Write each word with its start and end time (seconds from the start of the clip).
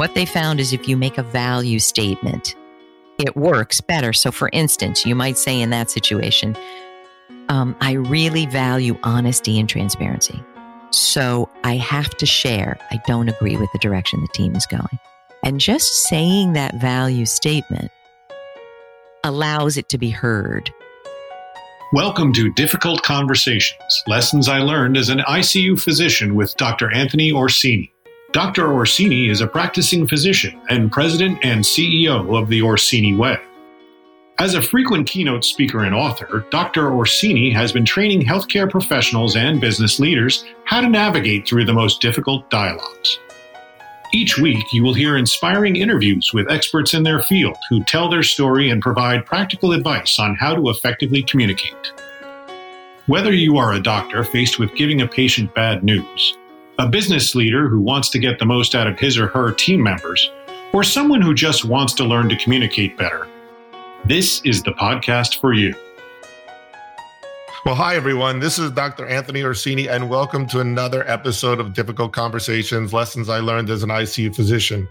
What 0.00 0.14
they 0.14 0.24
found 0.24 0.60
is 0.60 0.72
if 0.72 0.88
you 0.88 0.96
make 0.96 1.18
a 1.18 1.22
value 1.22 1.78
statement, 1.78 2.54
it 3.18 3.36
works 3.36 3.82
better. 3.82 4.14
So, 4.14 4.32
for 4.32 4.48
instance, 4.50 5.04
you 5.04 5.14
might 5.14 5.36
say 5.36 5.60
in 5.60 5.68
that 5.68 5.90
situation, 5.90 6.56
um, 7.50 7.76
I 7.82 7.92
really 7.92 8.46
value 8.46 8.98
honesty 9.02 9.60
and 9.60 9.68
transparency. 9.68 10.42
So 10.90 11.50
I 11.64 11.76
have 11.76 12.08
to 12.16 12.24
share. 12.24 12.78
I 12.90 12.98
don't 13.06 13.28
agree 13.28 13.58
with 13.58 13.70
the 13.74 13.78
direction 13.78 14.22
the 14.22 14.28
team 14.28 14.56
is 14.56 14.64
going. 14.64 14.98
And 15.44 15.60
just 15.60 16.04
saying 16.04 16.54
that 16.54 16.76
value 16.76 17.26
statement 17.26 17.90
allows 19.22 19.76
it 19.76 19.90
to 19.90 19.98
be 19.98 20.08
heard. 20.08 20.72
Welcome 21.92 22.32
to 22.32 22.50
Difficult 22.54 23.02
Conversations 23.02 24.02
Lessons 24.06 24.48
I 24.48 24.60
Learned 24.60 24.96
as 24.96 25.10
an 25.10 25.18
ICU 25.18 25.78
physician 25.78 26.36
with 26.36 26.56
Dr. 26.56 26.90
Anthony 26.90 27.30
Orsini. 27.32 27.92
Dr. 28.32 28.72
Orsini 28.72 29.28
is 29.28 29.40
a 29.40 29.46
practicing 29.46 30.06
physician 30.06 30.60
and 30.68 30.92
president 30.92 31.40
and 31.42 31.64
CEO 31.64 32.40
of 32.40 32.48
the 32.48 32.62
Orsini 32.62 33.12
Way. 33.12 33.36
As 34.38 34.54
a 34.54 34.62
frequent 34.62 35.08
keynote 35.08 35.44
speaker 35.44 35.82
and 35.82 35.92
author, 35.92 36.46
Dr. 36.50 36.92
Orsini 36.92 37.50
has 37.50 37.72
been 37.72 37.84
training 37.84 38.22
healthcare 38.22 38.70
professionals 38.70 39.34
and 39.34 39.60
business 39.60 39.98
leaders 39.98 40.44
how 40.64 40.80
to 40.80 40.88
navigate 40.88 41.46
through 41.46 41.64
the 41.64 41.72
most 41.72 42.00
difficult 42.00 42.48
dialogues. 42.50 43.18
Each 44.14 44.38
week, 44.38 44.64
you 44.72 44.84
will 44.84 44.94
hear 44.94 45.16
inspiring 45.16 45.74
interviews 45.74 46.30
with 46.32 46.50
experts 46.50 46.94
in 46.94 47.02
their 47.02 47.22
field 47.22 47.56
who 47.68 47.82
tell 47.82 48.08
their 48.08 48.22
story 48.22 48.70
and 48.70 48.80
provide 48.80 49.26
practical 49.26 49.72
advice 49.72 50.20
on 50.20 50.36
how 50.36 50.54
to 50.54 50.70
effectively 50.70 51.24
communicate. 51.24 51.92
Whether 53.06 53.32
you 53.32 53.56
are 53.56 53.72
a 53.72 53.82
doctor 53.82 54.22
faced 54.22 54.60
with 54.60 54.76
giving 54.76 55.00
a 55.00 55.08
patient 55.08 55.52
bad 55.52 55.82
news, 55.82 56.36
a 56.80 56.88
business 56.88 57.34
leader 57.34 57.68
who 57.68 57.78
wants 57.78 58.08
to 58.08 58.18
get 58.18 58.38
the 58.38 58.46
most 58.46 58.74
out 58.74 58.86
of 58.86 58.98
his 58.98 59.18
or 59.18 59.26
her 59.26 59.52
team 59.52 59.82
members, 59.82 60.30
or 60.72 60.82
someone 60.82 61.20
who 61.20 61.34
just 61.34 61.62
wants 61.62 61.92
to 61.92 62.04
learn 62.04 62.26
to 62.26 62.36
communicate 62.36 62.96
better, 62.96 63.28
this 64.06 64.40
is 64.46 64.62
the 64.62 64.70
podcast 64.70 65.42
for 65.42 65.52
you. 65.52 65.74
Well, 67.66 67.74
hi, 67.74 67.96
everyone. 67.96 68.40
This 68.40 68.58
is 68.58 68.70
Dr. 68.70 69.06
Anthony 69.06 69.42
Orsini, 69.42 69.90
and 69.90 70.08
welcome 70.08 70.46
to 70.46 70.60
another 70.60 71.06
episode 71.06 71.60
of 71.60 71.74
Difficult 71.74 72.14
Conversations 72.14 72.94
Lessons 72.94 73.28
I 73.28 73.40
Learned 73.40 73.68
as 73.68 73.82
an 73.82 73.90
ICU 73.90 74.34
Physician. 74.34 74.88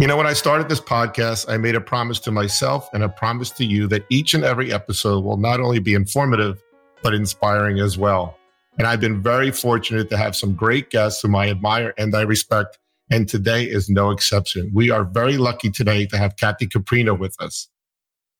You 0.00 0.08
know, 0.08 0.16
when 0.16 0.26
I 0.26 0.32
started 0.32 0.68
this 0.68 0.80
podcast, 0.80 1.48
I 1.48 1.58
made 1.58 1.76
a 1.76 1.80
promise 1.80 2.18
to 2.20 2.32
myself 2.32 2.90
and 2.92 3.04
a 3.04 3.08
promise 3.08 3.50
to 3.52 3.64
you 3.64 3.86
that 3.86 4.04
each 4.10 4.34
and 4.34 4.42
every 4.42 4.72
episode 4.72 5.22
will 5.22 5.36
not 5.36 5.60
only 5.60 5.78
be 5.78 5.94
informative, 5.94 6.60
but 7.04 7.14
inspiring 7.14 7.78
as 7.78 7.96
well. 7.96 8.36
And 8.80 8.86
I've 8.86 8.98
been 8.98 9.22
very 9.22 9.50
fortunate 9.50 10.08
to 10.08 10.16
have 10.16 10.34
some 10.34 10.54
great 10.54 10.88
guests 10.88 11.20
whom 11.20 11.36
I 11.36 11.50
admire 11.50 11.92
and 11.98 12.16
I 12.16 12.22
respect. 12.22 12.78
And 13.10 13.28
today 13.28 13.64
is 13.64 13.90
no 13.90 14.10
exception. 14.10 14.70
We 14.72 14.88
are 14.88 15.04
very 15.04 15.36
lucky 15.36 15.70
today 15.70 16.06
to 16.06 16.16
have 16.16 16.36
Kathy 16.36 16.66
Caprino 16.66 17.18
with 17.18 17.36
us. 17.42 17.68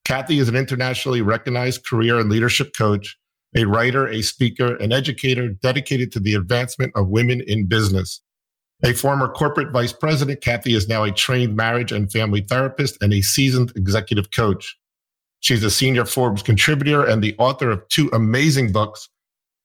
Kathy 0.03 0.39
is 0.39 0.49
an 0.49 0.55
internationally 0.55 1.21
recognized 1.21 1.85
career 1.85 2.17
and 2.17 2.27
leadership 2.27 2.71
coach, 2.75 3.19
a 3.55 3.65
writer, 3.65 4.07
a 4.07 4.23
speaker, 4.23 4.77
an 4.77 4.91
educator 4.91 5.47
dedicated 5.47 6.11
to 6.13 6.19
the 6.19 6.33
advancement 6.33 6.91
of 6.95 7.09
women 7.09 7.41
in 7.45 7.67
business. 7.67 8.19
A 8.83 8.93
former 8.93 9.27
corporate 9.27 9.71
vice 9.71 9.93
president, 9.93 10.41
Kathy 10.41 10.73
is 10.73 10.87
now 10.87 11.03
a 11.03 11.11
trained 11.11 11.55
marriage 11.55 11.91
and 11.91 12.11
family 12.11 12.41
therapist 12.41 12.97
and 13.03 13.13
a 13.13 13.21
seasoned 13.21 13.73
executive 13.75 14.31
coach. 14.35 14.75
She's 15.41 15.63
a 15.63 15.69
senior 15.69 16.05
Forbes 16.05 16.41
contributor 16.41 17.05
and 17.05 17.23
the 17.23 17.35
author 17.37 17.69
of 17.69 17.87
two 17.89 18.09
amazing 18.11 18.71
books. 18.71 19.07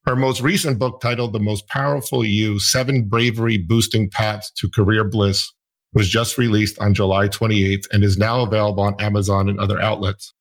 Her 0.06 0.14
most 0.14 0.40
recent 0.40 0.78
book, 0.78 1.00
titled 1.00 1.32
The 1.32 1.40
Most 1.40 1.66
Powerful 1.66 2.24
You 2.24 2.60
Seven 2.60 3.08
Bravery 3.08 3.58
Boosting 3.58 4.08
Paths 4.08 4.52
to 4.52 4.70
Career 4.70 5.02
Bliss, 5.02 5.52
was 5.94 6.08
just 6.08 6.38
released 6.38 6.78
on 6.78 6.94
July 6.94 7.26
28th 7.26 7.88
and 7.90 8.04
is 8.04 8.16
now 8.16 8.42
available 8.42 8.84
on 8.84 8.94
Amazon 9.00 9.48
and 9.48 9.58
other 9.58 9.80
outlets. 9.80 10.32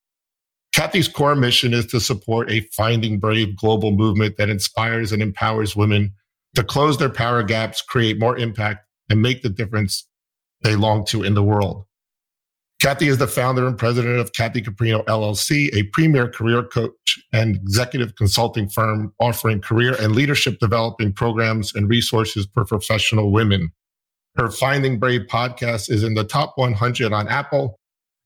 Kathy's 0.72 1.08
core 1.08 1.34
mission 1.34 1.74
is 1.74 1.88
to 1.88 2.00
support 2.00 2.52
a 2.52 2.60
Finding 2.74 3.20
Brave 3.20 3.58
global 3.58 3.90
movement 3.90 4.38
that 4.38 4.52
inspires 4.52 5.12
and 5.12 5.24
empowers 5.24 5.76
women 5.76 6.14
to 6.54 6.64
close 6.64 7.00
their 7.00 7.10
power 7.10 7.42
gaps, 7.42 7.82
create 7.82 8.20
more 8.20 8.38
impact, 8.38 8.86
and 9.10 9.20
make 9.20 9.42
the 9.42 9.50
difference 9.50 10.08
they 10.62 10.76
long 10.76 11.06
to 11.06 11.24
in 11.24 11.34
the 11.34 11.44
world. 11.44 11.86
Kathy 12.82 13.08
is 13.08 13.18
the 13.18 13.28
founder 13.28 13.66
and 13.66 13.78
president 13.78 14.20
of 14.20 14.34
Kathy 14.34 14.62
Caprino 14.62 15.04
LLC, 15.06 15.74
a 15.74 15.84
premier 15.94 16.28
career 16.28 16.64
coach 16.64 17.20
and 17.34 17.56
executive 17.56 18.16
consulting 18.16 18.70
firm 18.70 19.14
offering 19.20 19.62
career 19.62 19.96
and 20.00 20.16
leadership 20.16 20.60
developing 20.60 21.14
programs 21.14 21.74
and 21.74 21.90
resources 21.90 22.48
for 22.54 22.66
professional 22.66 23.32
women. 23.32 23.72
Her 24.36 24.52
Finding 24.52 25.00
Brave 25.00 25.22
podcast 25.22 25.90
is 25.90 26.04
in 26.04 26.14
the 26.14 26.26
top 26.26 26.54
100 26.58 27.14
on 27.14 27.28
Apple. 27.28 27.80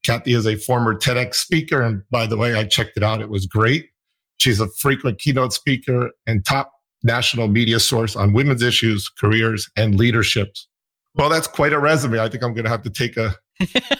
Kathy 0.03 0.33
is 0.33 0.47
a 0.47 0.55
former 0.55 0.95
TEDx 0.95 1.35
speaker. 1.35 1.81
And 1.81 2.01
by 2.09 2.25
the 2.25 2.35
way, 2.37 2.55
I 2.55 2.65
checked 2.65 2.97
it 2.97 3.03
out. 3.03 3.21
It 3.21 3.29
was 3.29 3.45
great. 3.45 3.89
She's 4.37 4.59
a 4.59 4.67
frequent 4.79 5.19
keynote 5.19 5.53
speaker 5.53 6.09
and 6.25 6.43
top 6.43 6.71
national 7.03 7.47
media 7.47 7.79
source 7.79 8.15
on 8.15 8.33
women's 8.33 8.63
issues, 8.63 9.07
careers, 9.09 9.69
and 9.75 9.95
leaderships. 9.95 10.67
Well, 11.15 11.29
that's 11.29 11.47
quite 11.47 11.73
a 11.73 11.79
resume. 11.79 12.19
I 12.19 12.29
think 12.29 12.43
I'm 12.43 12.53
going 12.53 12.65
to 12.65 12.69
have 12.69 12.83
to 12.83 12.89
take 12.89 13.17
a, 13.17 13.35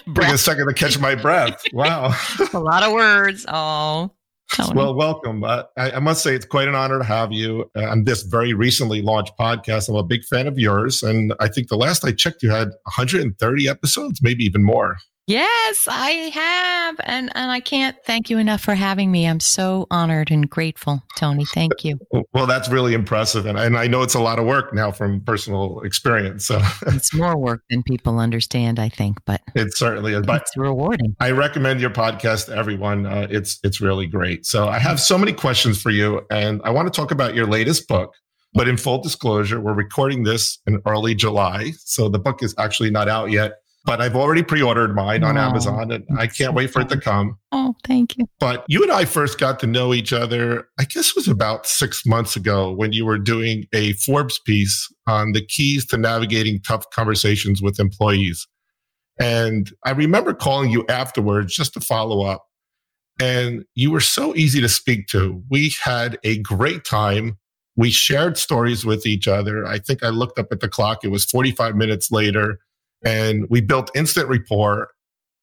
bring 0.07 0.31
a 0.31 0.37
second 0.37 0.67
to 0.67 0.73
catch 0.73 0.99
my 0.99 1.15
breath. 1.15 1.63
Wow. 1.73 2.13
a 2.53 2.59
lot 2.59 2.83
of 2.83 2.91
words. 2.91 3.45
Oh. 3.47 4.11
Tony. 4.53 4.73
Well, 4.73 4.95
welcome. 4.95 5.43
Uh, 5.43 5.63
I, 5.77 5.91
I, 5.91 5.99
must 5.99 6.23
say 6.23 6.33
it's 6.33 6.45
quite 6.45 6.67
an 6.67 6.73
honor 6.73 6.97
to 6.97 7.05
have 7.05 7.31
you 7.31 7.69
uh, 7.75 7.87
on 7.87 8.05
this 8.05 8.23
very 8.23 8.53
recently 8.53 9.01
launched 9.01 9.33
podcast. 9.39 9.89
I'm 9.89 9.95
a 9.95 10.03
big 10.03 10.23
fan 10.23 10.47
of 10.47 10.57
yours, 10.57 11.03
and 11.03 11.33
I 11.39 11.47
think 11.47 11.67
the 11.67 11.77
last 11.77 12.03
I 12.03 12.11
checked, 12.11 12.41
you 12.41 12.49
had 12.49 12.69
130 12.83 13.69
episodes, 13.69 14.21
maybe 14.23 14.43
even 14.43 14.63
more. 14.63 14.97
Yes, 15.29 15.87
I 15.87 16.09
have. 16.33 16.95
And 17.03 17.31
and 17.35 17.51
I 17.51 17.59
can't 17.59 17.95
thank 18.03 18.31
you 18.31 18.39
enough 18.39 18.61
for 18.61 18.73
having 18.73 19.11
me. 19.11 19.27
I'm 19.27 19.39
so 19.39 19.85
honored 19.91 20.31
and 20.31 20.49
grateful, 20.49 21.03
Tony. 21.17 21.45
Thank 21.45 21.85
you. 21.85 21.99
Well, 22.31 22.45
that's 22.45 22.69
really 22.69 22.93
impressive. 22.93 23.47
And, 23.47 23.57
and 23.57 23.75
I 23.75 23.87
know 23.87 24.03
it's 24.03 24.13
a 24.13 24.19
lot 24.19 24.37
of 24.37 24.45
work 24.45 24.73
now 24.73 24.91
from 24.91 25.21
personal 25.21 25.81
experience. 25.81 26.45
So 26.45 26.61
it's 26.87 27.13
more 27.13 27.35
work 27.35 27.63
than 27.69 27.81
people 27.81 28.19
understand, 28.19 28.79
I 28.79 28.87
think, 28.87 29.17
but 29.25 29.41
it 29.55 29.75
certainly 29.75 30.13
is. 30.13 30.21
But 30.21 30.43
it's 30.43 30.55
rewarding. 30.55 31.15
I 31.19 31.31
recommend 31.31 31.81
your 31.81 31.89
podcast 31.89 32.45
to 32.45 32.55
everyone. 32.55 33.07
Uh, 33.07 33.27
it's 33.29 33.59
it's 33.63 33.81
really 33.81 34.05
great. 34.05 34.45
So 34.45 34.67
I 34.67 34.77
have 34.79 34.99
so 34.99 35.17
many 35.17 35.33
questions 35.33 35.81
for 35.81 35.89
you, 35.89 36.21
and 36.29 36.61
I 36.63 36.69
want 36.69 36.91
to 36.91 36.95
talk 36.95 37.11
about 37.11 37.35
your 37.35 37.47
latest 37.47 37.87
book. 37.87 38.13
But 38.53 38.67
in 38.67 38.77
full 38.77 39.01
disclosure, 39.01 39.59
we're 39.59 39.73
recording 39.73 40.23
this 40.23 40.59
in 40.67 40.81
early 40.85 41.15
July. 41.15 41.73
So 41.79 42.09
the 42.09 42.19
book 42.19 42.43
is 42.43 42.53
actually 42.57 42.91
not 42.91 43.07
out 43.07 43.31
yet 43.31 43.53
but 43.89 44.01
I've 44.01 44.15
already 44.15 44.43
pre-ordered 44.43 44.93
mine 44.93 45.23
on 45.23 45.35
oh, 45.35 45.41
Amazon 45.41 45.91
and 45.91 46.05
I 46.15 46.27
can't 46.27 46.53
wait 46.53 46.69
for 46.69 46.79
it 46.79 46.89
to 46.89 47.01
come. 47.01 47.39
Oh, 47.51 47.73
thank 47.87 48.19
you. 48.19 48.29
But 48.39 48.63
you 48.67 48.83
and 48.83 48.91
I 48.91 49.05
first 49.05 49.39
got 49.39 49.59
to 49.61 49.65
know 49.65 49.95
each 49.95 50.13
other, 50.13 50.67
I 50.77 50.83
guess 50.83 51.09
it 51.09 51.15
was 51.15 51.27
about 51.27 51.65
six 51.65 52.05
months 52.05 52.35
ago 52.35 52.71
when 52.71 52.93
you 52.93 53.03
were 53.03 53.17
doing 53.17 53.65
a 53.73 53.93
Forbes 53.93 54.37
piece 54.45 54.87
on 55.07 55.31
the 55.31 55.43
keys 55.43 55.87
to 55.87 55.97
navigating 55.97 56.61
tough 56.61 56.87
conversations 56.91 57.63
with 57.63 57.79
employees. 57.79 58.47
And 59.19 59.71
I 59.83 59.89
remember 59.89 60.35
calling 60.35 60.69
you 60.69 60.85
afterwards 60.87 61.55
just 61.55 61.73
to 61.73 61.79
follow 61.79 62.23
up. 62.23 62.45
And 63.19 63.65
you 63.73 63.89
were 63.89 64.01
so 64.01 64.35
easy 64.35 64.61
to 64.61 64.69
speak 64.69 65.07
to. 65.07 65.41
We 65.49 65.73
had 65.83 66.19
a 66.23 66.37
great 66.37 66.85
time. 66.85 67.39
We 67.75 67.89
shared 67.89 68.37
stories 68.37 68.85
with 68.85 69.07
each 69.07 69.27
other. 69.27 69.65
I 69.65 69.79
think 69.79 70.03
I 70.03 70.09
looked 70.09 70.37
up 70.37 70.51
at 70.51 70.59
the 70.59 70.69
clock. 70.69 71.03
It 71.03 71.09
was 71.09 71.25
45 71.25 71.75
minutes 71.75 72.11
later 72.11 72.59
and 73.03 73.45
we 73.49 73.61
built 73.61 73.91
instant 73.95 74.29
rapport. 74.29 74.89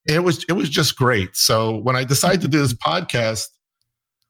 It 0.07 0.23
was 0.23 0.45
it 0.49 0.53
was 0.53 0.69
just 0.69 0.97
great. 0.97 1.37
So 1.37 1.77
when 1.79 1.97
I 1.97 2.05
decided 2.05 2.41
to 2.43 2.49
do 2.49 2.59
this 2.59 2.75
mm-hmm. 2.75 2.91
podcast, 2.91 3.49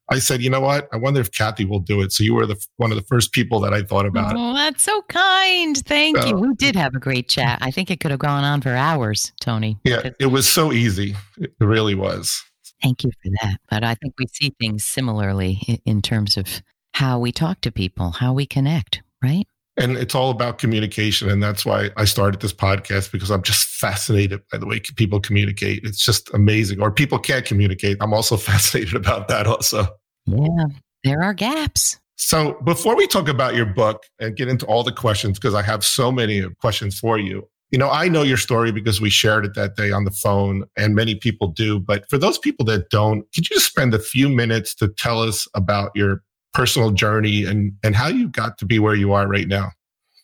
I 0.09 0.21
said, 0.21 0.41
you 0.41 0.51
know 0.51 0.61
what? 0.61 0.89
I 0.93 0.97
wonder 0.97 1.21
if 1.21 1.33
Kathy 1.33 1.65
will 1.65 1.81
do 1.81 2.01
it. 2.01 2.13
So 2.13 2.23
you 2.23 2.35
were 2.35 2.47
the 2.47 2.57
one 2.77 2.93
of 2.93 2.97
the 2.97 3.05
first 3.05 3.33
people 3.33 3.61
that 3.61 3.75
I 3.75 3.83
thought 3.83 4.07
about. 4.07 4.35
Oh, 4.37 4.55
that's 4.55 4.83
so 4.83 5.03
kind. 5.09 5.77
Thank 5.85 6.19
so, 6.19 6.29
you. 6.29 6.37
We 6.37 6.55
did 6.55 6.77
have 6.77 6.95
a 6.95 7.01
great 7.01 7.29
chat. 7.29 7.59
I 7.61 7.71
think 7.71 7.91
it 7.91 8.01
could 8.01 8.13
have 8.13 8.21
gone 8.21 8.45
on 8.45 8.61
for 8.61 8.71
hours, 8.71 9.33
Tony. 9.41 9.79
Yeah, 9.85 10.11
it 10.21 10.27
was 10.27 10.49
so 10.49 10.73
easy. 10.73 11.17
It 11.39 11.53
really 11.61 11.95
was. 11.95 12.43
Thank 12.83 13.05
you 13.05 13.11
for 13.23 13.31
that. 13.43 13.59
But 13.69 13.85
I 13.85 13.95
think 13.97 14.15
we 14.19 14.27
see 14.33 14.55
things 14.61 14.85
similarly 14.85 15.81
in 15.85 16.03
terms 16.03 16.37
of 16.37 16.63
how 16.95 17.19
we 17.19 17.33
talk 17.33 17.61
to 17.63 17.73
people, 17.73 18.13
how 18.13 18.33
we 18.33 18.47
connect, 18.47 19.03
right? 19.23 19.47
And 19.79 19.97
it's 19.97 20.15
all 20.15 20.31
about 20.31 20.59
communication. 20.59 21.29
And 21.29 21.43
that's 21.43 21.67
why 21.67 21.91
I 21.97 22.07
started 22.07 22.41
this 22.41 22.53
podcast 22.53 23.13
because 23.13 23.31
I'm 23.31 23.43
just 23.43 23.69
fascinated 23.69 24.41
by 24.51 24.59
the 24.59 24.67
way 24.67 24.81
people 24.97 25.21
communicate. 25.21 25.83
It's 25.85 26.05
just 26.05 26.33
amazing. 26.33 26.81
Or 26.81 26.91
people 26.91 27.19
can't 27.19 27.45
communicate. 27.45 27.99
I'm 28.01 28.15
also 28.15 28.37
fascinated 28.39 28.95
about 28.95 29.29
that 29.29 29.47
also. 29.47 29.87
Yeah, 30.27 30.67
there 31.05 31.23
are 31.23 31.35
gaps. 31.35 31.99
So 32.17 32.55
before 32.65 32.97
we 32.97 33.07
talk 33.07 33.29
about 33.29 33.55
your 33.55 33.67
book 33.67 34.05
and 34.19 34.35
get 34.35 34.49
into 34.49 34.65
all 34.67 34.83
the 34.83 34.93
questions, 34.93 35.39
because 35.39 35.55
I 35.55 35.63
have 35.63 35.85
so 35.85 36.11
many 36.11 36.43
questions 36.61 36.99
for 36.99 37.19
you, 37.19 37.47
you 37.71 37.79
know, 37.79 37.91
I 37.91 38.09
know 38.09 38.23
your 38.23 38.37
story 38.37 38.73
because 38.73 39.01
we 39.01 39.11
shared 39.11 39.45
it 39.45 39.55
that 39.55 39.77
day 39.77 39.91
on 39.91 40.05
the 40.05 40.11
phone 40.11 40.65
and 40.77 40.95
many 40.95 41.15
people 41.15 41.49
do. 41.49 41.81
But 41.81 42.09
for 42.09 42.17
those 42.17 42.39
people 42.39 42.65
that 42.67 42.91
don't, 42.91 43.21
could 43.35 43.49
you 43.51 43.57
just 43.57 43.67
spend 43.67 43.93
a 43.93 43.99
few 43.99 44.29
minutes 44.29 44.75
to 44.77 44.89
tell 44.89 45.21
us 45.21 45.49
about 45.55 45.91
your 45.95 46.23
personal 46.57 46.91
journey 46.91 47.45
and, 47.45 47.77
and 47.85 47.95
how 47.95 48.09
you 48.09 48.29
got 48.29 48.57
to 48.57 48.65
be 48.65 48.79
where 48.79 48.95
you 48.95 49.13
are 49.13 49.29
right 49.29 49.47
now. 49.47 49.71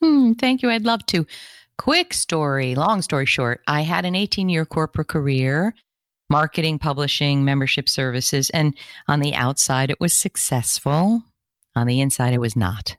Hmm, 0.01 0.33
thank 0.33 0.63
you. 0.63 0.71
I'd 0.71 0.87
love 0.87 1.05
to. 1.07 1.27
quick 1.77 2.15
story, 2.15 2.75
long 2.75 3.03
story 3.03 3.27
short, 3.27 3.61
I 3.67 3.83
had 3.83 4.07
an 4.07 4.15
18 4.15 4.49
year 4.49 4.65
corporate 4.65 5.09
career, 5.09 5.75
marketing, 6.31 6.79
publishing, 6.79 7.45
membership 7.45 7.87
services. 7.87 8.49
And 8.51 8.75
on 9.09 9.21
the 9.21 9.35
outside, 9.35 9.91
it 9.91 10.01
was 10.01 10.17
successful. 10.17 11.23
On 11.77 11.87
the 11.87 12.01
inside, 12.01 12.33
it 12.33 12.41
was 12.41 12.57
not. 12.57 12.97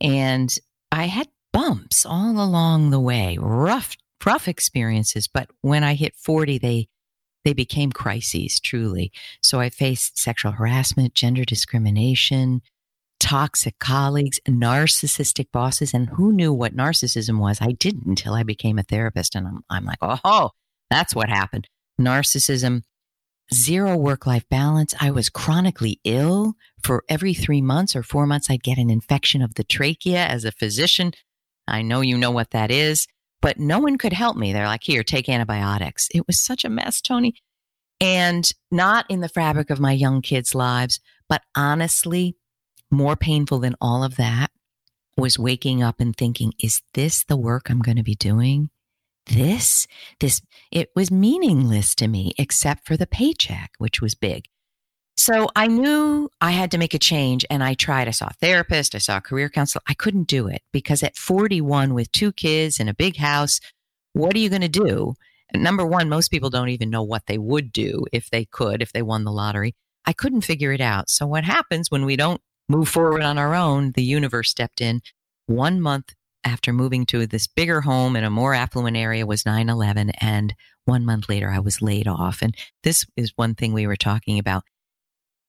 And 0.00 0.56
I 0.92 1.06
had 1.06 1.28
bumps 1.52 2.06
all 2.06 2.40
along 2.40 2.90
the 2.90 3.00
way, 3.00 3.38
rough, 3.40 3.96
rough 4.24 4.46
experiences. 4.46 5.26
But 5.26 5.50
when 5.62 5.82
I 5.82 5.94
hit 5.94 6.14
40, 6.14 6.58
they, 6.58 6.88
they 7.48 7.54
became 7.54 7.90
crises, 7.90 8.60
truly. 8.60 9.10
So 9.42 9.58
I 9.58 9.70
faced 9.70 10.18
sexual 10.18 10.52
harassment, 10.52 11.14
gender 11.14 11.46
discrimination, 11.46 12.60
toxic 13.20 13.78
colleagues, 13.78 14.38
narcissistic 14.46 15.46
bosses. 15.50 15.94
And 15.94 16.10
who 16.10 16.30
knew 16.30 16.52
what 16.52 16.76
narcissism 16.76 17.38
was? 17.38 17.62
I 17.62 17.72
didn't 17.72 18.06
until 18.06 18.34
I 18.34 18.42
became 18.42 18.78
a 18.78 18.82
therapist. 18.82 19.34
And 19.34 19.46
I'm, 19.46 19.64
I'm 19.70 19.86
like, 19.86 19.96
oh, 20.02 20.50
that's 20.90 21.14
what 21.14 21.30
happened. 21.30 21.68
Narcissism, 21.98 22.82
zero 23.54 23.96
work 23.96 24.26
life 24.26 24.44
balance. 24.50 24.94
I 25.00 25.10
was 25.10 25.30
chronically 25.30 25.98
ill. 26.04 26.52
For 26.82 27.04
every 27.08 27.32
three 27.32 27.62
months 27.62 27.96
or 27.96 28.02
four 28.02 28.26
months, 28.26 28.50
I'd 28.50 28.62
get 28.62 28.76
an 28.76 28.90
infection 28.90 29.40
of 29.40 29.54
the 29.54 29.64
trachea 29.64 30.26
as 30.26 30.44
a 30.44 30.52
physician. 30.52 31.12
I 31.66 31.80
know 31.80 32.02
you 32.02 32.18
know 32.18 32.30
what 32.30 32.50
that 32.50 32.70
is, 32.70 33.06
but 33.40 33.58
no 33.58 33.78
one 33.78 33.98
could 33.98 34.12
help 34.12 34.36
me. 34.36 34.52
They're 34.52 34.66
like, 34.66 34.84
here, 34.84 35.02
take 35.02 35.28
antibiotics. 35.28 36.08
It 36.14 36.26
was 36.26 36.40
such 36.40 36.64
a 36.64 36.68
mess, 36.68 37.00
Tony. 37.00 37.34
And 38.00 38.50
not 38.70 39.06
in 39.08 39.20
the 39.20 39.28
fabric 39.28 39.70
of 39.70 39.80
my 39.80 39.92
young 39.92 40.22
kids' 40.22 40.54
lives, 40.54 41.00
but 41.28 41.42
honestly, 41.54 42.36
more 42.90 43.16
painful 43.16 43.58
than 43.58 43.76
all 43.80 44.04
of 44.04 44.16
that 44.16 44.50
was 45.16 45.38
waking 45.38 45.82
up 45.82 46.00
and 46.00 46.16
thinking, 46.16 46.52
is 46.62 46.80
this 46.94 47.24
the 47.24 47.36
work 47.36 47.68
I'm 47.68 47.80
going 47.80 47.96
to 47.96 48.02
be 48.02 48.14
doing? 48.14 48.70
This, 49.26 49.86
this, 50.20 50.40
it 50.70 50.90
was 50.94 51.10
meaningless 51.10 51.94
to 51.96 52.08
me 52.08 52.32
except 52.38 52.86
for 52.86 52.96
the 52.96 53.06
paycheck, 53.06 53.72
which 53.78 54.00
was 54.00 54.14
big. 54.14 54.44
So 55.18 55.48
I 55.56 55.66
knew 55.66 56.30
I 56.40 56.52
had 56.52 56.70
to 56.70 56.78
make 56.78 56.94
a 56.94 56.98
change 56.98 57.44
and 57.50 57.64
I 57.64 57.74
tried. 57.74 58.06
I 58.06 58.12
saw 58.12 58.28
a 58.28 58.34
therapist, 58.34 58.94
I 58.94 58.98
saw 58.98 59.16
a 59.16 59.20
career 59.20 59.48
counselor. 59.48 59.82
I 59.88 59.94
couldn't 59.94 60.28
do 60.28 60.46
it 60.46 60.62
because 60.72 61.02
at 61.02 61.16
41 61.16 61.92
with 61.92 62.12
two 62.12 62.30
kids 62.30 62.78
and 62.78 62.88
a 62.88 62.94
big 62.94 63.16
house, 63.16 63.58
what 64.12 64.36
are 64.36 64.38
you 64.38 64.48
going 64.48 64.62
to 64.62 64.68
do? 64.68 65.14
Number 65.52 65.84
one, 65.84 66.08
most 66.08 66.28
people 66.28 66.50
don't 66.50 66.68
even 66.68 66.88
know 66.88 67.02
what 67.02 67.26
they 67.26 67.36
would 67.36 67.72
do 67.72 68.04
if 68.12 68.30
they 68.30 68.44
could, 68.44 68.80
if 68.80 68.92
they 68.92 69.02
won 69.02 69.24
the 69.24 69.32
lottery. 69.32 69.74
I 70.06 70.12
couldn't 70.12 70.42
figure 70.42 70.72
it 70.72 70.80
out. 70.80 71.10
So 71.10 71.26
what 71.26 71.42
happens 71.42 71.90
when 71.90 72.04
we 72.04 72.14
don't 72.14 72.40
move 72.68 72.88
forward 72.88 73.22
on 73.22 73.38
our 73.38 73.56
own? 73.56 73.90
The 73.96 74.04
universe 74.04 74.50
stepped 74.50 74.80
in. 74.80 75.00
One 75.46 75.80
month 75.80 76.14
after 76.44 76.72
moving 76.72 77.04
to 77.06 77.26
this 77.26 77.48
bigger 77.48 77.80
home 77.80 78.14
in 78.14 78.22
a 78.22 78.30
more 78.30 78.54
affluent 78.54 78.96
area 78.96 79.26
was 79.26 79.44
9 79.44 79.68
11. 79.68 80.10
And 80.20 80.54
one 80.84 81.04
month 81.04 81.28
later, 81.28 81.50
I 81.50 81.58
was 81.58 81.82
laid 81.82 82.06
off. 82.06 82.40
And 82.40 82.56
this 82.84 83.04
is 83.16 83.32
one 83.34 83.56
thing 83.56 83.72
we 83.72 83.88
were 83.88 83.96
talking 83.96 84.38
about 84.38 84.62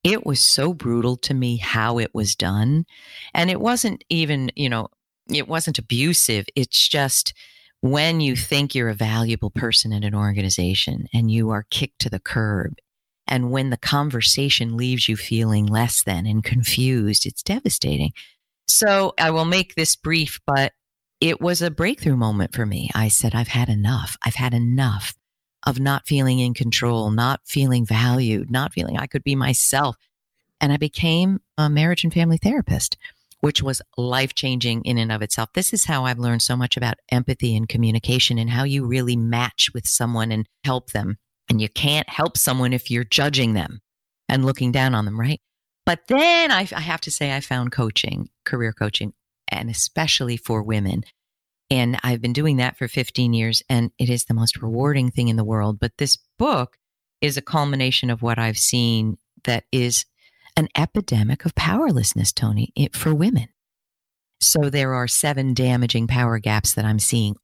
it 0.03 0.25
was 0.25 0.39
so 0.39 0.73
brutal 0.73 1.17
to 1.17 1.33
me 1.33 1.57
how 1.57 1.99
it 1.99 2.11
was 2.13 2.35
done. 2.35 2.85
And 3.33 3.49
it 3.49 3.59
wasn't 3.59 4.03
even, 4.09 4.51
you 4.55 4.69
know, 4.69 4.89
it 5.31 5.47
wasn't 5.47 5.79
abusive. 5.79 6.45
It's 6.55 6.87
just 6.87 7.33
when 7.81 8.19
you 8.19 8.35
think 8.35 8.75
you're 8.75 8.89
a 8.89 8.95
valuable 8.95 9.51
person 9.51 9.93
in 9.93 10.03
an 10.03 10.15
organization 10.15 11.07
and 11.13 11.31
you 11.31 11.49
are 11.49 11.65
kicked 11.69 11.99
to 11.99 12.09
the 12.09 12.19
curb, 12.19 12.73
and 13.27 13.51
when 13.51 13.69
the 13.69 13.77
conversation 13.77 14.75
leaves 14.75 15.07
you 15.07 15.15
feeling 15.15 15.65
less 15.67 16.03
than 16.03 16.25
and 16.25 16.43
confused, 16.43 17.25
it's 17.25 17.43
devastating. 17.43 18.11
So 18.67 19.13
I 19.19 19.31
will 19.31 19.45
make 19.45 19.75
this 19.75 19.95
brief, 19.95 20.39
but 20.47 20.73
it 21.21 21.39
was 21.39 21.61
a 21.61 21.71
breakthrough 21.71 22.17
moment 22.17 22.55
for 22.55 22.65
me. 22.65 22.89
I 22.95 23.07
said, 23.07 23.35
I've 23.35 23.49
had 23.49 23.69
enough. 23.69 24.17
I've 24.25 24.35
had 24.35 24.53
enough 24.53 25.13
of 25.65 25.79
not 25.79 26.07
feeling 26.07 26.39
in 26.39 26.53
control, 26.53 27.11
not 27.11 27.41
feeling 27.45 27.85
valued, 27.85 28.49
not 28.49 28.73
feeling 28.73 28.97
I 28.97 29.07
could 29.07 29.23
be 29.23 29.35
myself. 29.35 29.97
And 30.61 30.71
I 30.71 30.77
became 30.77 31.39
a 31.57 31.69
marriage 31.69 32.03
and 32.03 32.13
family 32.13 32.37
therapist, 32.37 32.97
which 33.41 33.61
was 33.61 33.81
life 33.97 34.33
changing 34.33 34.83
in 34.83 34.97
and 34.97 35.11
of 35.11 35.21
itself. 35.21 35.49
This 35.53 35.73
is 35.73 35.85
how 35.85 36.05
I've 36.05 36.19
learned 36.19 36.41
so 36.41 36.55
much 36.55 36.75
about 36.75 36.97
empathy 37.11 37.55
and 37.55 37.67
communication 37.67 38.37
and 38.37 38.49
how 38.49 38.63
you 38.63 38.85
really 38.85 39.15
match 39.15 39.69
with 39.73 39.87
someone 39.87 40.31
and 40.31 40.47
help 40.63 40.91
them. 40.91 41.17
And 41.49 41.61
you 41.61 41.69
can't 41.69 42.09
help 42.09 42.37
someone 42.37 42.73
if 42.73 42.91
you're 42.91 43.03
judging 43.03 43.53
them 43.53 43.79
and 44.27 44.45
looking 44.45 44.71
down 44.71 44.93
on 44.93 45.05
them, 45.05 45.19
right? 45.19 45.41
But 45.85 46.01
then 46.07 46.51
I, 46.51 46.67
I 46.75 46.81
have 46.81 47.01
to 47.01 47.11
say, 47.11 47.35
I 47.35 47.39
found 47.39 47.71
coaching, 47.71 48.29
career 48.45 48.73
coaching, 48.73 49.13
and 49.47 49.69
especially 49.69 50.37
for 50.37 50.61
women 50.61 51.03
and 51.69 51.99
I've 52.03 52.21
been 52.21 52.33
doing 52.33 52.57
that 52.57 52.77
for 52.77 52.87
15 52.87 53.33
years, 53.33 53.61
and 53.69 53.91
it 53.99 54.09
is 54.09 54.25
the 54.25 54.33
most 54.33 54.61
rewarding 54.61 55.11
thing 55.11 55.27
in 55.27 55.35
the 55.35 55.43
world. 55.43 55.79
But 55.79 55.97
this 55.97 56.17
book 56.37 56.77
is 57.21 57.37
a 57.37 57.41
culmination 57.41 58.09
of 58.09 58.21
what 58.21 58.39
I've 58.39 58.57
seen 58.57 59.17
that 59.43 59.65
is 59.71 60.05
an 60.57 60.67
epidemic 60.75 61.45
of 61.45 61.55
powerlessness, 61.55 62.31
Tony, 62.31 62.73
for 62.93 63.13
women. 63.13 63.49
So 64.41 64.69
there 64.69 64.93
are 64.93 65.07
seven 65.07 65.53
damaging 65.53 66.07
power 66.07 66.39
gaps 66.39 66.73
that 66.73 66.85
I'm 66.85 66.99
seeing 66.99 67.35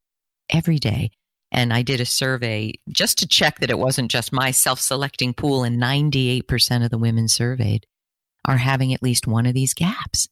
every 0.50 0.80
day. 0.80 1.12
And 1.52 1.72
I 1.72 1.84
did 1.84 2.02
a 2.02 2.06
survey 2.06 2.74
just 2.90 3.20
to 3.20 3.28
check 3.28 3.60
that 3.60 3.70
it 3.70 3.80
wasn't 3.80 4.12
just 4.12 4.34
my 4.34 4.52
self 4.52 4.80
selecting 4.80 5.34
pool, 5.34 5.64
and 5.64 5.82
98% 5.82 6.84
of 6.84 6.90
the 6.90 6.98
women 6.98 7.28
surveyed 7.28 7.86
are 8.44 8.58
having 8.58 8.94
at 8.94 9.04
least 9.04 9.28
one 9.28 9.46
of 9.46 9.54
these 9.54 9.74
gaps. 9.74 10.28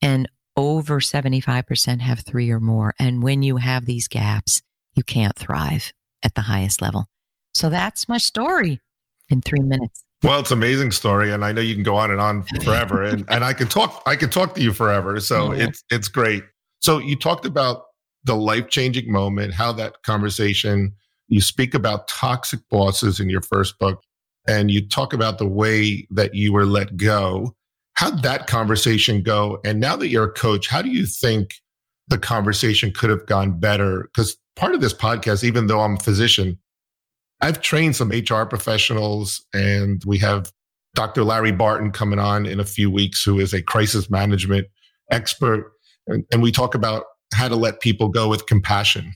And 0.00 0.28
over 0.56 1.00
75% 1.00 2.00
have 2.00 2.20
three 2.20 2.50
or 2.50 2.60
more. 2.60 2.94
And 2.98 3.22
when 3.22 3.42
you 3.42 3.56
have 3.56 3.86
these 3.86 4.08
gaps, 4.08 4.62
you 4.94 5.02
can't 5.02 5.36
thrive 5.36 5.92
at 6.22 6.34
the 6.34 6.42
highest 6.42 6.80
level. 6.80 7.06
So 7.52 7.68
that's 7.68 8.08
my 8.08 8.18
story 8.18 8.80
in 9.28 9.40
three 9.40 9.60
minutes. 9.60 10.04
Well, 10.22 10.40
it's 10.40 10.50
an 10.50 10.58
amazing 10.58 10.92
story, 10.92 11.32
and 11.32 11.44
I 11.44 11.52
know 11.52 11.60
you 11.60 11.74
can 11.74 11.82
go 11.82 11.96
on 11.96 12.10
and 12.10 12.20
on 12.20 12.42
forever, 12.64 13.02
and, 13.02 13.24
and 13.28 13.44
I 13.44 13.52
can 13.52 13.68
talk 13.68 14.02
I 14.06 14.16
can 14.16 14.30
talk 14.30 14.54
to 14.54 14.62
you 14.62 14.72
forever. 14.72 15.20
So 15.20 15.52
yeah. 15.52 15.64
it's 15.64 15.84
it's 15.90 16.08
great. 16.08 16.44
So 16.80 16.98
you 16.98 17.14
talked 17.14 17.44
about 17.44 17.82
the 18.24 18.34
life 18.34 18.68
changing 18.68 19.12
moment, 19.12 19.52
how 19.52 19.72
that 19.72 20.02
conversation. 20.02 20.94
You 21.28 21.40
speak 21.40 21.74
about 21.74 22.08
toxic 22.08 22.60
bosses 22.70 23.20
in 23.20 23.28
your 23.28 23.42
first 23.42 23.78
book, 23.78 24.02
and 24.48 24.70
you 24.70 24.86
talk 24.86 25.12
about 25.12 25.38
the 25.38 25.48
way 25.48 26.06
that 26.10 26.34
you 26.34 26.52
were 26.52 26.66
let 26.66 26.96
go 26.96 27.54
How'd 27.94 28.22
that 28.22 28.46
conversation 28.46 29.22
go? 29.22 29.60
And 29.64 29.80
now 29.80 29.96
that 29.96 30.08
you're 30.08 30.24
a 30.24 30.32
coach, 30.32 30.68
how 30.68 30.82
do 30.82 30.90
you 30.90 31.06
think 31.06 31.54
the 32.08 32.18
conversation 32.18 32.92
could 32.92 33.10
have 33.10 33.26
gone 33.26 33.58
better? 33.58 34.02
Because 34.14 34.36
part 34.56 34.74
of 34.74 34.80
this 34.80 34.94
podcast, 34.94 35.44
even 35.44 35.68
though 35.68 35.80
I'm 35.80 35.94
a 35.96 36.00
physician, 36.00 36.58
I've 37.40 37.60
trained 37.60 37.96
some 37.96 38.10
HR 38.10 38.44
professionals 38.44 39.44
and 39.52 40.02
we 40.04 40.18
have 40.18 40.52
Dr. 40.94 41.24
Larry 41.24 41.52
Barton 41.52 41.90
coming 41.90 42.18
on 42.18 42.46
in 42.46 42.60
a 42.60 42.64
few 42.64 42.90
weeks, 42.90 43.22
who 43.22 43.38
is 43.38 43.52
a 43.52 43.62
crisis 43.62 44.08
management 44.10 44.66
expert. 45.10 45.72
And, 46.06 46.24
and 46.32 46.42
we 46.42 46.52
talk 46.52 46.74
about 46.74 47.04
how 47.32 47.48
to 47.48 47.56
let 47.56 47.80
people 47.80 48.08
go 48.08 48.28
with 48.28 48.46
compassion. 48.46 49.12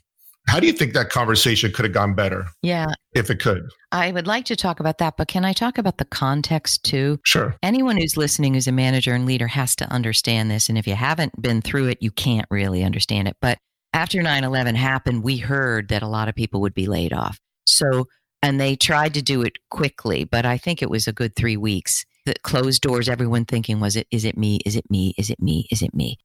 How 0.49 0.61
do 0.61 0.67
you 0.67 0.73
think 0.73 0.95
that 0.95 1.11
conversation 1.11 1.73
could 1.73 1.85
have 1.85 1.93
gone 1.93 2.15
better? 2.15 2.47
Yeah. 2.63 2.87
If 3.13 3.29
it 3.29 3.39
could. 3.39 3.69
I 3.93 4.11
would 4.11 4.27
like 4.27 4.47
to 4.47 4.57
talk 4.57 4.81
about 4.81 4.97
that, 4.99 5.19
but 5.19 5.29
can 5.29 5.45
I 5.45 5.53
talk 5.53 5.77
about 5.77 5.99
the 5.99 6.07
context 6.07 6.85
too? 6.85 7.21
Sure. 7.23 7.55
Anyone 7.63 7.99
who's 7.99 8.17
listening 8.17 8.55
who's 8.55 8.67
a 8.67 8.73
manager 8.73 9.15
and 9.15 9.27
leader 9.27 9.47
has 9.47 9.77
to 9.77 9.93
understand 9.93 10.51
this. 10.51 10.71
And 10.71 10.79
if 10.79 10.87
you 10.87 10.95
haven't 10.95 11.41
been 11.41 11.61
through 11.61 11.89
it, 11.89 11.99
you 12.01 12.11
can't 12.11 12.47
really 12.51 12.83
understand 12.83 13.29
it. 13.29 13.37
But 13.43 13.59
after 13.93 14.23
9 14.23 14.43
11 14.43 14.75
happened, 14.75 15.23
we 15.23 15.37
heard 15.37 15.89
that 15.89 16.03
a 16.03 16.09
lot 16.09 16.29
of 16.29 16.35
people 16.35 16.63
would 16.63 16.75
be 16.75 16.87
laid 16.87 17.13
off. 17.13 17.39
So, 17.67 18.07
and 18.43 18.59
they 18.59 18.75
tried 18.75 19.15
to 19.15 19.23
do 19.23 19.43
it 19.43 19.59
quickly, 19.71 20.25
but 20.25 20.47
I 20.47 20.57
think 20.57 20.81
it 20.81 20.89
was 20.89 21.07
a 21.07 21.13
good 21.13 21.37
three 21.37 21.59
weeks. 21.59 22.07
The 22.25 22.35
closed 22.43 22.81
doors, 22.81 23.09
everyone 23.09 23.45
thinking, 23.45 23.81
was 23.81 23.97
it, 23.97 24.07
is 24.11 24.25
it 24.25 24.39
me? 24.39 24.61
Is 24.65 24.77
it 24.77 24.91
me? 24.91 25.15
Is 25.19 25.29
it 25.29 25.41
me? 25.43 25.67
Is 25.71 25.83
it 25.83 25.95
me? 25.95 26.17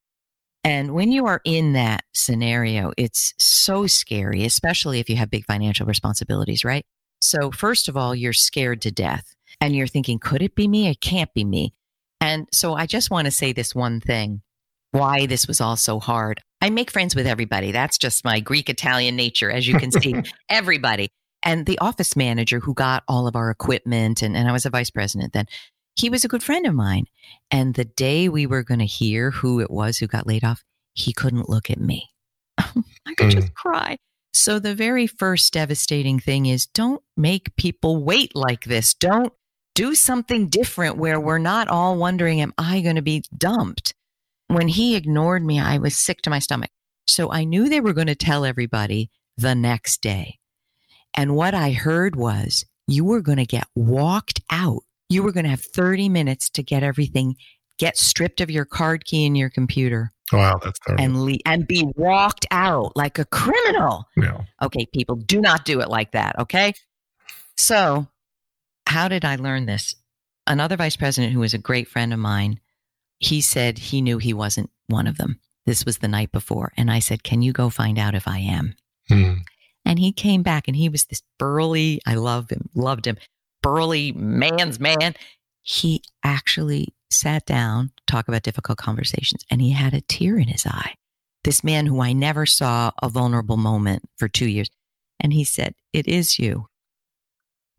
And 0.64 0.94
when 0.94 1.12
you 1.12 1.26
are 1.26 1.42
in 1.44 1.74
that 1.74 2.04
scenario, 2.14 2.94
it's 2.98 3.34
so 3.38 3.86
scary, 3.86 4.46
especially 4.46 5.00
if 5.00 5.10
you 5.10 5.18
have 5.18 5.30
big 5.30 5.46
financial 5.46 5.86
responsibilities, 5.86 6.64
right? 6.64 6.86
So, 7.22 7.52
first 7.52 7.90
of 7.90 7.98
all, 7.98 8.16
you're 8.16 8.34
scared 8.34 8.82
to 8.84 8.92
death 8.92 9.36
and 9.60 9.76
you're 9.76 9.88
thinking, 9.88 10.20
could 10.20 10.42
it 10.42 10.56
be 10.56 10.68
me? 10.68 10.88
It 10.88 11.02
can't 11.02 11.34
be 11.34 11.44
me. 11.44 11.74
And 12.22 12.48
so, 12.52 12.76
I 12.76 12.86
just 12.86 13.10
want 13.12 13.26
to 13.26 13.32
say 13.32 13.52
this 13.52 13.76
one 13.76 14.00
thing 14.00 14.42
why 14.92 15.26
this 15.26 15.48
was 15.48 15.60
all 15.60 15.76
so 15.76 16.00
hard. 16.00 16.40
I 16.62 16.70
make 16.70 16.92
friends 16.92 17.16
with 17.16 17.28
everybody. 17.28 17.72
That's 17.72 17.98
just 17.98 18.24
my 18.24 18.40
Greek 18.40 18.70
Italian 18.70 19.16
nature, 19.16 19.52
as 19.52 19.68
you 19.68 19.78
can 19.78 19.92
see, 19.92 20.16
everybody. 20.50 21.10
And 21.42 21.66
the 21.66 21.80
office 21.80 22.16
manager 22.16 22.60
who 22.60 22.74
got 22.74 23.04
all 23.08 23.28
of 23.28 23.36
our 23.36 23.50
equipment, 23.50 24.22
and, 24.22 24.38
and 24.38 24.48
I 24.48 24.52
was 24.52 24.66
a 24.66 24.70
vice 24.70 24.92
president 24.92 25.34
then, 25.34 25.48
he 25.96 26.10
was 26.10 26.26
a 26.26 26.28
good 26.28 26.44
friend 26.44 26.66
of 26.66 26.74
mine. 26.74 27.06
And 27.52 27.74
the 27.74 27.86
day 27.86 28.30
we 28.30 28.46
were 28.46 28.64
going 28.64 28.80
to 28.80 28.86
hear 28.86 29.32
who 29.32 29.60
it 29.60 29.72
was 29.72 29.98
who 29.98 30.08
got 30.08 30.28
laid 30.28 30.44
off, 30.44 30.64
he 30.94 31.14
couldn't 31.14 31.50
look 31.50 31.70
at 31.70 31.80
me. 31.80 32.10
I 32.58 33.14
could 33.16 33.28
mm. 33.28 33.32
just 33.32 33.54
cry. 33.54 33.98
So 34.34 34.60
the 34.60 34.74
very 34.74 35.06
first 35.06 35.54
devastating 35.54 36.20
thing 36.20 36.48
is 36.48 36.66
don't 36.66 37.04
make 37.16 37.56
people 37.56 38.04
wait 38.04 38.36
like 38.36 38.66
this. 38.66 38.94
Don't 38.96 39.32
do 39.76 39.96
something 39.96 40.50
different 40.50 40.98
where 40.98 41.20
we're 41.20 41.38
not 41.38 41.68
all 41.68 41.98
wondering, 41.98 42.42
am 42.42 42.54
I 42.58 42.82
going 42.82 42.96
to 42.96 43.02
be 43.02 43.24
dumped? 43.36 43.94
When 44.48 44.68
he 44.68 44.96
ignored 44.96 45.44
me, 45.44 45.60
I 45.60 45.78
was 45.78 45.98
sick 45.98 46.22
to 46.24 46.30
my 46.30 46.40
stomach. 46.40 46.72
So 47.08 47.32
I 47.32 47.44
knew 47.44 47.70
they 47.70 47.82
were 47.82 47.94
going 47.94 48.08
to 48.08 48.16
tell 48.16 48.46
everybody 48.46 49.10
the 49.38 49.56
next 49.56 50.02
day. 50.02 50.40
And 51.14 51.36
what 51.36 51.54
I 51.54 51.72
heard 51.72 52.16
was 52.16 52.66
you 52.88 53.06
were 53.06 53.22
going 53.22 53.38
to 53.38 53.46
get 53.46 53.68
walked 53.76 54.42
out. 54.50 54.84
You 55.10 55.24
were 55.24 55.32
going 55.32 55.44
to 55.44 55.50
have 55.50 55.62
30 55.62 56.10
minutes 56.10 56.50
to 56.52 56.64
get 56.64 56.84
everything, 56.84 57.36
get 57.78 57.98
stripped 57.98 58.42
of 58.42 58.50
your 58.50 58.66
card 58.66 59.06
key 59.06 59.26
and 59.26 59.38
your 59.38 59.50
computer. 59.50 60.12
Wow, 60.32 60.60
that's 60.64 60.80
terrible. 60.80 61.04
And, 61.04 61.26
le- 61.26 61.40
and 61.46 61.68
be 61.68 61.86
walked 61.96 62.46
out 62.50 62.96
like 62.96 63.20
a 63.20 63.26
criminal. 63.26 64.06
Yeah. 64.16 64.42
Okay, 64.62 64.88
people, 64.94 65.16
do 65.16 65.42
not 65.42 65.66
do 65.66 65.82
it 65.82 65.90
like 65.90 66.14
that. 66.14 66.40
Okay. 66.40 66.74
So, 67.56 68.08
how 68.88 69.08
did 69.08 69.26
I 69.26 69.36
learn 69.36 69.66
this? 69.66 69.96
Another 70.48 70.76
vice 70.76 70.96
president 70.96 71.34
who 71.34 71.40
was 71.40 71.54
a 71.54 71.60
great 71.60 71.88
friend 71.88 72.14
of 72.14 72.20
mine, 72.20 72.60
he 73.20 73.42
said 73.42 73.78
he 73.78 74.02
knew 74.02 74.18
he 74.18 74.34
wasn't 74.34 74.70
one 74.88 75.08
of 75.08 75.18
them. 75.18 75.40
This 75.66 75.86
was 75.86 76.00
the 76.00 76.08
night 76.08 76.32
before. 76.32 76.74
And 76.76 76.92
I 76.92 77.00
said, 77.00 77.24
Can 77.24 77.42
you 77.42 77.54
go 77.54 77.70
find 77.70 77.98
out 77.98 78.16
if 78.16 78.28
I 78.28 78.40
am? 78.40 78.76
Hmm. 79.08 79.34
And 79.86 80.00
he 80.00 80.12
came 80.12 80.44
back 80.44 80.68
and 80.68 80.76
he 80.76 80.90
was 80.90 81.06
this 81.06 81.22
burly, 81.38 82.02
I 82.06 82.16
love 82.16 82.50
him, 82.50 82.70
loved 82.74 83.06
him, 83.06 83.18
burly 83.64 84.12
man's 84.12 84.80
man. 84.80 85.16
He 85.64 86.04
actually 86.24 86.94
sat 87.10 87.46
down, 87.46 87.92
talk 88.06 88.28
about 88.28 88.44
difficult 88.44 88.78
conversations, 88.78 89.44
and 89.50 89.62
he 89.62 89.72
had 89.72 89.96
a 89.96 90.02
tear 90.02 90.38
in 90.38 90.48
his 90.48 90.68
eye. 90.68 90.94
This 91.44 91.64
man 91.64 91.88
who 91.88 92.02
I 92.02 92.14
never 92.14 92.46
saw 92.46 92.92
a 93.02 93.10
vulnerable 93.10 93.58
moment 93.58 94.04
for 94.18 94.30
two 94.30 94.48
years. 94.48 94.70
And 95.20 95.34
he 95.34 95.44
said, 95.44 95.74
It 95.92 96.08
is 96.08 96.38
you. 96.38 96.68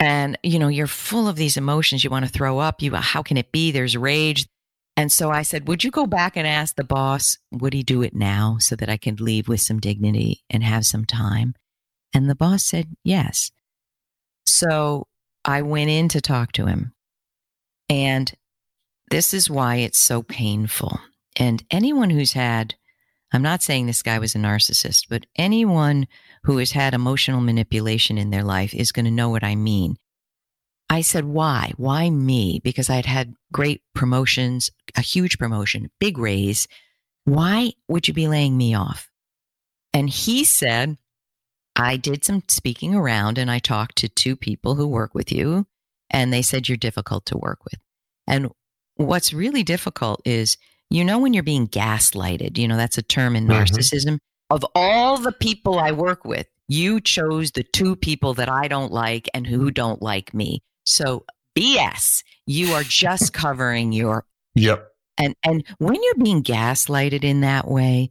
And, 0.01 0.37
you 0.43 0.59
know, 0.59 0.69
you're 0.69 0.87
full 0.87 1.29
of 1.29 1.37
these 1.37 1.57
emotions. 1.57 2.05
You 2.05 2.11
want 2.11 2.27
to 2.27 2.31
throw 2.31 2.59
up. 2.59 2.83
You, 2.83 2.95
how 2.95 3.23
can 3.23 3.37
it 3.37 3.53
be? 3.53 3.71
There's 3.71 3.97
rage. 3.97 4.47
And 4.97 5.11
so 5.11 5.31
I 5.31 5.43
said, 5.43 5.69
Would 5.69 5.85
you 5.85 5.91
go 5.91 6.07
back 6.07 6.37
and 6.37 6.47
ask 6.47 6.77
the 6.77 6.85
boss, 6.85 7.37
would 7.53 7.75
he 7.75 7.83
do 7.83 8.03
it 8.03 8.15
now 8.15 8.57
so 8.61 8.77
that 8.77 8.89
I 8.89 8.97
could 8.97 9.21
leave 9.21 9.49
with 9.49 9.61
some 9.61 9.81
dignity 9.81 10.43
and 10.51 10.63
have 10.63 10.85
some 10.85 11.05
time? 11.05 11.55
And 12.13 12.29
the 12.29 12.35
boss 12.35 12.65
said, 12.65 12.95
Yes. 13.03 13.51
So 14.47 15.07
I 15.45 15.63
went 15.63 15.91
in 15.91 16.09
to 16.11 16.21
talk 16.21 16.53
to 16.53 16.67
him. 16.67 16.93
And 17.89 18.33
this 19.11 19.35
is 19.35 19.51
why 19.51 19.77
it's 19.77 19.99
so 19.99 20.23
painful. 20.23 20.99
And 21.37 21.63
anyone 21.71 22.11
who's 22.11 22.33
had, 22.33 22.75
I'm 23.33 23.43
not 23.43 23.63
saying 23.63 23.87
this 23.87 24.03
guy 24.03 24.19
was 24.19 24.35
a 24.35 24.39
narcissist, 24.39 25.07
but 25.11 25.27
anyone 25.37 26.07
who 26.45 26.59
has 26.59 26.73
had 26.73 26.95
emotional 26.95 27.41
manipulation 27.41 28.17
in 28.17 28.31
their 28.31 28.45
life 28.45 28.73
is 28.75 28.93
going 28.93 29.05
to 29.05 29.11
know 29.11 29.29
what 29.29 29.45
I 29.45 29.55
mean. 29.55 29.97
I 30.89 31.01
said, 31.01 31.25
why? 31.25 31.73
Why 31.77 32.11
me? 32.11 32.61
Because 32.63 32.89
I'd 32.89 33.07
had 33.07 33.35
great 33.53 33.83
promotions, 33.95 34.71
a 34.97 35.01
huge 35.01 35.39
promotion, 35.39 35.91
big 35.99 36.19
raise. 36.19 36.69
Why 37.25 37.73
would 37.89 38.07
you 38.07 38.15
be 38.15 38.29
laying 38.29 38.57
me 38.57 38.75
off? 38.75 39.11
And 39.93 40.09
he 40.09 40.45
said, 40.45 40.97
I 41.77 41.97
did 41.97 42.25
some 42.25 42.43
speaking 42.49 42.95
around 42.95 43.39
and 43.39 43.51
I 43.51 43.59
talked 43.59 43.97
to 43.97 44.09
two 44.09 44.37
people 44.37 44.75
who 44.77 44.87
work 44.87 45.15
with 45.15 45.33
you, 45.33 45.67
and 46.11 46.33
they 46.33 46.43
said 46.43 46.69
you're 46.69 46.77
difficult 46.77 47.27
to 47.27 47.39
work 47.39 47.65
with. 47.65 47.81
And 48.27 48.51
what's 48.97 49.33
really 49.33 49.63
difficult 49.63 50.23
is, 50.25 50.57
you 50.91 51.05
know, 51.05 51.19
when 51.19 51.35
you're 51.35 51.43
being 51.43 51.67
gaslighted, 51.67 52.59
you 52.59 52.69
know, 52.69 52.77
that's 52.77 52.99
a 52.99 53.03
term 53.03 53.35
in 53.37 53.47
Mhm. 53.47 53.67
narcissism. 53.67 54.19
Of 54.51 54.65
all 54.75 55.19
the 55.19 55.33
people 55.33 55.79
I 55.81 55.91
work 55.91 56.25
with, 56.25 56.47
you 56.69 57.01
chose 57.01 57.51
the 57.53 57.65
two 57.65 57.97
people 57.97 58.35
that 58.35 58.49
I 58.49 58.69
don't 58.69 58.93
like 58.93 59.29
and 59.35 59.47
who 59.47 59.71
don't 59.71 60.01
like 60.01 60.33
me. 60.33 60.63
So 60.85 61.25
BS, 61.57 62.23
you 62.47 62.73
are 62.73 62.85
just 62.85 63.33
covering 63.33 63.93
your 63.93 64.27
Yep. 64.55 64.89
and 65.19 65.35
and 65.43 65.65
when 65.79 66.01
you're 66.03 66.15
being 66.23 66.43
gaslighted 66.43 67.25
in 67.25 67.41
that 67.41 67.67
way, 67.69 68.11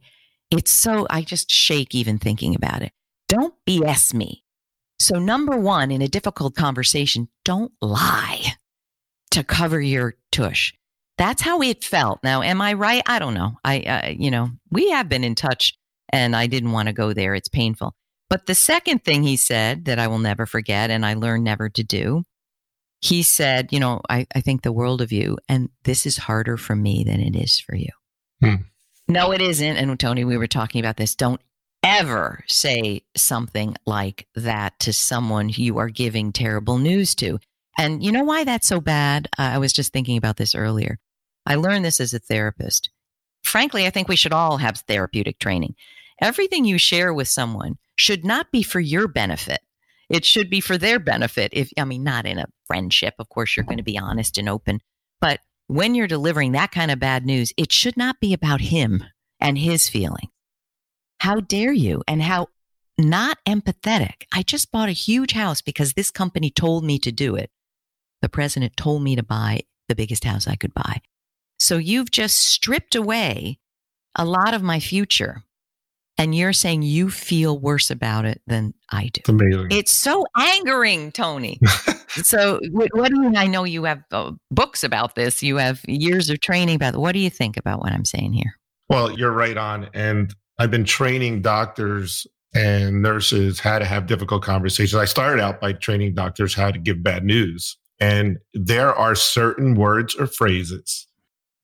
it's 0.50 0.70
so 0.70 1.06
I 1.08 1.22
just 1.22 1.50
shake 1.50 1.94
even 1.94 2.18
thinking 2.18 2.54
about 2.54 2.82
it. 2.82 2.92
Don't 3.34 3.54
BS 3.66 4.14
me. 4.14 4.44
So 5.00 5.18
number 5.18 5.56
1 5.56 5.90
in 5.90 6.02
a 6.02 6.08
difficult 6.08 6.54
conversation, 6.54 7.28
don't 7.44 7.72
lie 7.82 8.54
to 9.32 9.42
cover 9.42 9.80
your 9.80 10.14
tush. 10.30 10.72
That's 11.18 11.42
how 11.42 11.60
it 11.60 11.82
felt. 11.82 12.20
Now, 12.22 12.42
am 12.42 12.60
I 12.60 12.74
right? 12.74 13.02
I 13.06 13.18
don't 13.18 13.34
know. 13.34 13.58
I 13.64 13.80
uh, 13.80 14.08
you 14.10 14.30
know, 14.30 14.50
we 14.70 14.90
have 14.90 15.08
been 15.08 15.24
in 15.24 15.34
touch 15.34 15.74
and 16.10 16.36
I 16.36 16.46
didn't 16.46 16.70
want 16.70 16.86
to 16.88 16.92
go 16.92 17.12
there. 17.12 17.34
It's 17.34 17.48
painful. 17.48 17.94
But 18.30 18.46
the 18.46 18.54
second 18.54 19.04
thing 19.04 19.24
he 19.24 19.36
said 19.36 19.86
that 19.86 19.98
I 19.98 20.06
will 20.06 20.20
never 20.20 20.46
forget 20.46 20.90
and 20.90 21.04
I 21.04 21.14
learned 21.14 21.42
never 21.42 21.68
to 21.70 21.82
do, 21.82 22.22
he 23.00 23.24
said, 23.24 23.72
You 23.72 23.80
know, 23.80 24.00
I, 24.08 24.26
I 24.32 24.42
think 24.42 24.62
the 24.62 24.72
world 24.72 25.02
of 25.02 25.10
you, 25.10 25.38
and 25.48 25.70
this 25.82 26.06
is 26.06 26.16
harder 26.18 26.56
for 26.56 26.76
me 26.76 27.02
than 27.04 27.20
it 27.20 27.34
is 27.34 27.58
for 27.58 27.74
you. 27.74 27.90
Hmm. 28.40 28.62
No, 29.08 29.32
it 29.32 29.42
isn't. 29.42 29.76
And 29.76 29.98
Tony, 29.98 30.24
we 30.24 30.36
were 30.36 30.46
talking 30.46 30.80
about 30.80 30.96
this. 30.96 31.14
Don't 31.16 31.40
ever 31.84 32.42
say 32.48 33.02
something 33.14 33.76
like 33.86 34.26
that 34.34 34.78
to 34.80 34.92
someone 34.92 35.50
you 35.50 35.78
are 35.78 35.90
giving 35.90 36.32
terrible 36.32 36.78
news 36.78 37.14
to. 37.16 37.38
And 37.78 38.02
you 38.02 38.10
know 38.10 38.24
why 38.24 38.44
that's 38.44 38.66
so 38.66 38.80
bad? 38.80 39.28
I 39.36 39.58
was 39.58 39.72
just 39.72 39.92
thinking 39.92 40.16
about 40.16 40.36
this 40.36 40.54
earlier. 40.54 40.98
I 41.44 41.56
learned 41.56 41.84
this 41.84 42.00
as 42.00 42.14
a 42.14 42.18
therapist. 42.18 42.90
Frankly, 43.42 43.86
I 43.86 43.90
think 43.90 44.08
we 44.08 44.16
should 44.16 44.32
all 44.32 44.56
have 44.56 44.78
therapeutic 44.78 45.38
training. 45.38 45.74
Everything 46.22 46.64
you 46.64 46.78
share 46.78 47.12
with 47.12 47.28
someone 47.28 47.76
should 47.96 48.24
not 48.24 48.50
be 48.50 48.62
for 48.62 48.80
your 48.80 49.06
benefit. 49.06 49.60
It 50.08 50.24
should 50.24 50.48
be 50.48 50.60
for 50.60 50.78
their 50.78 50.98
benefit. 50.98 51.50
If 51.52 51.70
I 51.76 51.84
mean, 51.84 52.04
not 52.04 52.26
in 52.26 52.38
a 52.38 52.46
friendship, 52.66 53.14
of 53.18 53.28
course, 53.28 53.56
you're 53.56 53.64
going 53.64 53.78
to 53.78 53.84
be 53.84 53.98
honest 53.98 54.38
and 54.38 54.48
open. 54.48 54.80
But 55.20 55.40
when 55.66 55.94
you're 55.94 56.06
delivering 56.06 56.52
that 56.52 56.72
kind 56.72 56.90
of 56.90 56.98
bad 56.98 57.26
news, 57.26 57.52
it 57.56 57.72
should 57.72 57.96
not 57.96 58.20
be 58.20 58.32
about 58.32 58.60
him 58.60 59.04
and 59.40 59.58
his 59.58 59.88
feeling. 59.88 60.28
How 61.20 61.40
dare 61.40 61.72
you? 61.72 62.02
And 62.06 62.22
how 62.22 62.48
not 62.98 63.38
empathetic. 63.46 64.24
I 64.32 64.42
just 64.42 64.70
bought 64.70 64.88
a 64.88 64.92
huge 64.92 65.32
house 65.32 65.60
because 65.60 65.92
this 65.92 66.10
company 66.10 66.50
told 66.50 66.84
me 66.84 66.98
to 67.00 67.12
do 67.12 67.34
it. 67.36 67.50
The 68.22 68.28
president 68.28 68.76
told 68.76 69.02
me 69.02 69.16
to 69.16 69.22
buy 69.22 69.62
the 69.88 69.94
biggest 69.94 70.24
house 70.24 70.46
I 70.46 70.56
could 70.56 70.72
buy. 70.72 71.00
So 71.58 71.76
you've 71.76 72.10
just 72.10 72.38
stripped 72.38 72.94
away 72.94 73.58
a 74.14 74.24
lot 74.24 74.54
of 74.54 74.62
my 74.62 74.80
future. 74.80 75.42
And 76.16 76.32
you're 76.32 76.52
saying 76.52 76.82
you 76.82 77.10
feel 77.10 77.58
worse 77.58 77.90
about 77.90 78.24
it 78.24 78.40
than 78.46 78.72
I 78.88 79.10
do. 79.12 79.20
It's 79.20 79.28
amazing. 79.28 79.66
It's 79.72 79.90
so 79.90 80.24
angering, 80.38 81.10
Tony. 81.10 81.58
so, 82.08 82.60
what, 82.70 82.88
what 82.94 83.10
do 83.10 83.20
you? 83.20 83.32
I 83.34 83.48
know 83.48 83.64
you 83.64 83.82
have 83.82 84.04
uh, 84.12 84.30
books 84.52 84.84
about 84.84 85.16
this. 85.16 85.42
You 85.42 85.56
have 85.56 85.80
years 85.88 86.30
of 86.30 86.40
training 86.40 86.76
about. 86.76 86.94
What 86.94 87.12
do 87.12 87.18
you 87.18 87.30
think 87.30 87.56
about 87.56 87.80
what 87.80 87.90
I'm 87.90 88.04
saying 88.04 88.32
here? 88.32 88.56
Well, 88.88 89.10
you're 89.10 89.32
right 89.32 89.56
on. 89.56 89.88
And 89.92 90.32
I've 90.58 90.70
been 90.70 90.84
training 90.84 91.42
doctors 91.42 92.26
and 92.54 93.02
nurses 93.02 93.58
how 93.58 93.78
to 93.78 93.84
have 93.84 94.06
difficult 94.06 94.42
conversations. 94.42 94.94
I 94.94 95.06
started 95.06 95.42
out 95.42 95.60
by 95.60 95.72
training 95.72 96.14
doctors 96.14 96.54
how 96.54 96.70
to 96.70 96.78
give 96.78 97.02
bad 97.02 97.24
news. 97.24 97.76
And 98.00 98.38
there 98.52 98.94
are 98.94 99.14
certain 99.14 99.74
words 99.74 100.14
or 100.14 100.26
phrases, 100.26 101.06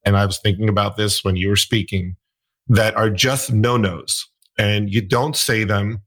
and 0.04 0.16
I 0.16 0.26
was 0.26 0.38
thinking 0.38 0.68
about 0.68 0.97
this 0.97 1.25
when 1.25 1.37
you 1.37 1.49
were 1.49 1.56
speaking, 1.56 2.16
that 2.68 2.97
are 2.97 3.11
just 3.11 3.52
no 3.52 3.76
nos. 3.76 4.26
And 4.59 4.92
you 4.92 5.00
don't 5.00 5.37
say 5.37 5.64
them. 5.64 6.02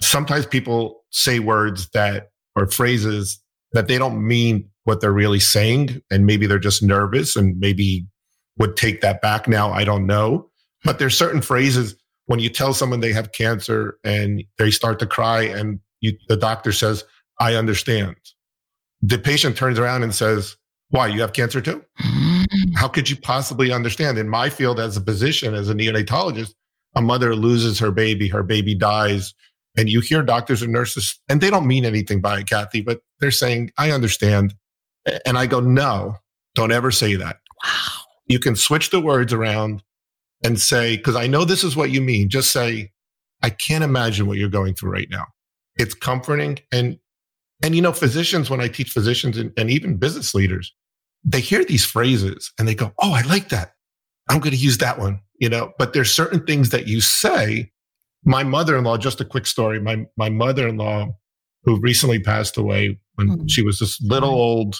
Sometimes 0.00 0.46
people 0.46 1.04
say 1.10 1.38
words 1.38 1.88
that 1.90 2.30
or 2.54 2.66
phrases 2.66 3.42
that 3.72 3.88
they 3.88 3.98
don't 3.98 4.26
mean 4.26 4.68
what 4.84 5.00
they're 5.00 5.12
really 5.12 5.40
saying. 5.40 6.02
And 6.10 6.26
maybe 6.26 6.46
they're 6.46 6.58
just 6.58 6.82
nervous 6.82 7.36
and 7.36 7.58
maybe 7.58 8.06
would 8.58 8.76
take 8.76 9.00
that 9.00 9.22
back 9.22 9.48
now. 9.48 9.72
I 9.72 9.84
don't 9.84 10.06
know. 10.06 10.50
But 10.84 10.98
there's 10.98 11.16
certain 11.16 11.40
phrases 11.40 11.94
when 12.26 12.38
you 12.38 12.48
tell 12.48 12.74
someone 12.74 13.00
they 13.00 13.12
have 13.12 13.32
cancer 13.32 13.98
and 14.04 14.44
they 14.58 14.70
start 14.70 14.98
to 15.00 15.06
cry 15.06 15.42
and 15.42 15.80
you, 16.00 16.16
the 16.28 16.36
doctor 16.36 16.72
says, 16.72 17.04
I 17.40 17.54
understand. 17.54 18.16
The 19.00 19.18
patient 19.18 19.56
turns 19.56 19.78
around 19.78 20.02
and 20.02 20.14
says, 20.14 20.56
why 20.90 21.08
you 21.08 21.20
have 21.20 21.32
cancer 21.32 21.60
too? 21.60 21.82
Mm. 22.00 22.44
How 22.76 22.86
could 22.88 23.08
you 23.08 23.16
possibly 23.16 23.72
understand? 23.72 24.18
In 24.18 24.28
my 24.28 24.50
field 24.50 24.78
as 24.78 24.96
a 24.96 25.00
physician, 25.00 25.54
as 25.54 25.68
a 25.68 25.74
neonatologist, 25.74 26.54
a 26.94 27.00
mother 27.00 27.34
loses 27.34 27.78
her 27.78 27.90
baby, 27.90 28.28
her 28.28 28.42
baby 28.42 28.74
dies, 28.74 29.34
and 29.76 29.88
you 29.88 30.00
hear 30.00 30.22
doctors 30.22 30.60
and 30.60 30.72
nurses, 30.72 31.18
and 31.28 31.40
they 31.40 31.50
don't 31.50 31.66
mean 31.66 31.84
anything 31.86 32.20
by 32.20 32.40
it, 32.40 32.46
Kathy, 32.46 32.82
but 32.82 33.00
they're 33.20 33.30
saying, 33.30 33.70
I 33.78 33.90
understand. 33.90 34.54
And 35.24 35.38
I 35.38 35.46
go, 35.46 35.60
no, 35.60 36.16
don't 36.54 36.72
ever 36.72 36.90
say 36.90 37.16
that. 37.16 37.38
Wow. 37.64 38.02
You 38.26 38.38
can 38.38 38.54
switch 38.54 38.90
the 38.90 39.00
words 39.00 39.32
around 39.32 39.82
and 40.44 40.60
say, 40.60 40.96
because 40.96 41.16
I 41.16 41.26
know 41.26 41.44
this 41.44 41.64
is 41.64 41.76
what 41.76 41.90
you 41.90 42.00
mean. 42.00 42.28
Just 42.28 42.50
say, 42.50 42.90
I 43.42 43.50
can't 43.50 43.84
imagine 43.84 44.26
what 44.26 44.38
you're 44.38 44.48
going 44.48 44.74
through 44.74 44.92
right 44.92 45.08
now. 45.10 45.26
It's 45.76 45.94
comforting. 45.94 46.58
And, 46.72 46.98
and, 47.62 47.74
you 47.74 47.82
know, 47.82 47.92
physicians, 47.92 48.50
when 48.50 48.60
I 48.60 48.68
teach 48.68 48.90
physicians 48.90 49.36
and, 49.38 49.52
and 49.56 49.70
even 49.70 49.96
business 49.96 50.34
leaders, 50.34 50.74
they 51.24 51.40
hear 51.40 51.64
these 51.64 51.84
phrases 51.84 52.52
and 52.58 52.66
they 52.66 52.74
go, 52.74 52.92
Oh, 52.98 53.12
I 53.12 53.22
like 53.22 53.48
that. 53.50 53.72
I'm 54.28 54.40
going 54.40 54.52
to 54.52 54.56
use 54.56 54.78
that 54.78 54.98
one, 54.98 55.20
you 55.38 55.48
know, 55.48 55.72
but 55.78 55.92
there's 55.92 56.12
certain 56.12 56.44
things 56.46 56.70
that 56.70 56.86
you 56.86 57.00
say. 57.00 57.70
My 58.24 58.44
mother-in-law, 58.44 58.98
just 58.98 59.20
a 59.20 59.24
quick 59.24 59.46
story. 59.46 59.80
My, 59.80 60.06
my 60.16 60.28
mother-in-law, 60.28 61.08
who 61.64 61.80
recently 61.80 62.18
passed 62.20 62.56
away 62.56 62.98
when 63.14 63.28
Mhm. 63.28 63.50
she 63.50 63.62
was 63.62 63.78
this 63.78 64.00
little 64.00 64.30
old 64.30 64.76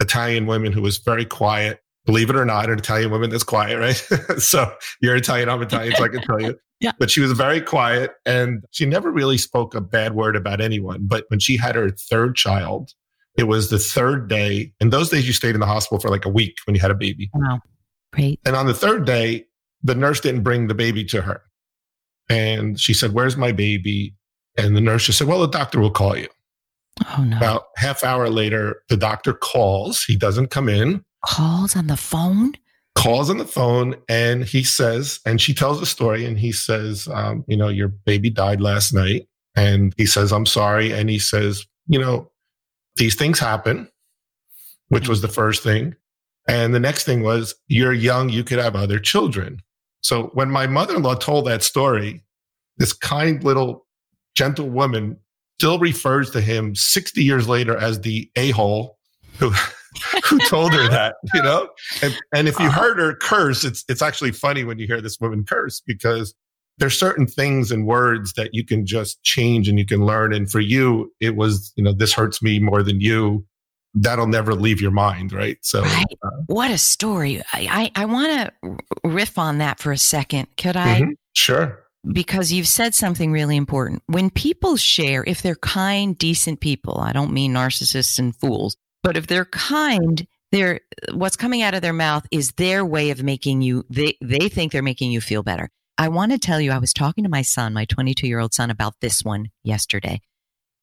Italian 0.00 0.46
woman 0.46 0.72
who 0.72 0.82
was 0.82 0.98
very 0.98 1.24
quiet. 1.24 1.80
Believe 2.06 2.30
it 2.30 2.36
or 2.36 2.44
not, 2.44 2.70
an 2.70 2.78
Italian 2.78 3.10
woman 3.10 3.32
is 3.32 3.42
quiet, 3.42 3.78
right? 3.78 4.38
so 4.40 4.72
you're 5.02 5.16
Italian, 5.16 5.48
I'm 5.48 5.60
Italian, 5.60 5.94
so 5.96 6.04
I 6.04 6.08
can 6.08 6.22
tell 6.22 6.40
you. 6.40 6.58
Yeah. 6.78 6.92
But 6.98 7.10
she 7.10 7.20
was 7.20 7.32
very 7.32 7.62
quiet 7.62 8.12
and 8.26 8.62
she 8.70 8.84
never 8.84 9.10
really 9.10 9.38
spoke 9.38 9.74
a 9.74 9.80
bad 9.80 10.14
word 10.14 10.36
about 10.36 10.60
anyone. 10.60 11.06
But 11.06 11.24
when 11.28 11.40
she 11.40 11.56
had 11.56 11.74
her 11.74 11.88
third 11.88 12.36
child, 12.36 12.92
it 13.38 13.44
was 13.44 13.70
the 13.70 13.78
third 13.78 14.28
day. 14.28 14.74
In 14.78 14.90
those 14.90 15.08
days, 15.08 15.26
you 15.26 15.32
stayed 15.32 15.54
in 15.54 15.60
the 15.60 15.66
hospital 15.66 15.98
for 15.98 16.10
like 16.10 16.26
a 16.26 16.28
week 16.28 16.56
when 16.66 16.74
you 16.74 16.82
had 16.82 16.90
a 16.90 16.94
baby. 16.94 17.30
Wow. 17.32 17.60
Great. 18.12 18.40
And 18.44 18.54
on 18.54 18.66
the 18.66 18.74
third 18.74 19.06
day, 19.06 19.46
the 19.82 19.94
nurse 19.94 20.20
didn't 20.20 20.42
bring 20.42 20.66
the 20.66 20.74
baby 20.74 21.02
to 21.06 21.22
her. 21.22 21.42
And 22.28 22.78
she 22.78 22.92
said, 22.92 23.12
Where's 23.12 23.36
my 23.38 23.52
baby? 23.52 24.14
And 24.58 24.76
the 24.76 24.80
nurse 24.80 25.06
just 25.06 25.18
said, 25.18 25.28
Well, 25.28 25.40
the 25.40 25.48
doctor 25.48 25.80
will 25.80 25.90
call 25.90 26.16
you. 26.16 26.28
Oh, 27.16 27.22
no. 27.22 27.36
About 27.36 27.64
half 27.76 28.02
hour 28.02 28.30
later, 28.30 28.82
the 28.88 28.96
doctor 28.96 29.34
calls. 29.34 30.02
He 30.02 30.16
doesn't 30.16 30.48
come 30.48 30.68
in, 30.68 31.04
Calls 31.26 31.76
on 31.76 31.86
the 31.86 31.96
phone? 31.96 32.54
calls 32.96 33.30
on 33.30 33.36
the 33.38 33.44
phone, 33.44 33.94
and 34.08 34.44
he 34.44 34.64
says, 34.64 35.20
and 35.24 35.40
she 35.40 35.54
tells 35.54 35.78
the 35.78 35.86
story, 35.86 36.24
and 36.24 36.38
he 36.38 36.50
says, 36.50 37.06
um, 37.12 37.44
You 37.46 37.56
know, 37.56 37.68
your 37.68 37.88
baby 37.88 38.30
died 38.30 38.60
last 38.60 38.92
night. 38.92 39.28
And 39.54 39.94
he 39.96 40.06
says, 40.06 40.32
I'm 40.32 40.46
sorry. 40.46 40.92
And 40.92 41.08
he 41.08 41.20
says, 41.20 41.64
You 41.86 42.00
know, 42.00 42.32
these 42.96 43.14
things 43.14 43.38
happen, 43.38 43.88
which 44.88 45.08
was 45.08 45.22
the 45.22 45.28
first 45.28 45.62
thing. 45.62 45.94
And 46.48 46.74
the 46.74 46.80
next 46.80 47.04
thing 47.04 47.22
was, 47.22 47.54
You're 47.68 47.92
young, 47.92 48.28
you 48.28 48.42
could 48.42 48.58
have 48.58 48.74
other 48.74 48.98
children. 48.98 49.62
So 50.00 50.30
when 50.34 50.50
my 50.50 50.66
mother 50.66 50.96
in 50.96 51.02
law 51.02 51.14
told 51.14 51.46
that 51.46 51.62
story, 51.62 52.24
this 52.78 52.92
kind 52.92 53.42
little 53.44 53.86
gentle 54.34 54.68
woman 54.68 55.18
still 55.58 55.78
refers 55.78 56.30
to 56.30 56.40
him 56.40 56.74
60 56.74 57.22
years 57.22 57.48
later 57.48 57.76
as 57.76 58.00
the 58.00 58.30
a 58.36 58.50
hole 58.50 58.98
who, 59.38 59.52
who 60.24 60.38
told 60.40 60.72
her 60.72 60.88
that, 60.88 61.16
you 61.34 61.42
know? 61.42 61.68
And, 62.02 62.16
and 62.34 62.48
if 62.48 62.58
you 62.58 62.70
heard 62.70 62.98
her 62.98 63.14
curse, 63.14 63.64
it's, 63.64 63.84
it's 63.88 64.02
actually 64.02 64.32
funny 64.32 64.64
when 64.64 64.78
you 64.78 64.86
hear 64.86 65.00
this 65.00 65.18
woman 65.20 65.44
curse 65.44 65.80
because 65.86 66.34
there's 66.78 66.98
certain 66.98 67.26
things 67.26 67.70
and 67.70 67.86
words 67.86 68.32
that 68.34 68.50
you 68.52 68.64
can 68.64 68.84
just 68.86 69.22
change 69.22 69.68
and 69.68 69.78
you 69.78 69.86
can 69.86 70.04
learn. 70.04 70.32
And 70.34 70.50
for 70.50 70.60
you, 70.60 71.12
it 71.20 71.36
was, 71.36 71.72
you 71.76 71.82
know, 71.84 71.92
this 71.92 72.12
hurts 72.12 72.42
me 72.42 72.58
more 72.58 72.82
than 72.82 73.00
you. 73.00 73.44
That'll 73.94 74.26
never 74.26 74.54
leave 74.54 74.80
your 74.80 74.90
mind, 74.90 75.32
right? 75.32 75.56
So, 75.62 75.80
Right. 75.82 76.04
uh, 76.22 76.30
What 76.48 76.70
a 76.70 76.76
story. 76.76 77.40
I, 77.54 77.90
I, 77.96 78.02
I 78.02 78.04
want 78.04 78.30
to 78.62 78.76
riff 79.04 79.38
on 79.38 79.58
that 79.58 79.78
for 79.80 79.90
a 79.90 79.96
second. 79.96 80.48
Could 80.58 80.76
I? 80.76 81.00
mhm, 81.00 81.12
sure. 81.32 81.82
because 82.12 82.52
you've 82.52 82.68
said 82.68 82.94
something 82.94 83.32
really 83.32 83.56
important. 83.56 84.02
When 84.06 84.28
people 84.28 84.76
share, 84.76 85.24
if 85.26 85.40
they're 85.40 85.54
kind, 85.56 86.16
decent 86.18 86.60
people, 86.60 87.00
I 87.00 87.12
don't 87.14 87.32
mean 87.32 87.54
narcissists 87.54 88.18
and 88.18 88.36
fools, 88.36 88.76
but 89.06 89.16
if 89.16 89.28
they're 89.28 89.44
kind, 89.44 90.26
they're 90.50 90.80
what's 91.14 91.36
coming 91.36 91.62
out 91.62 91.74
of 91.74 91.80
their 91.80 91.92
mouth 91.92 92.26
is 92.32 92.50
their 92.52 92.84
way 92.84 93.10
of 93.10 93.22
making 93.22 93.62
you 93.62 93.84
they 93.88 94.18
they 94.20 94.48
think 94.48 94.72
they're 94.72 94.82
making 94.82 95.12
you 95.12 95.20
feel 95.20 95.44
better. 95.44 95.70
I 95.96 96.08
want 96.08 96.32
to 96.32 96.38
tell 96.38 96.60
you 96.60 96.72
I 96.72 96.78
was 96.78 96.92
talking 96.92 97.22
to 97.22 97.30
my 97.30 97.42
son, 97.42 97.72
my 97.72 97.86
22-year-old 97.86 98.52
son 98.52 98.68
about 98.68 98.94
this 99.00 99.22
one 99.22 99.50
yesterday. 99.62 100.20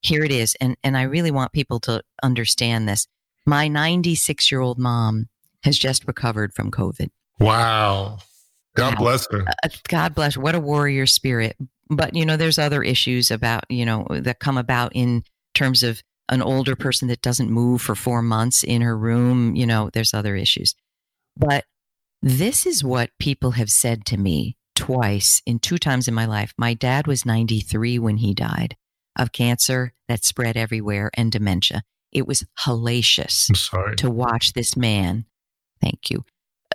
Here 0.02 0.24
it 0.24 0.32
is 0.32 0.56
and 0.62 0.78
and 0.86 0.96
I 0.96 1.02
really 1.02 1.32
want 1.32 1.52
people 1.52 1.82
to 1.82 2.02
understand 2.24 2.88
this. 2.88 3.08
My 3.46 3.68
96-year-old 3.68 4.80
mom 4.80 5.28
has 5.66 5.78
just 5.78 6.08
recovered 6.08 6.54
from 6.54 6.72
COVID. 6.72 7.10
Wow. 7.42 8.20
God 8.78 8.94
Wow. 8.96 9.00
bless 9.02 9.28
her. 9.32 9.42
Uh, 9.42 9.70
God 9.90 10.16
bless. 10.16 10.36
Her. 10.36 10.42
What 10.42 10.56
a 10.56 10.62
warrior 10.62 11.06
spirit. 11.08 11.58
But, 11.90 12.16
you 12.16 12.26
know, 12.26 12.38
there's 12.38 12.58
other 12.58 12.82
issues 12.82 13.32
about, 13.32 13.66
you 13.70 13.86
know, 13.86 14.08
that 14.10 14.40
come 14.40 14.58
about 14.58 14.94
in 14.96 15.24
terms 15.54 15.84
of 15.84 16.02
an 16.34 16.42
older 16.42 16.76
person 16.76 17.08
that 17.08 17.22
doesn't 17.22 17.50
move 17.50 17.82
for 17.82 17.96
four 17.96 18.22
months 18.22 18.64
in 18.64 18.82
her 18.82 18.98
room. 18.98 19.56
You 19.56 19.66
know, 19.66 19.90
there's 19.94 20.14
other 20.14 20.36
issues. 20.36 20.76
But 21.38 21.66
this 22.22 22.66
is 22.66 22.84
what 22.84 23.12
people 23.20 23.52
have 23.52 23.70
said 23.70 24.06
to 24.06 24.18
me 24.18 24.58
twice 24.76 25.42
in 25.46 25.60
two 25.60 25.78
times 25.78 26.08
in 26.08 26.14
my 26.14 26.26
life. 26.26 26.54
My 26.58 26.74
dad 26.74 27.08
was 27.08 27.26
93 27.26 28.00
when 28.00 28.18
he 28.18 28.34
died 28.34 28.76
of 29.18 29.32
cancer 29.32 29.94
that 30.08 30.24
spread 30.24 30.58
everywhere 30.58 31.12
and 31.14 31.32
dementia. 31.32 31.84
It 32.12 32.28
was 32.28 32.46
hellacious 32.60 33.50
to 33.98 34.10
watch 34.10 34.54
this 34.54 34.76
man, 34.76 35.26
thank 35.82 36.10
you, 36.10 36.24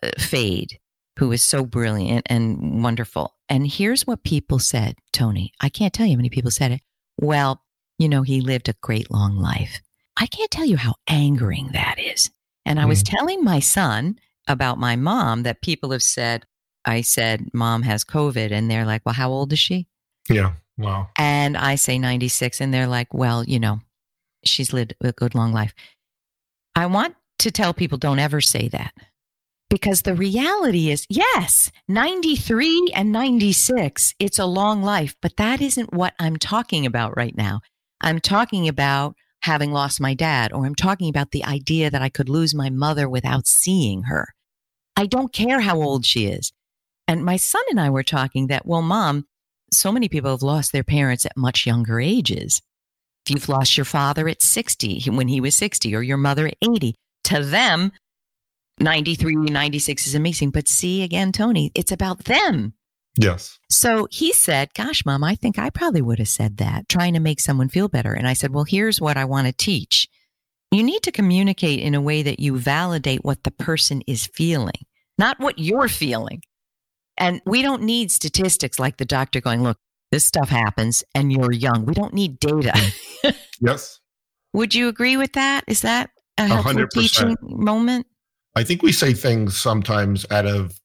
uh, 0.02 0.10
fade, 0.18 0.78
was 1.20 1.42
so 1.42 1.64
brilliant 1.64 2.26
and 2.30 2.82
wonderful. 2.82 3.34
And 3.48 3.66
here's 3.66 4.06
what 4.06 4.22
people 4.22 4.58
said, 4.58 4.96
Tony. 5.12 5.52
I 5.60 5.68
can't 5.68 5.92
tell 5.92 6.06
you 6.06 6.12
how 6.12 6.18
many 6.18 6.30
people 6.30 6.50
said 6.50 6.70
it. 6.72 6.80
Well, 7.20 7.62
you 7.98 8.08
know, 8.08 8.22
he 8.22 8.40
lived 8.40 8.68
a 8.68 8.76
great 8.80 9.10
long 9.10 9.36
life. 9.36 9.80
I 10.16 10.26
can't 10.26 10.50
tell 10.50 10.64
you 10.64 10.76
how 10.76 10.94
angering 11.08 11.70
that 11.72 11.96
is. 11.98 12.30
And 12.64 12.80
I 12.80 12.84
was 12.84 13.02
mm. 13.02 13.10
telling 13.10 13.44
my 13.44 13.60
son 13.60 14.18
about 14.46 14.78
my 14.78 14.96
mom 14.96 15.42
that 15.44 15.62
people 15.62 15.90
have 15.92 16.02
said, 16.02 16.44
I 16.84 17.02
said, 17.02 17.50
Mom 17.52 17.82
has 17.82 18.04
COVID. 18.04 18.50
And 18.50 18.70
they're 18.70 18.86
like, 18.86 19.02
Well, 19.04 19.14
how 19.14 19.30
old 19.30 19.52
is 19.52 19.58
she? 19.58 19.86
Yeah. 20.28 20.52
Wow. 20.78 21.10
And 21.16 21.56
I 21.56 21.74
say 21.74 21.98
96, 21.98 22.60
and 22.60 22.72
they're 22.72 22.86
like, 22.86 23.12
well, 23.12 23.44
you 23.44 23.58
know, 23.58 23.80
she's 24.44 24.72
lived 24.72 24.94
a 25.02 25.12
good 25.12 25.34
long 25.34 25.52
life. 25.52 25.74
I 26.74 26.86
want 26.86 27.16
to 27.40 27.50
tell 27.50 27.74
people 27.74 27.98
don't 27.98 28.20
ever 28.20 28.40
say 28.40 28.68
that 28.68 28.94
because 29.68 30.02
the 30.02 30.14
reality 30.14 30.90
is, 30.90 31.04
yes, 31.10 31.72
93 31.88 32.92
and 32.94 33.10
96, 33.10 34.14
it's 34.20 34.38
a 34.38 34.46
long 34.46 34.82
life, 34.82 35.16
but 35.20 35.36
that 35.36 35.60
isn't 35.60 35.92
what 35.92 36.14
I'm 36.20 36.36
talking 36.36 36.86
about 36.86 37.16
right 37.16 37.36
now. 37.36 37.60
I'm 38.00 38.20
talking 38.20 38.68
about 38.68 39.14
having 39.42 39.72
lost 39.72 40.00
my 40.00 40.14
dad, 40.14 40.52
or 40.52 40.66
I'm 40.66 40.74
talking 40.74 41.08
about 41.08 41.30
the 41.30 41.44
idea 41.44 41.90
that 41.90 42.02
I 42.02 42.08
could 42.08 42.28
lose 42.28 42.54
my 42.54 42.70
mother 42.70 43.08
without 43.08 43.46
seeing 43.46 44.04
her. 44.04 44.34
I 44.96 45.06
don't 45.06 45.32
care 45.32 45.60
how 45.60 45.80
old 45.80 46.04
she 46.04 46.26
is. 46.26 46.52
And 47.06 47.24
my 47.24 47.36
son 47.36 47.62
and 47.70 47.80
I 47.80 47.90
were 47.90 48.02
talking 48.02 48.48
that, 48.48 48.66
well, 48.66 48.82
mom, 48.82 49.26
so 49.72 49.92
many 49.92 50.08
people 50.08 50.30
have 50.30 50.42
lost 50.42 50.72
their 50.72 50.84
parents 50.84 51.24
at 51.24 51.36
much 51.36 51.66
younger 51.66 52.00
ages. 52.00 52.60
If 53.24 53.34
you've 53.34 53.48
lost 53.48 53.76
your 53.76 53.84
father 53.84 54.28
at 54.28 54.42
60 54.42 55.04
when 55.10 55.28
he 55.28 55.40
was 55.40 55.54
60 55.56 55.94
or 55.94 56.02
your 56.02 56.16
mother 56.16 56.46
at 56.46 56.56
80, 56.62 56.94
to 57.24 57.44
them, 57.44 57.92
93, 58.80 59.36
96 59.36 60.06
is 60.06 60.14
amazing. 60.14 60.50
But 60.50 60.68
see 60.68 61.02
again, 61.02 61.32
Tony, 61.32 61.70
it's 61.74 61.92
about 61.92 62.24
them. 62.24 62.74
Yes. 63.18 63.58
So 63.68 64.06
he 64.10 64.32
said, 64.32 64.72
Gosh, 64.74 65.04
mom, 65.04 65.24
I 65.24 65.34
think 65.34 65.58
I 65.58 65.70
probably 65.70 66.00
would 66.00 66.20
have 66.20 66.28
said 66.28 66.58
that, 66.58 66.88
trying 66.88 67.14
to 67.14 67.20
make 67.20 67.40
someone 67.40 67.68
feel 67.68 67.88
better. 67.88 68.12
And 68.12 68.28
I 68.28 68.32
said, 68.32 68.54
Well, 68.54 68.64
here's 68.64 69.00
what 69.00 69.16
I 69.16 69.24
want 69.24 69.48
to 69.48 69.52
teach. 69.52 70.06
You 70.70 70.84
need 70.84 71.02
to 71.02 71.12
communicate 71.12 71.80
in 71.80 71.94
a 71.94 72.00
way 72.00 72.22
that 72.22 72.38
you 72.38 72.58
validate 72.58 73.24
what 73.24 73.42
the 73.42 73.50
person 73.50 74.02
is 74.06 74.28
feeling, 74.34 74.86
not 75.18 75.40
what 75.40 75.58
you're 75.58 75.88
feeling. 75.88 76.42
And 77.16 77.40
we 77.44 77.62
don't 77.62 77.82
need 77.82 78.12
statistics 78.12 78.78
like 78.78 78.98
the 78.98 79.04
doctor 79.04 79.40
going, 79.40 79.64
Look, 79.64 79.78
this 80.12 80.24
stuff 80.24 80.48
happens 80.48 81.02
and 81.14 81.32
you're 81.32 81.52
young. 81.52 81.84
We 81.84 81.94
don't 81.94 82.14
need 82.14 82.38
data. 82.38 82.72
Mm. 82.72 83.34
Yes. 83.60 83.98
Would 84.52 84.72
you 84.72 84.86
agree 84.86 85.16
with 85.16 85.32
that? 85.32 85.64
Is 85.66 85.80
that 85.80 86.10
a 86.38 86.46
helpful 86.46 86.74
100%. 86.74 86.90
teaching 86.90 87.36
moment? 87.42 88.06
I 88.54 88.62
think 88.62 88.84
we 88.84 88.92
say 88.92 89.12
things 89.12 89.60
sometimes 89.60 90.24
out 90.30 90.46
of 90.46 90.78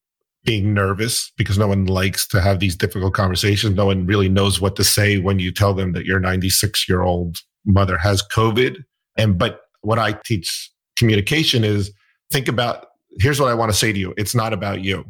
being 0.43 0.73
nervous 0.73 1.31
because 1.37 1.57
no 1.57 1.67
one 1.67 1.85
likes 1.85 2.27
to 2.27 2.41
have 2.41 2.59
these 2.59 2.75
difficult 2.75 3.13
conversations. 3.13 3.75
No 3.75 3.85
one 3.85 4.05
really 4.05 4.29
knows 4.29 4.59
what 4.59 4.75
to 4.75 4.83
say 4.83 5.17
when 5.17 5.39
you 5.39 5.51
tell 5.51 5.73
them 5.73 5.93
that 5.93 6.05
your 6.05 6.19
96 6.19 6.87
year 6.89 7.01
old 7.01 7.37
mother 7.65 7.97
has 7.97 8.21
COVID. 8.23 8.83
And, 9.17 9.37
but 9.37 9.61
what 9.81 9.99
I 9.99 10.13
teach 10.25 10.71
communication 10.97 11.63
is 11.63 11.91
think 12.31 12.47
about 12.47 12.87
here's 13.19 13.39
what 13.39 13.49
I 13.49 13.53
want 13.53 13.71
to 13.71 13.77
say 13.77 13.93
to 13.93 13.99
you. 13.99 14.13
It's 14.17 14.35
not 14.35 14.53
about 14.53 14.81
you. 14.81 15.05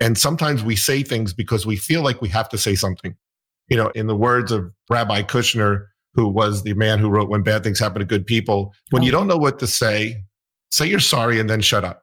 And 0.00 0.16
sometimes 0.16 0.62
we 0.62 0.76
say 0.76 1.02
things 1.02 1.32
because 1.32 1.66
we 1.66 1.76
feel 1.76 2.02
like 2.02 2.20
we 2.20 2.28
have 2.30 2.48
to 2.50 2.58
say 2.58 2.74
something. 2.74 3.14
You 3.68 3.76
know, 3.76 3.88
in 3.88 4.06
the 4.06 4.16
words 4.16 4.52
of 4.52 4.72
Rabbi 4.90 5.22
Kushner, 5.22 5.86
who 6.14 6.28
was 6.28 6.62
the 6.62 6.74
man 6.74 6.98
who 6.98 7.08
wrote 7.08 7.28
When 7.28 7.42
Bad 7.42 7.62
Things 7.62 7.78
Happen 7.78 8.00
to 8.00 8.06
Good 8.06 8.26
People, 8.26 8.72
when 8.90 9.02
you 9.02 9.10
oh. 9.10 9.18
don't 9.18 9.28
know 9.28 9.36
what 9.36 9.58
to 9.60 9.66
say, 9.66 10.22
say 10.70 10.86
you're 10.86 11.00
sorry 11.00 11.40
and 11.40 11.48
then 11.48 11.60
shut 11.60 11.84
up. 11.84 12.01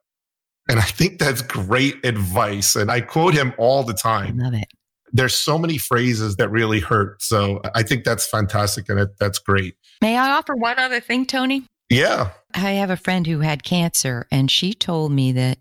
And 0.69 0.79
I 0.79 0.84
think 0.84 1.19
that's 1.19 1.41
great 1.41 2.05
advice. 2.05 2.75
And 2.75 2.91
I 2.91 3.01
quote 3.01 3.34
him 3.34 3.53
all 3.58 3.84
the 3.84 3.93
I 3.93 4.27
time. 4.27 4.38
love 4.38 4.53
it. 4.53 4.67
There's 5.12 5.36
so 5.36 5.58
many 5.58 5.79
phrases 5.79 6.36
that 6.36 6.49
really 6.49 6.79
hurt. 6.79 7.21
So 7.21 7.62
I 7.73 7.82
think 7.82 8.03
that's 8.03 8.27
fantastic 8.27 8.88
and 8.89 8.99
it, 8.99 9.17
that's 9.19 9.39
great. 9.39 9.75
May 10.01 10.15
I 10.15 10.32
offer 10.32 10.55
one 10.55 10.77
other 10.77 10.99
thing, 10.99 11.25
Tony? 11.25 11.63
Yeah. 11.89 12.29
I 12.53 12.71
have 12.71 12.91
a 12.91 12.97
friend 12.97 13.25
who 13.25 13.39
had 13.39 13.63
cancer, 13.63 14.27
and 14.32 14.51
she 14.51 14.73
told 14.73 15.12
me 15.12 15.32
that 15.32 15.58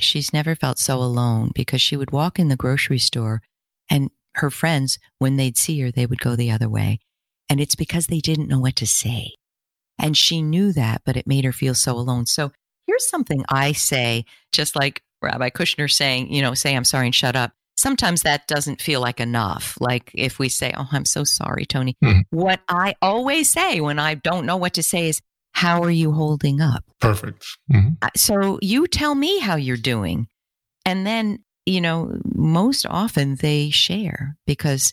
she's 0.00 0.32
never 0.32 0.54
felt 0.54 0.78
so 0.78 0.96
alone 0.96 1.52
because 1.54 1.82
she 1.82 1.96
would 1.96 2.10
walk 2.10 2.38
in 2.38 2.48
the 2.48 2.56
grocery 2.56 2.98
store 2.98 3.42
and 3.90 4.10
her 4.38 4.50
friends, 4.50 4.98
when 5.18 5.36
they'd 5.36 5.56
see 5.56 5.80
her, 5.80 5.90
they 5.90 6.06
would 6.06 6.20
go 6.20 6.36
the 6.36 6.50
other 6.50 6.68
way. 6.68 7.00
And 7.50 7.60
it's 7.60 7.74
because 7.74 8.06
they 8.06 8.20
didn't 8.20 8.48
know 8.48 8.60
what 8.60 8.76
to 8.76 8.86
say. 8.86 9.32
And 9.98 10.16
she 10.16 10.42
knew 10.42 10.72
that, 10.72 11.02
but 11.04 11.16
it 11.16 11.26
made 11.26 11.44
her 11.44 11.52
feel 11.52 11.74
so 11.74 11.92
alone. 11.96 12.26
So 12.26 12.52
here's 12.88 13.08
something 13.08 13.44
I 13.48 13.70
say, 13.72 14.24
just 14.50 14.74
like 14.74 15.02
Rabbi 15.22 15.50
Kushner 15.50 15.88
saying, 15.90 16.32
you 16.32 16.42
know, 16.42 16.54
say, 16.54 16.74
I'm 16.74 16.84
sorry 16.84 17.06
and 17.06 17.14
shut 17.14 17.36
up. 17.36 17.52
Sometimes 17.76 18.22
that 18.22 18.48
doesn't 18.48 18.80
feel 18.82 19.00
like 19.00 19.20
enough. 19.20 19.76
Like 19.80 20.10
if 20.14 20.40
we 20.40 20.48
say, 20.48 20.74
Oh, 20.76 20.88
I'm 20.90 21.04
so 21.04 21.22
sorry, 21.22 21.64
Tony. 21.64 21.94
Mhm. 22.02 22.22
What 22.30 22.60
I 22.68 22.96
always 23.00 23.52
say 23.52 23.80
when 23.80 24.00
I 24.00 24.14
don't 24.14 24.46
know 24.46 24.56
what 24.56 24.74
to 24.74 24.82
say 24.82 25.08
is, 25.08 25.20
how 25.52 25.82
are 25.82 25.90
you 25.90 26.12
holding 26.12 26.60
up? 26.60 26.84
Perfect. 27.00 27.44
Mm-hmm. 27.72 27.94
So 28.16 28.58
you 28.62 28.86
tell 28.86 29.14
me 29.14 29.38
how 29.38 29.56
you're 29.56 29.76
doing. 29.76 30.28
And 30.84 31.06
then, 31.06 31.44
you 31.66 31.80
know, 31.80 32.18
most 32.24 32.86
often 32.88 33.36
they 33.36 33.70
share 33.70 34.36
because 34.46 34.92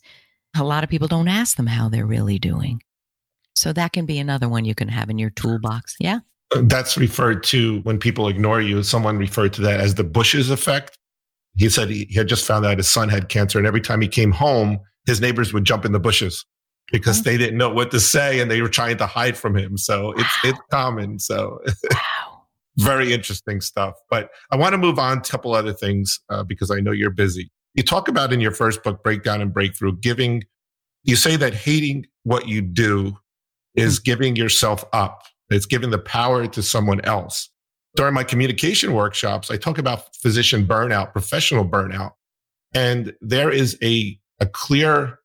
a 0.55 0.63
lot 0.63 0.83
of 0.83 0.89
people 0.89 1.07
don't 1.07 1.27
ask 1.27 1.57
them 1.57 1.67
how 1.67 1.89
they're 1.89 2.05
really 2.05 2.39
doing. 2.39 2.81
So 3.55 3.73
that 3.73 3.93
can 3.93 4.05
be 4.05 4.19
another 4.19 4.49
one 4.49 4.65
you 4.65 4.75
can 4.75 4.89
have 4.89 5.09
in 5.09 5.17
your 5.17 5.29
toolbox. 5.29 5.95
Yeah. 5.99 6.19
That's 6.63 6.97
referred 6.97 7.43
to 7.45 7.79
when 7.81 7.99
people 7.99 8.27
ignore 8.27 8.61
you. 8.61 8.83
Someone 8.83 9.17
referred 9.17 9.53
to 9.53 9.61
that 9.61 9.79
as 9.79 9.95
the 9.95 10.03
Bush's 10.03 10.49
effect. 10.49 10.97
He 11.57 11.69
said 11.69 11.89
he 11.89 12.11
had 12.13 12.27
just 12.27 12.45
found 12.45 12.65
out 12.65 12.77
his 12.77 12.89
son 12.89 13.09
had 13.09 13.29
cancer. 13.29 13.57
And 13.57 13.67
every 13.67 13.81
time 13.81 14.01
he 14.01 14.07
came 14.07 14.31
home, 14.31 14.79
his 15.05 15.21
neighbors 15.21 15.53
would 15.53 15.63
jump 15.63 15.85
in 15.85 15.91
the 15.91 15.99
bushes 15.99 16.45
because 16.91 17.23
they 17.23 17.37
didn't 17.37 17.57
know 17.57 17.69
what 17.69 17.91
to 17.91 17.99
say 17.99 18.39
and 18.39 18.51
they 18.51 18.61
were 18.61 18.69
trying 18.69 18.97
to 18.97 19.05
hide 19.05 19.37
from 19.37 19.55
him. 19.55 19.77
So 19.77 20.11
it's 20.13 20.37
it's 20.43 20.59
common. 20.71 21.19
So 21.19 21.59
wow. 21.91 22.43
very 22.77 23.13
interesting 23.13 23.61
stuff. 23.61 23.95
But 24.09 24.29
I 24.51 24.57
want 24.57 24.73
to 24.73 24.77
move 24.77 24.99
on 24.99 25.21
to 25.21 25.29
a 25.29 25.31
couple 25.31 25.53
other 25.53 25.73
things 25.73 26.19
uh, 26.29 26.43
because 26.43 26.71
I 26.71 26.79
know 26.79 26.91
you're 26.91 27.09
busy. 27.09 27.49
You 27.73 27.83
talk 27.83 28.07
about 28.07 28.33
in 28.33 28.39
your 28.39 28.51
first 28.51 28.83
book, 28.83 29.03
Breakdown 29.03 29.41
and 29.41 29.53
Breakthrough, 29.53 29.97
giving. 29.97 30.43
You 31.03 31.15
say 31.15 31.35
that 31.35 31.53
hating 31.53 32.07
what 32.23 32.47
you 32.47 32.61
do 32.61 33.17
is 33.75 33.99
giving 33.99 34.35
yourself 34.35 34.83
up. 34.91 35.23
It's 35.49 35.65
giving 35.65 35.91
the 35.91 35.99
power 35.99 36.47
to 36.47 36.63
someone 36.63 37.01
else. 37.01 37.49
During 37.95 38.13
my 38.13 38.23
communication 38.23 38.93
workshops, 38.93 39.49
I 39.49 39.57
talk 39.57 39.77
about 39.77 40.15
physician 40.17 40.65
burnout, 40.65 41.13
professional 41.13 41.65
burnout, 41.65 42.11
and 42.73 43.13
there 43.21 43.51
is 43.51 43.77
a 43.81 44.19
a 44.39 44.45
clear 44.45 45.19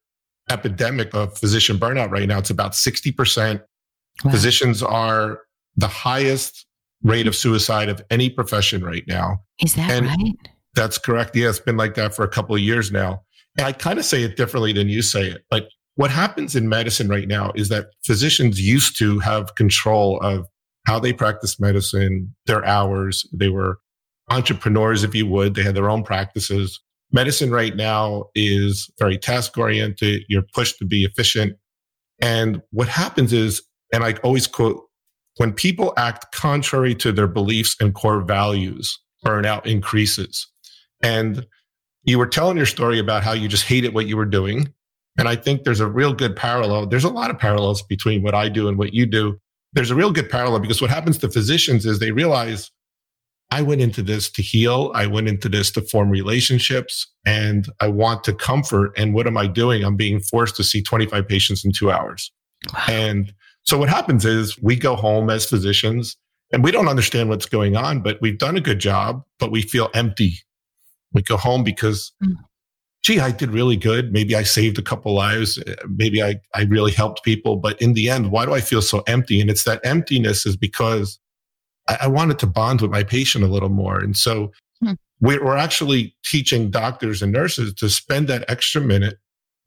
epidemic 0.51 1.15
of 1.15 1.37
physician 1.37 1.79
burnout 1.79 2.11
right 2.11 2.29
now. 2.29 2.39
It's 2.39 2.51
about 2.51 2.73
60%. 2.73 3.63
Wow. 4.25 4.31
Physicians 4.31 4.83
are 4.83 5.41
the 5.77 5.89
highest 5.89 6.67
rate 7.03 7.27
of 7.27 7.35
suicide 7.35 7.89
of 7.89 8.03
any 8.11 8.29
profession 8.29 8.85
right 8.85 9.05
now. 9.07 9.43
Is 9.63 9.75
that 9.75 9.91
and 9.91 10.07
right? 10.07 10.35
That's 10.75 10.99
correct. 10.99 11.35
Yeah, 11.35 11.49
it's 11.49 11.59
been 11.59 11.77
like 11.77 11.95
that 11.95 12.15
for 12.15 12.25
a 12.25 12.29
couple 12.29 12.55
of 12.55 12.61
years 12.61 12.93
now. 12.93 13.23
And 13.57 13.67
I 13.67 13.73
kind 13.73 13.99
of 13.99 14.05
say 14.05 14.23
it 14.23 14.37
differently 14.37 14.73
than 14.73 14.89
you 14.89 15.03
say 15.03 15.23
it. 15.29 15.45
But 15.51 15.69
what 15.97 16.11
happens 16.11 16.57
in 16.57 16.69
medicine 16.69 17.09
right 17.09 17.29
now 17.29 17.53
is 17.55 17.69
that 17.69 17.89
physicians 18.05 18.61
used 18.61 18.97
to 18.99 19.19
have 19.21 19.55
control 19.55 20.19
of 20.21 20.47
how 20.87 20.99
they 20.99 21.13
practice 21.13 21.61
medicine, 21.61 22.35
their 22.47 22.65
hours. 22.65 23.27
They 23.33 23.49
were 23.49 23.79
entrepreneurs, 24.31 25.05
if 25.05 25.15
you 25.15 25.27
would. 25.27 25.55
They 25.55 25.63
had 25.63 25.75
their 25.75 25.91
own 25.91 26.03
practices 26.03 26.81
medicine 27.13 27.51
right 27.51 27.75
now 27.75 28.27
is 28.35 28.91
very 28.99 29.19
task 29.19 29.57
oriented. 29.59 30.23
You're 30.29 30.45
pushed 30.55 30.79
to 30.79 30.85
be 30.85 31.05
efficient. 31.05 31.57
And 32.21 32.63
what 32.71 32.89
happens 32.89 33.33
is, 33.33 33.63
and 33.93 34.05
I 34.05 34.15
always 34.23 34.47
quote, 34.47 34.85
when 35.37 35.53
people 35.53 35.95
act 35.97 36.33
contrary 36.33 36.95
to 36.97 37.13
their 37.13 37.27
beliefs 37.27 37.77
and 37.81 37.95
core 37.95 38.21
values, 38.21 38.99
burnout 39.25 39.67
increases. 39.67 40.47
And 41.03 41.47
you 42.03 42.19
were 42.19 42.27
telling 42.27 42.57
your 42.57 42.67
story 42.67 42.99
about 42.99 43.23
how 43.23 43.33
you 43.33 43.49
just 43.49 43.65
hated 43.65 43.95
what 43.95 44.07
you 44.07 44.17
were 44.17 44.27
doing. 44.27 44.73
And 45.21 45.29
I 45.29 45.37
think 45.37 45.65
there's 45.65 45.81
a 45.81 45.87
real 45.87 46.15
good 46.15 46.35
parallel. 46.35 46.87
There's 46.87 47.05
a 47.05 47.11
lot 47.11 47.31
of 47.31 47.39
parallels 47.39 47.83
between 47.83 48.23
what 48.23 48.35
I 48.35 48.49
do 48.49 48.69
and 48.69 48.79
what 48.79 48.95
you 48.95 49.07
do. 49.07 49.39
There's 49.73 49.91
a 49.91 49.95
real 49.95 50.11
good 50.11 50.31
parallel 50.31 50.61
because 50.61 50.81
what 50.81 50.91
happens 50.91 51.19
to 51.19 51.31
physicians 51.31 51.85
is 51.87 51.99
they 51.99 52.11
realize 52.11 52.71
I 53.51 53.63
went 53.63 53.83
into 53.83 54.03
this 54.03 54.31
to 54.31 54.43
heal. 54.43 54.93
I 54.95 55.07
went 55.07 55.29
into 55.29 55.49
this 55.49 55.71
to 55.73 55.83
form 55.83 56.09
relationships 56.09 57.07
and 57.27 57.69
I 57.81 57.89
want 57.89 58.25
to 58.25 58.33
comfort. 58.33 58.93
And 58.97 59.13
what 59.13 59.27
am 59.27 59.37
I 59.37 59.47
doing? 59.47 59.85
I'm 59.85 59.97
being 59.97 60.21
forced 60.21 60.57
to 60.57 60.65
see 60.65 60.83
25 60.83 61.29
patients 61.29 61.65
in 61.65 61.73
two 61.73 61.91
hours. 61.91 62.33
Wow. 62.73 62.85
And 62.89 63.35
so 63.65 63.77
what 63.77 63.89
happens 63.89 64.25
is 64.25 64.61
we 64.63 64.75
go 64.75 64.97
home 64.97 65.31
as 65.31 65.45
physicians 65.45 66.17
and 66.53 66.65
we 66.65 66.71
don't 66.71 66.89
understand 66.89 67.29
what's 67.29 67.47
going 67.47 67.77
on, 67.77 68.01
but 68.01 68.19
we've 68.21 68.39
done 68.39 68.57
a 68.57 68.61
good 68.61 68.79
job, 68.79 69.23
but 69.39 69.51
we 69.51 69.63
feel 69.63 69.91
empty. 69.95 70.35
We 71.13 71.23
go 71.23 71.37
home 71.37 71.65
because, 71.65 72.13
mm. 72.25 72.37
Gee, 73.03 73.21
I 73.21 73.31
did 73.31 73.51
really 73.51 73.77
good. 73.77 74.13
Maybe 74.13 74.35
I 74.35 74.43
saved 74.43 74.79
a 74.79 74.83
couple 74.83 75.15
lives. 75.15 75.63
Maybe 75.89 76.23
I, 76.23 76.41
I 76.55 76.63
really 76.63 76.93
helped 76.93 77.25
people. 77.25 77.57
But 77.57 77.81
in 77.81 77.95
the 77.95 78.11
end, 78.11 78.31
why 78.31 78.45
do 78.45 78.53
I 78.53 78.61
feel 78.61 78.83
so 78.83 79.03
empty? 79.07 79.41
And 79.41 79.49
it's 79.49 79.65
that 79.65 79.81
emptiness 79.85 80.45
is 80.45 80.57
because 80.57 81.19
I, 81.89 81.99
I 82.03 82.07
wanted 82.09 82.39
to 82.41 82.47
bond 82.47 82.81
with 82.83 82.91
my 82.91 83.03
patient 83.03 83.45
a 83.45 83.49
little 83.49 83.69
more. 83.71 83.99
And 83.99 84.17
so 84.17 84.53
hmm. 84.83 84.93
we're 85.21 85.57
actually 85.57 86.15
teaching 86.25 86.71
doctors 86.71 87.23
and 87.23 87.33
nurses 87.33 87.73
to 87.75 87.89
spend 87.89 88.29
that 88.29 88.45
extra 88.49 88.81
minute. 88.81 89.19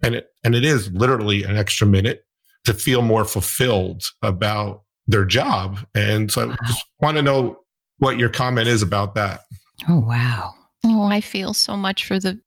And 0.04 0.16
it, 0.16 0.28
and 0.44 0.54
it 0.54 0.66
is 0.66 0.92
literally 0.92 1.44
an 1.44 1.58
extra 1.58 1.88
minute 1.88 2.26
to 2.66 2.74
feel 2.74 3.02
more 3.02 3.26
fulfilled 3.26 4.04
about 4.22 4.84
their 5.08 5.26
job. 5.26 5.80
And 5.96 6.32
so 6.32 6.48
wow. 6.48 6.56
I 6.62 6.68
just 6.68 6.86
want 7.00 7.18
to 7.18 7.24
know 7.24 7.60
what 7.98 8.20
your 8.20 8.30
comment 8.30 8.68
is 8.68 8.82
about 8.82 9.16
that. 9.16 9.42
Oh, 9.90 10.00
wow. 10.00 10.54
Oh, 10.86 11.04
I 11.06 11.22
feel 11.22 11.54
so 11.54 11.78
much 11.78 12.06
for 12.06 12.20
the 12.20 12.40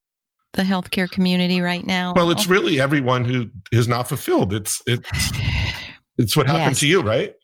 the 0.56 0.62
healthcare 0.62 1.10
community 1.10 1.60
right 1.60 1.86
now. 1.86 2.12
Well, 2.14 2.30
it's 2.30 2.46
really 2.46 2.80
everyone 2.80 3.24
who 3.24 3.50
is 3.70 3.86
not 3.86 4.08
fulfilled. 4.08 4.52
It's 4.52 4.82
it's 4.86 5.08
it's 6.18 6.36
what 6.36 6.46
happened 6.46 6.72
yes. 6.72 6.80
to 6.80 6.86
you, 6.88 7.02
right? 7.02 7.34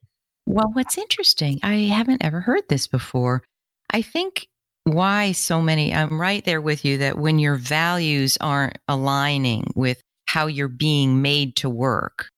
Well, 0.47 0.71
what's 0.73 0.99
interesting, 0.99 1.61
I 1.63 1.75
haven't 1.75 2.25
ever 2.25 2.41
heard 2.41 2.65
this 2.69 2.89
before. 2.89 3.43
I 3.91 4.03
think 4.03 4.49
why 4.85 5.33
so 5.33 5.63
many, 5.63 5.95
I'm 5.95 6.21
right 6.21 6.45
there 6.45 6.61
with 6.61 6.85
you 6.85 6.99
that 6.99 7.19
when 7.19 7.39
your 7.39 7.55
values 7.55 8.37
aren't 8.41 8.79
aligning 8.89 9.71
with 9.77 10.01
how 10.27 10.47
you're 10.49 10.69
being 10.69 11.23
made 11.23 11.55
to 11.57 11.71
work, 11.71 12.29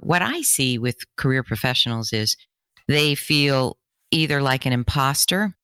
what 0.00 0.22
I 0.22 0.40
see 0.40 0.78
with 0.78 0.96
career 1.16 1.42
professionals 1.42 2.12
is 2.12 2.36
they 2.88 3.14
feel 3.14 3.76
either 4.10 4.40
like 4.40 4.64
an 4.64 4.72
imposter 4.72 5.54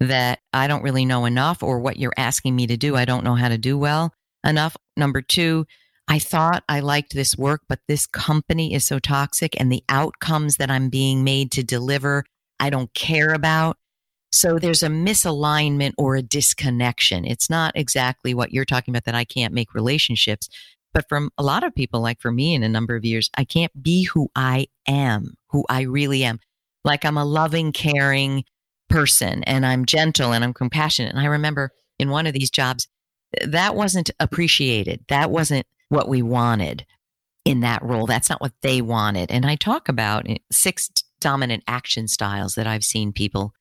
that 0.00 0.40
I 0.52 0.66
don't 0.66 0.82
really 0.82 1.04
know 1.04 1.26
enough, 1.26 1.62
or 1.62 1.78
what 1.78 1.98
you're 1.98 2.14
asking 2.16 2.56
me 2.56 2.66
to 2.66 2.76
do, 2.76 2.96
I 2.96 3.04
don't 3.04 3.24
know 3.24 3.34
how 3.34 3.48
to 3.48 3.58
do 3.58 3.76
well 3.76 4.12
enough. 4.44 4.76
Number 4.96 5.20
two, 5.20 5.66
I 6.08 6.18
thought 6.18 6.64
I 6.68 6.80
liked 6.80 7.14
this 7.14 7.36
work, 7.36 7.62
but 7.68 7.80
this 7.86 8.06
company 8.06 8.74
is 8.74 8.84
so 8.84 8.98
toxic 8.98 9.58
and 9.60 9.70
the 9.70 9.84
outcomes 9.88 10.56
that 10.56 10.70
I'm 10.70 10.88
being 10.88 11.22
made 11.22 11.52
to 11.52 11.62
deliver, 11.62 12.24
I 12.58 12.70
don't 12.70 12.92
care 12.94 13.32
about. 13.32 13.76
So 14.32 14.58
there's 14.58 14.82
a 14.82 14.88
misalignment 14.88 15.92
or 15.98 16.16
a 16.16 16.22
disconnection. 16.22 17.24
It's 17.24 17.50
not 17.50 17.72
exactly 17.76 18.32
what 18.32 18.52
you're 18.52 18.64
talking 18.64 18.92
about 18.92 19.04
that 19.04 19.14
I 19.14 19.24
can't 19.24 19.54
make 19.54 19.74
relationships. 19.74 20.48
But 20.92 21.08
from 21.08 21.30
a 21.38 21.42
lot 21.42 21.62
of 21.62 21.74
people, 21.74 22.00
like 22.00 22.20
for 22.20 22.32
me 22.32 22.54
in 22.54 22.62
a 22.62 22.68
number 22.68 22.96
of 22.96 23.04
years, 23.04 23.30
I 23.36 23.44
can't 23.44 23.72
be 23.80 24.04
who 24.04 24.28
I 24.34 24.66
am, 24.88 25.34
who 25.50 25.64
I 25.68 25.82
really 25.82 26.24
am. 26.24 26.40
Like 26.84 27.04
I'm 27.04 27.18
a 27.18 27.24
loving, 27.24 27.72
caring 27.72 28.44
person 28.90 29.42
and 29.44 29.64
I'm 29.64 29.86
gentle 29.86 30.32
and 30.32 30.44
I'm 30.44 30.52
compassionate. 30.52 31.12
And 31.12 31.20
I 31.20 31.26
remember 31.26 31.70
in 31.98 32.10
one 32.10 32.26
of 32.26 32.34
these 32.34 32.50
jobs, 32.50 32.88
that 33.44 33.74
wasn't 33.74 34.10
appreciated. 34.20 35.04
That 35.08 35.30
wasn't 35.30 35.66
what 35.88 36.08
we 36.08 36.20
wanted 36.22 36.84
in 37.44 37.60
that 37.60 37.82
role. 37.82 38.06
That's 38.06 38.28
not 38.28 38.40
what 38.40 38.52
they 38.62 38.82
wanted. 38.82 39.30
And 39.30 39.46
I 39.46 39.56
talk 39.56 39.88
about 39.88 40.26
six 40.50 40.90
dominant 41.20 41.62
action 41.66 42.08
styles 42.08 42.54
that 42.54 42.66
I've 42.66 42.84
seen 42.84 43.12
people 43.12 43.52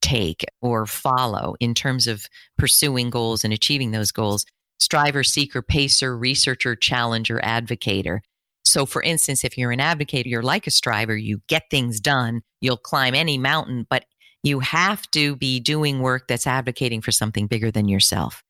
take 0.00 0.44
or 0.62 0.86
follow 0.86 1.54
in 1.60 1.74
terms 1.74 2.06
of 2.06 2.26
pursuing 2.58 3.10
goals 3.10 3.44
and 3.44 3.52
achieving 3.52 3.90
those 3.90 4.12
goals 4.12 4.46
striver, 4.78 5.22
seeker, 5.22 5.60
pacer, 5.60 6.16
researcher, 6.16 6.74
challenger, 6.74 7.38
advocator. 7.44 8.20
So, 8.64 8.86
for 8.86 9.02
instance, 9.02 9.44
if 9.44 9.58
you're 9.58 9.72
an 9.72 9.78
advocator, 9.78 10.26
you're 10.26 10.42
like 10.42 10.66
a 10.66 10.70
striver, 10.70 11.16
you 11.16 11.42
get 11.48 11.64
things 11.70 12.00
done, 12.00 12.42
you'll 12.60 12.78
climb 12.78 13.14
any 13.14 13.36
mountain, 13.36 13.86
but 13.88 14.04
you 14.42 14.60
have 14.60 15.10
to 15.12 15.36
be 15.36 15.60
doing 15.60 16.00
work 16.00 16.28
that's 16.28 16.46
advocating 16.46 17.00
for 17.00 17.12
something 17.12 17.46
bigger 17.46 17.70
than 17.70 17.88
yourself. 17.88 18.42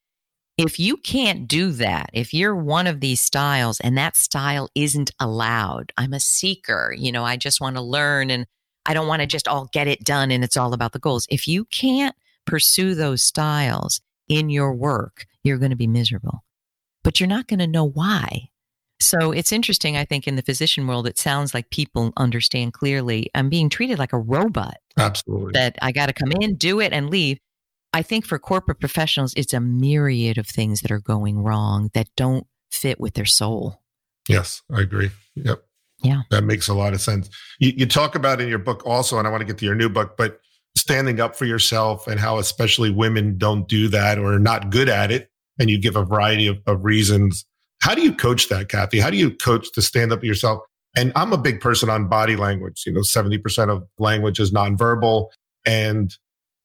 If 0.56 0.78
you 0.78 0.96
can't 0.98 1.48
do 1.48 1.70
that, 1.72 2.10
if 2.12 2.34
you're 2.34 2.54
one 2.54 2.86
of 2.86 3.00
these 3.00 3.20
styles 3.20 3.80
and 3.80 3.96
that 3.96 4.16
style 4.16 4.68
isn't 4.74 5.10
allowed, 5.18 5.92
I'm 5.96 6.12
a 6.12 6.20
seeker, 6.20 6.94
you 6.96 7.10
know, 7.12 7.24
I 7.24 7.36
just 7.36 7.60
want 7.60 7.76
to 7.76 7.82
learn 7.82 8.30
and 8.30 8.46
I 8.84 8.94
don't 8.94 9.08
want 9.08 9.20
to 9.20 9.26
just 9.26 9.48
all 9.48 9.70
get 9.72 9.88
it 9.88 10.04
done 10.04 10.30
and 10.30 10.44
it's 10.44 10.56
all 10.56 10.74
about 10.74 10.92
the 10.92 10.98
goals. 10.98 11.26
If 11.30 11.48
you 11.48 11.64
can't 11.64 12.14
pursue 12.46 12.94
those 12.94 13.22
styles 13.22 14.00
in 14.28 14.50
your 14.50 14.74
work, 14.74 15.26
you're 15.42 15.58
going 15.58 15.70
to 15.70 15.76
be 15.76 15.86
miserable, 15.86 16.44
but 17.02 17.20
you're 17.20 17.28
not 17.28 17.48
going 17.48 17.60
to 17.60 17.66
know 17.66 17.84
why. 17.88 18.49
So 19.00 19.32
it's 19.32 19.50
interesting. 19.50 19.96
I 19.96 20.04
think 20.04 20.28
in 20.28 20.36
the 20.36 20.42
physician 20.42 20.86
world, 20.86 21.06
it 21.06 21.18
sounds 21.18 21.54
like 21.54 21.70
people 21.70 22.12
understand 22.16 22.74
clearly 22.74 23.30
I'm 23.34 23.48
being 23.48 23.70
treated 23.70 23.98
like 23.98 24.12
a 24.12 24.18
robot. 24.18 24.76
Absolutely. 24.98 25.52
That 25.52 25.78
I 25.80 25.90
got 25.90 26.06
to 26.06 26.12
come 26.12 26.32
in, 26.32 26.56
do 26.56 26.80
it, 26.80 26.92
and 26.92 27.08
leave. 27.10 27.38
I 27.92 28.02
think 28.02 28.26
for 28.26 28.38
corporate 28.38 28.78
professionals, 28.78 29.34
it's 29.36 29.54
a 29.54 29.60
myriad 29.60 30.38
of 30.38 30.46
things 30.46 30.82
that 30.82 30.90
are 30.90 31.00
going 31.00 31.42
wrong 31.42 31.90
that 31.94 32.08
don't 32.16 32.46
fit 32.70 33.00
with 33.00 33.14
their 33.14 33.24
soul. 33.24 33.80
Yes, 34.28 34.62
I 34.72 34.82
agree. 34.82 35.10
Yep. 35.34 35.64
Yeah. 36.02 36.22
That 36.30 36.44
makes 36.44 36.68
a 36.68 36.74
lot 36.74 36.92
of 36.92 37.00
sense. 37.00 37.28
You, 37.58 37.72
you 37.76 37.86
talk 37.86 38.14
about 38.14 38.40
in 38.40 38.48
your 38.48 38.58
book 38.58 38.82
also, 38.86 39.18
and 39.18 39.26
I 39.26 39.30
want 39.30 39.40
to 39.40 39.46
get 39.46 39.58
to 39.58 39.64
your 39.64 39.74
new 39.74 39.88
book, 39.88 40.16
but 40.16 40.40
standing 40.76 41.20
up 41.20 41.36
for 41.36 41.46
yourself 41.46 42.06
and 42.06 42.20
how 42.20 42.38
especially 42.38 42.90
women 42.90 43.36
don't 43.36 43.66
do 43.68 43.88
that 43.88 44.18
or 44.18 44.34
are 44.34 44.38
not 44.38 44.70
good 44.70 44.88
at 44.88 45.10
it. 45.10 45.30
And 45.58 45.68
you 45.68 45.80
give 45.80 45.96
a 45.96 46.04
variety 46.04 46.46
of, 46.46 46.58
of 46.66 46.84
reasons. 46.84 47.44
How 47.80 47.94
do 47.94 48.02
you 48.02 48.14
coach 48.14 48.48
that, 48.48 48.68
Kathy? 48.68 49.00
How 49.00 49.10
do 49.10 49.16
you 49.16 49.30
coach 49.30 49.72
to 49.72 49.82
stand 49.82 50.12
up 50.12 50.22
yourself? 50.22 50.60
And 50.96 51.12
I'm 51.14 51.32
a 51.32 51.38
big 51.38 51.60
person 51.60 51.88
on 51.88 52.08
body 52.08 52.36
language. 52.36 52.82
You 52.86 52.92
know, 52.92 53.00
70% 53.00 53.70
of 53.70 53.84
language 53.98 54.40
is 54.40 54.52
nonverbal. 54.52 55.28
And 55.64 56.14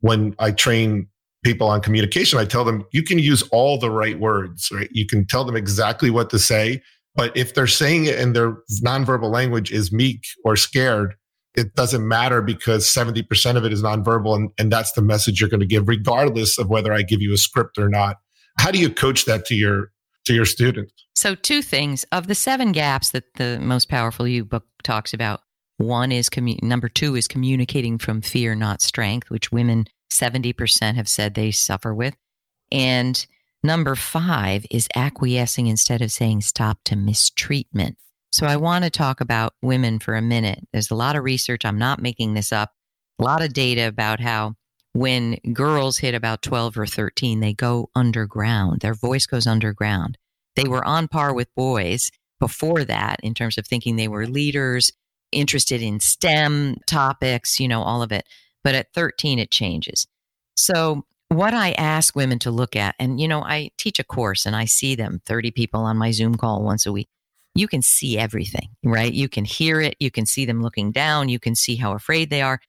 when 0.01 0.36
I 0.39 0.51
train 0.51 1.08
people 1.43 1.67
on 1.67 1.82
communication, 1.82 2.39
I 2.39 2.45
tell 2.45 2.65
them 2.65 2.86
you 2.91 3.04
can 3.04 3.19
use 3.19 3.43
all 3.51 3.78
the 3.78 3.91
right 3.91 4.19
words, 4.19 4.69
right? 4.71 4.89
You 4.91 5.06
can 5.06 5.25
tell 5.25 5.45
them 5.45 5.56
exactly 5.56 6.10
what 6.10 6.30
to 6.32 6.39
say. 6.39 6.82
But 7.15 7.36
if 7.38 7.54
they're 7.54 7.67
saying 7.67 8.06
it 8.06 8.19
and 8.19 8.36
their 8.36 8.58
nonverbal 8.84 9.32
language 9.32 9.71
is 9.71 9.91
meek 9.91 10.23
or 10.43 10.56
scared, 10.56 11.15
it 11.56 11.75
doesn't 11.75 12.06
matter 12.06 12.41
because 12.41 12.86
70% 12.86 13.56
of 13.56 13.63
it 13.63 13.71
is 13.71 13.82
nonverbal. 13.82 14.36
And, 14.36 14.49
and 14.60 14.71
that's 14.71 14.91
the 14.93 15.01
message 15.01 15.39
you're 15.39 15.49
going 15.49 15.62
to 15.62 15.65
give, 15.65 15.88
regardless 15.88 16.58
of 16.58 16.67
whether 16.67 16.91
I 16.91 17.04
give 17.04 17.21
you 17.21 17.32
a 17.32 17.38
script 17.38 17.78
or 17.78 17.88
not. 17.88 18.17
How 18.58 18.71
do 18.71 18.80
you 18.80 18.89
coach 18.89 19.25
that 19.25 19.45
to 19.45 19.56
your 19.56 19.91
to 20.25 20.33
your 20.33 20.45
students? 20.45 20.93
So, 21.15 21.35
two 21.35 21.61
things 21.61 22.05
of 22.11 22.27
the 22.27 22.35
seven 22.35 22.71
gaps 22.71 23.11
that 23.11 23.33
the 23.35 23.59
most 23.59 23.89
powerful 23.89 24.27
you 24.27 24.45
book 24.45 24.65
talks 24.83 25.13
about. 25.13 25.41
One 25.77 26.11
is 26.11 26.29
commu- 26.29 26.61
number 26.63 26.88
two 26.88 27.15
is 27.15 27.27
communicating 27.27 27.97
from 27.97 28.21
fear, 28.21 28.55
not 28.55 28.81
strength, 28.81 29.29
which 29.29 29.51
women 29.51 29.85
70% 30.11 30.95
have 30.95 31.09
said 31.09 31.33
they 31.33 31.51
suffer 31.51 31.93
with. 31.93 32.15
And 32.71 33.25
number 33.63 33.95
five 33.95 34.65
is 34.71 34.88
acquiescing 34.95 35.67
instead 35.67 36.01
of 36.01 36.11
saying 36.11 36.41
stop 36.41 36.79
to 36.85 36.95
mistreatment. 36.95 37.97
So 38.31 38.45
I 38.45 38.57
want 38.57 38.83
to 38.83 38.89
talk 38.89 39.21
about 39.21 39.53
women 39.61 39.99
for 39.99 40.15
a 40.15 40.21
minute. 40.21 40.59
There's 40.73 40.91
a 40.91 40.95
lot 40.95 41.15
of 41.15 41.23
research. 41.23 41.65
I'm 41.65 41.79
not 41.79 42.01
making 42.01 42.33
this 42.33 42.51
up. 42.51 42.71
A 43.19 43.23
lot 43.23 43.41
of 43.41 43.53
data 43.53 43.88
about 43.88 44.19
how 44.19 44.55
when 44.95 45.36
girls 45.51 45.97
hit 45.97 46.15
about 46.15 46.41
12 46.41 46.77
or 46.77 46.86
13, 46.86 47.41
they 47.41 47.53
go 47.53 47.89
underground. 47.95 48.79
Their 48.79 48.93
voice 48.93 49.25
goes 49.25 49.45
underground. 49.45 50.17
They 50.55 50.63
were 50.63 50.86
on 50.88 51.10
par 51.10 51.34
with 51.34 51.53
boys 51.53 52.12
before 52.39 52.86
that 52.86 53.19
in 53.21 53.34
terms 53.34 53.58
of 53.58 53.67
thinking 53.67 53.97
they 53.97 54.08
were 54.08 54.25
leaders, 54.25 54.93
interested 55.34 55.81
in 55.81 55.99
STEM 55.99 56.77
topics, 56.86 57.60
you 57.60 57.67
know, 57.67 57.81
all 57.81 58.01
of 58.01 58.13
it. 58.13 58.25
But 58.63 58.73
at 58.73 58.93
13, 58.93 59.38
it 59.38 59.51
changes. 59.51 60.08
So, 60.55 61.03
what 61.27 61.53
I 61.53 61.73
ask 61.73 62.15
women 62.15 62.39
to 62.39 62.51
look 62.51 62.77
at, 62.77 62.95
and 62.97 63.19
you 63.19 63.27
know, 63.27 63.43
I 63.43 63.71
teach 63.77 63.99
a 63.99 64.03
course 64.05 64.45
and 64.45 64.55
I 64.55 64.63
see 64.63 64.95
them 64.95 65.21
30 65.25 65.51
people 65.51 65.81
on 65.81 65.97
my 65.97 66.12
Zoom 66.12 66.36
call 66.36 66.63
once 66.63 66.86
a 66.86 66.93
week. 66.93 67.10
You 67.53 67.67
can 67.67 67.81
see 67.81 68.17
everything, 68.17 68.69
right? 68.81 69.12
You 69.12 69.27
can 69.27 69.43
hear 69.43 69.81
it. 69.81 69.97
You 69.99 70.10
can 70.10 70.25
see 70.25 70.45
them 70.45 70.62
looking 70.62 70.93
down. 70.93 71.27
You 71.27 71.39
can 71.39 71.55
see 71.55 71.75
how 71.75 71.91
afraid 71.93 72.29
they 72.29 72.41
are. 72.41 72.62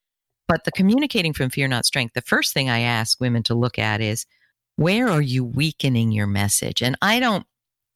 But 0.48 0.64
the 0.64 0.72
communicating 0.72 1.32
from 1.32 1.50
fear, 1.50 1.68
not 1.68 1.86
strength, 1.86 2.14
the 2.14 2.20
first 2.20 2.54
thing 2.54 2.70
I 2.70 2.80
ask 2.80 3.20
women 3.20 3.42
to 3.44 3.54
look 3.54 3.78
at 3.78 4.00
is 4.00 4.26
where 4.76 5.08
are 5.08 5.22
you 5.22 5.44
weakening 5.44 6.12
your 6.12 6.26
message? 6.26 6.82
And 6.82 6.96
I 7.02 7.18
don't, 7.18 7.46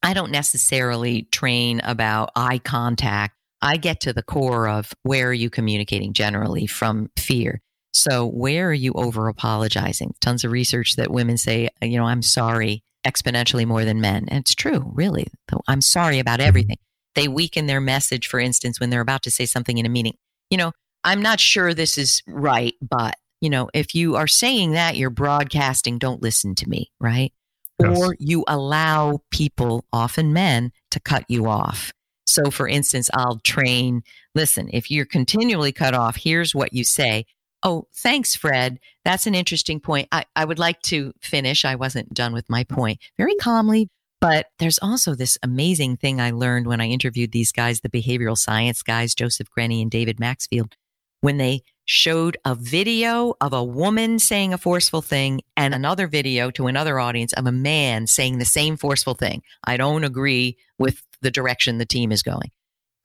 I 0.03 0.15
don't 0.15 0.33
necessarily 0.33 1.23
train 1.31 1.81
about 1.85 2.31
eye 2.35 2.59
contact. 2.59 3.37
I 3.63 3.77
get 3.77 4.01
to 4.01 4.13
the 4.13 4.23
core 4.23 4.69
of 4.69 4.93
where 5.03 5.29
are 5.29 5.35
you 5.35 5.51
communicating 5.51 6.13
generally 6.13 6.67
from 6.67 7.11
fear. 7.17 7.61
So 7.93 8.27
where 8.27 8.69
are 8.69 8.75
you 8.75 8.93
over 8.95 9.29
apologizing? 9.29 10.15
Tons 10.21 10.45
of 10.45 10.53
research 10.53 10.97
that 10.97 11.11
women 11.11 11.37
say, 11.37 11.69
you 11.83 11.99
know, 11.99 12.07
I'm 12.07 12.23
sorry 12.23 12.83
exponentially 13.07 13.67
more 13.67 13.85
than 13.85 14.01
men. 14.01 14.27
And 14.29 14.41
it's 14.41 14.55
true, 14.55 14.91
really. 14.95 15.27
I'm 15.69 15.81
sorry 15.81 16.19
about 16.19 16.41
mm-hmm. 16.41 16.49
everything. 16.49 16.77
They 17.15 17.29
weaken 17.29 17.67
their 17.67 17.81
message, 17.81 18.29
for 18.29 18.39
instance, 18.39 18.79
when 18.79 18.91
they're 18.91 19.01
about 19.01 19.23
to 19.23 19.31
say 19.31 19.47
something 19.47 19.77
in 19.77 19.87
a 19.87 19.91
meeting. 19.91 20.15
You 20.49 20.59
know, 20.59 20.73
I'm 21.05 21.23
not 21.23 21.41
sure 21.41 21.75
this 21.75 21.99
is 21.99 22.23
right, 22.27 22.75
but 22.81 23.17
you 23.41 23.49
know, 23.49 23.71
if 23.73 23.95
you 23.95 24.17
are 24.17 24.27
saying 24.27 24.73
that, 24.73 24.97
you're 24.97 25.11
broadcasting, 25.11 25.99
don't 25.99 26.23
listen 26.23 26.55
to 26.57 26.69
me, 26.69 26.91
right? 27.01 27.33
Yes. 27.81 27.99
Or 27.99 28.17
you 28.19 28.45
allow 28.47 29.23
people, 29.31 29.87
often 29.93 30.33
men, 30.33 30.73
to 30.91 31.01
cut 31.01 31.25
you 31.29 31.47
off. 31.47 31.93
So, 32.27 32.51
for 32.51 32.69
instance, 32.69 33.09
I'll 33.15 33.39
train 33.39 34.03
listen, 34.35 34.69
if 34.73 34.91
you're 34.91 35.07
continually 35.07 35.73
cut 35.73 35.95
off, 35.95 36.17
here's 36.17 36.55
what 36.55 36.73
you 36.73 36.85
say. 36.85 37.25
Oh, 37.63 37.87
thanks, 37.95 38.35
Fred. 38.35 38.79
That's 39.05 39.27
an 39.27 39.35
interesting 39.35 39.81
point. 39.81 40.09
I, 40.13 40.25
I 40.37 40.45
would 40.45 40.59
like 40.59 40.81
to 40.83 41.13
finish. 41.21 41.65
I 41.65 41.75
wasn't 41.75 42.15
done 42.15 42.33
with 42.33 42.49
my 42.49 42.65
point. 42.65 43.01
Very 43.19 43.35
calmly, 43.35 43.89
but 44.21 44.47
there's 44.59 44.79
also 44.79 45.15
this 45.15 45.39
amazing 45.43 45.97
thing 45.97 46.21
I 46.21 46.31
learned 46.31 46.67
when 46.67 46.81
I 46.81 46.89
interviewed 46.89 47.33
these 47.33 47.53
guys, 47.53 47.81
the 47.81 47.89
behavioral 47.89 48.37
science 48.37 48.83
guys, 48.83 49.15
Joseph 49.15 49.49
Grenny 49.57 49.83
and 49.83 49.91
David 49.91 50.21
Maxfield 50.21 50.77
when 51.21 51.37
they 51.37 51.63
showed 51.85 52.37
a 52.45 52.55
video 52.55 53.35
of 53.41 53.53
a 53.53 53.65
woman 53.65 54.19
saying 54.19 54.53
a 54.53 54.59
forceful 54.59 55.03
thing 55.03 55.41
and 55.57 55.75
another 55.75 56.07
video 56.07 56.51
to 56.51 56.67
another 56.67 57.01
audience 57.01 57.33
of 57.33 57.47
a 57.47 57.53
man 57.53 58.07
saying 58.07 58.39
the 58.39 58.45
same 58.45 58.77
forceful 58.77 59.15
thing. 59.15 59.43
I 59.65 59.77
don't 59.77 60.05
agree 60.05 60.57
with 60.79 61.03
the 61.21 61.31
direction 61.31 61.79
the 61.79 61.85
team 61.85 62.13
is 62.13 62.23
going. 62.23 62.51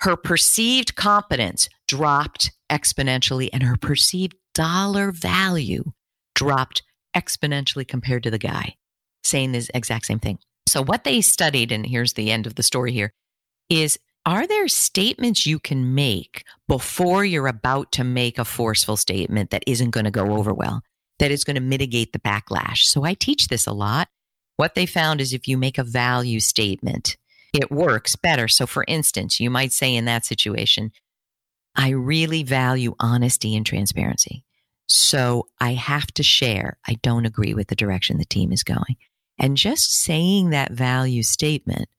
Her 0.01 0.15
perceived 0.15 0.95
competence 0.95 1.67
dropped 1.87 2.51
exponentially 2.69 3.49
and 3.51 3.63
her 3.63 3.77
perceived 3.77 4.35
dollar 4.53 5.11
value 5.11 5.93
dropped 6.35 6.83
exponentially 7.15 7.87
compared 7.87 8.23
to 8.23 8.31
the 8.31 8.37
guy 8.37 8.75
saying 9.23 9.51
the 9.51 9.67
exact 9.73 10.05
same 10.05 10.19
thing. 10.19 10.37
So, 10.67 10.83
what 10.83 11.03
they 11.03 11.21
studied, 11.21 11.71
and 11.71 11.85
here's 11.85 12.13
the 12.13 12.31
end 12.31 12.45
of 12.47 12.55
the 12.55 12.63
story 12.63 12.91
here, 12.91 13.13
is 13.69 13.97
are 14.25 14.47
there 14.47 14.67
statements 14.67 15.45
you 15.45 15.59
can 15.59 15.93
make 15.93 16.43
before 16.67 17.23
you're 17.23 17.47
about 17.47 17.91
to 17.93 18.03
make 18.03 18.39
a 18.39 18.45
forceful 18.45 18.97
statement 18.97 19.51
that 19.51 19.63
isn't 19.67 19.91
going 19.91 20.05
to 20.05 20.11
go 20.11 20.35
over 20.35 20.53
well, 20.53 20.81
that 21.19 21.31
is 21.31 21.43
going 21.43 21.55
to 21.55 21.61
mitigate 21.61 22.11
the 22.11 22.19
backlash? 22.19 22.83
So 22.83 23.03
I 23.03 23.13
teach 23.13 23.47
this 23.47 23.67
a 23.67 23.73
lot. 23.73 24.07
What 24.57 24.73
they 24.73 24.85
found 24.85 25.21
is 25.21 25.33
if 25.33 25.47
you 25.47 25.57
make 25.57 25.77
a 25.77 25.83
value 25.83 26.39
statement, 26.39 27.17
it 27.53 27.71
works 27.71 28.15
better. 28.15 28.47
So, 28.47 28.65
for 28.65 28.83
instance, 28.87 29.39
you 29.39 29.49
might 29.49 29.71
say 29.71 29.95
in 29.95 30.05
that 30.05 30.25
situation, 30.25 30.91
I 31.75 31.89
really 31.89 32.43
value 32.43 32.95
honesty 32.99 33.55
and 33.55 33.65
transparency. 33.65 34.43
So 34.87 35.47
I 35.59 35.73
have 35.73 36.07
to 36.13 36.23
share. 36.23 36.77
I 36.87 36.95
don't 37.01 37.25
agree 37.25 37.53
with 37.53 37.67
the 37.67 37.75
direction 37.75 38.17
the 38.17 38.25
team 38.25 38.51
is 38.51 38.63
going. 38.63 38.97
And 39.37 39.57
just 39.57 39.91
saying 39.91 40.49
that 40.49 40.71
value 40.71 41.23
statement 41.23 41.89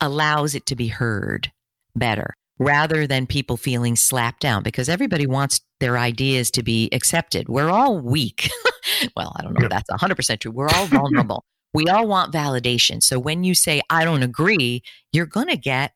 allows 0.00 0.54
it 0.54 0.66
to 0.66 0.76
be 0.76 0.88
heard 0.88 1.50
better 1.98 2.34
rather 2.58 3.06
than 3.06 3.26
people 3.26 3.56
feeling 3.56 3.96
slapped 3.96 4.40
down 4.40 4.62
because 4.62 4.88
everybody 4.88 5.26
wants 5.26 5.60
their 5.80 5.98
ideas 5.98 6.50
to 6.52 6.62
be 6.62 6.88
accepted. 6.92 7.48
We're 7.48 7.70
all 7.70 8.00
weak. 8.00 8.50
well, 9.16 9.34
I 9.36 9.42
don't 9.42 9.58
know 9.58 9.66
if 9.66 9.70
that's 9.70 9.90
100% 9.90 10.40
true. 10.40 10.52
We're 10.52 10.68
all 10.68 10.86
vulnerable. 10.86 11.44
we 11.74 11.88
all 11.88 12.06
want 12.06 12.32
validation. 12.32 13.02
So 13.02 13.18
when 13.18 13.44
you 13.44 13.54
say, 13.54 13.82
I 13.90 14.04
don't 14.04 14.22
agree, 14.22 14.82
you're 15.12 15.26
going 15.26 15.48
to 15.48 15.56
get 15.56 15.92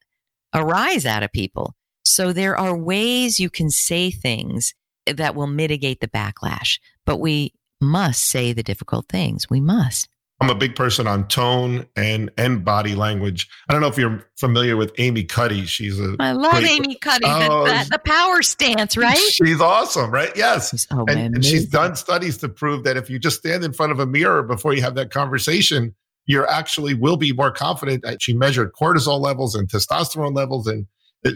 a 0.52 0.64
rise 0.64 1.06
out 1.06 1.22
of 1.22 1.32
people. 1.32 1.74
So 2.04 2.32
there 2.32 2.58
are 2.58 2.76
ways 2.76 3.40
you 3.40 3.50
can 3.50 3.70
say 3.70 4.10
things 4.10 4.74
that 5.06 5.34
will 5.34 5.46
mitigate 5.46 6.00
the 6.00 6.08
backlash, 6.08 6.78
but 7.06 7.18
we 7.18 7.54
must 7.80 8.24
say 8.24 8.52
the 8.52 8.62
difficult 8.62 9.08
things. 9.08 9.48
We 9.48 9.60
must. 9.60 10.08
I'm 10.40 10.48
a 10.48 10.54
big 10.54 10.74
person 10.74 11.06
on 11.06 11.28
tone 11.28 11.86
and 11.96 12.30
and 12.38 12.64
body 12.64 12.94
language. 12.94 13.46
I 13.68 13.74
don't 13.74 13.82
know 13.82 13.88
if 13.88 13.98
you're 13.98 14.24
familiar 14.38 14.74
with 14.76 14.90
Amy 14.96 15.22
Cuddy. 15.22 15.66
She's 15.66 16.00
a 16.00 16.16
I 16.18 16.32
love 16.32 16.64
Amy 16.64 16.94
Cuddy. 16.94 17.26
Oh, 17.26 17.66
the, 17.66 17.88
the, 17.90 17.98
power 17.98 18.40
stance, 18.40 18.96
right? 18.96 19.18
She's 19.18 19.60
awesome, 19.60 20.10
right? 20.10 20.34
Yes. 20.34 20.86
Oh, 20.90 21.00
and, 21.00 21.06
man, 21.06 21.34
and 21.34 21.44
she's 21.44 21.66
done 21.66 21.94
studies 21.94 22.38
to 22.38 22.48
prove 22.48 22.84
that 22.84 22.96
if 22.96 23.10
you 23.10 23.18
just 23.18 23.38
stand 23.38 23.64
in 23.64 23.74
front 23.74 23.92
of 23.92 24.00
a 24.00 24.06
mirror 24.06 24.42
before 24.42 24.72
you 24.72 24.80
have 24.80 24.94
that 24.94 25.10
conversation, 25.10 25.94
you're 26.24 26.48
actually 26.48 26.94
will 26.94 27.18
be 27.18 27.34
more 27.34 27.50
confident. 27.50 28.02
That 28.02 28.22
she 28.22 28.32
measured 28.32 28.72
cortisol 28.72 29.20
levels 29.20 29.54
and 29.54 29.68
testosterone 29.68 30.34
levels, 30.34 30.66
and 30.66 30.86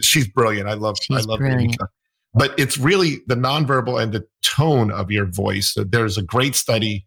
she's 0.03 0.27
brilliant. 0.27 0.67
I 0.67 0.73
love 0.73 0.97
she's 0.99 1.17
I 1.17 1.29
love 1.29 1.37
brilliant. 1.37 1.61
Amy 1.61 1.77
Cuddy. 1.77 1.91
But 2.33 2.59
it's 2.59 2.77
really 2.77 3.19
the 3.27 3.35
nonverbal 3.35 4.01
and 4.01 4.11
the 4.11 4.25
tone 4.41 4.91
of 4.91 5.11
your 5.11 5.25
voice. 5.25 5.75
There's 5.77 6.17
a 6.17 6.23
great 6.23 6.55
study 6.55 7.05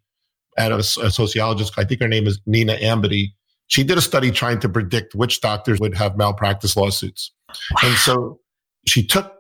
at 0.59 0.73
a, 0.73 0.79
a 0.79 1.11
sociologist, 1.11 1.73
I 1.79 1.85
think 1.85 2.03
her 2.03 2.09
name 2.09 2.27
is 2.27 2.40
Nina 2.44 2.77
Ambady. 2.77 3.33
She 3.68 3.85
did 3.85 3.97
a 3.97 4.03
study 4.03 4.31
trying 4.31 4.61
to 4.61 4.68
predict 4.68 5.14
which 5.14 5.40
doctors 5.40 5.79
would 5.81 5.97
have 5.97 6.16
malpractice 6.16 6.77
lawsuits. 6.77 7.33
Wow. 7.49 7.88
And 7.88 7.97
so 7.97 8.40
she 8.87 9.07
took 9.07 9.33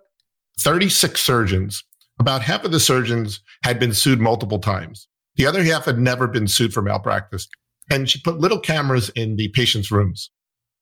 36 0.60 1.20
surgeons. 1.20 1.84
About 2.20 2.42
half 2.42 2.64
of 2.64 2.72
the 2.72 2.80
surgeons 2.80 3.40
had 3.62 3.78
been 3.78 3.92
sued 3.92 4.20
multiple 4.20 4.58
times. 4.58 5.08
The 5.36 5.46
other 5.46 5.62
half 5.62 5.84
had 5.84 5.98
never 5.98 6.26
been 6.26 6.48
sued 6.48 6.72
for 6.72 6.82
malpractice. 6.82 7.48
And 7.90 8.08
she 8.08 8.20
put 8.20 8.38
little 8.38 8.60
cameras 8.60 9.08
in 9.10 9.36
the 9.36 9.48
patient's 9.48 9.90
rooms. 9.90 10.30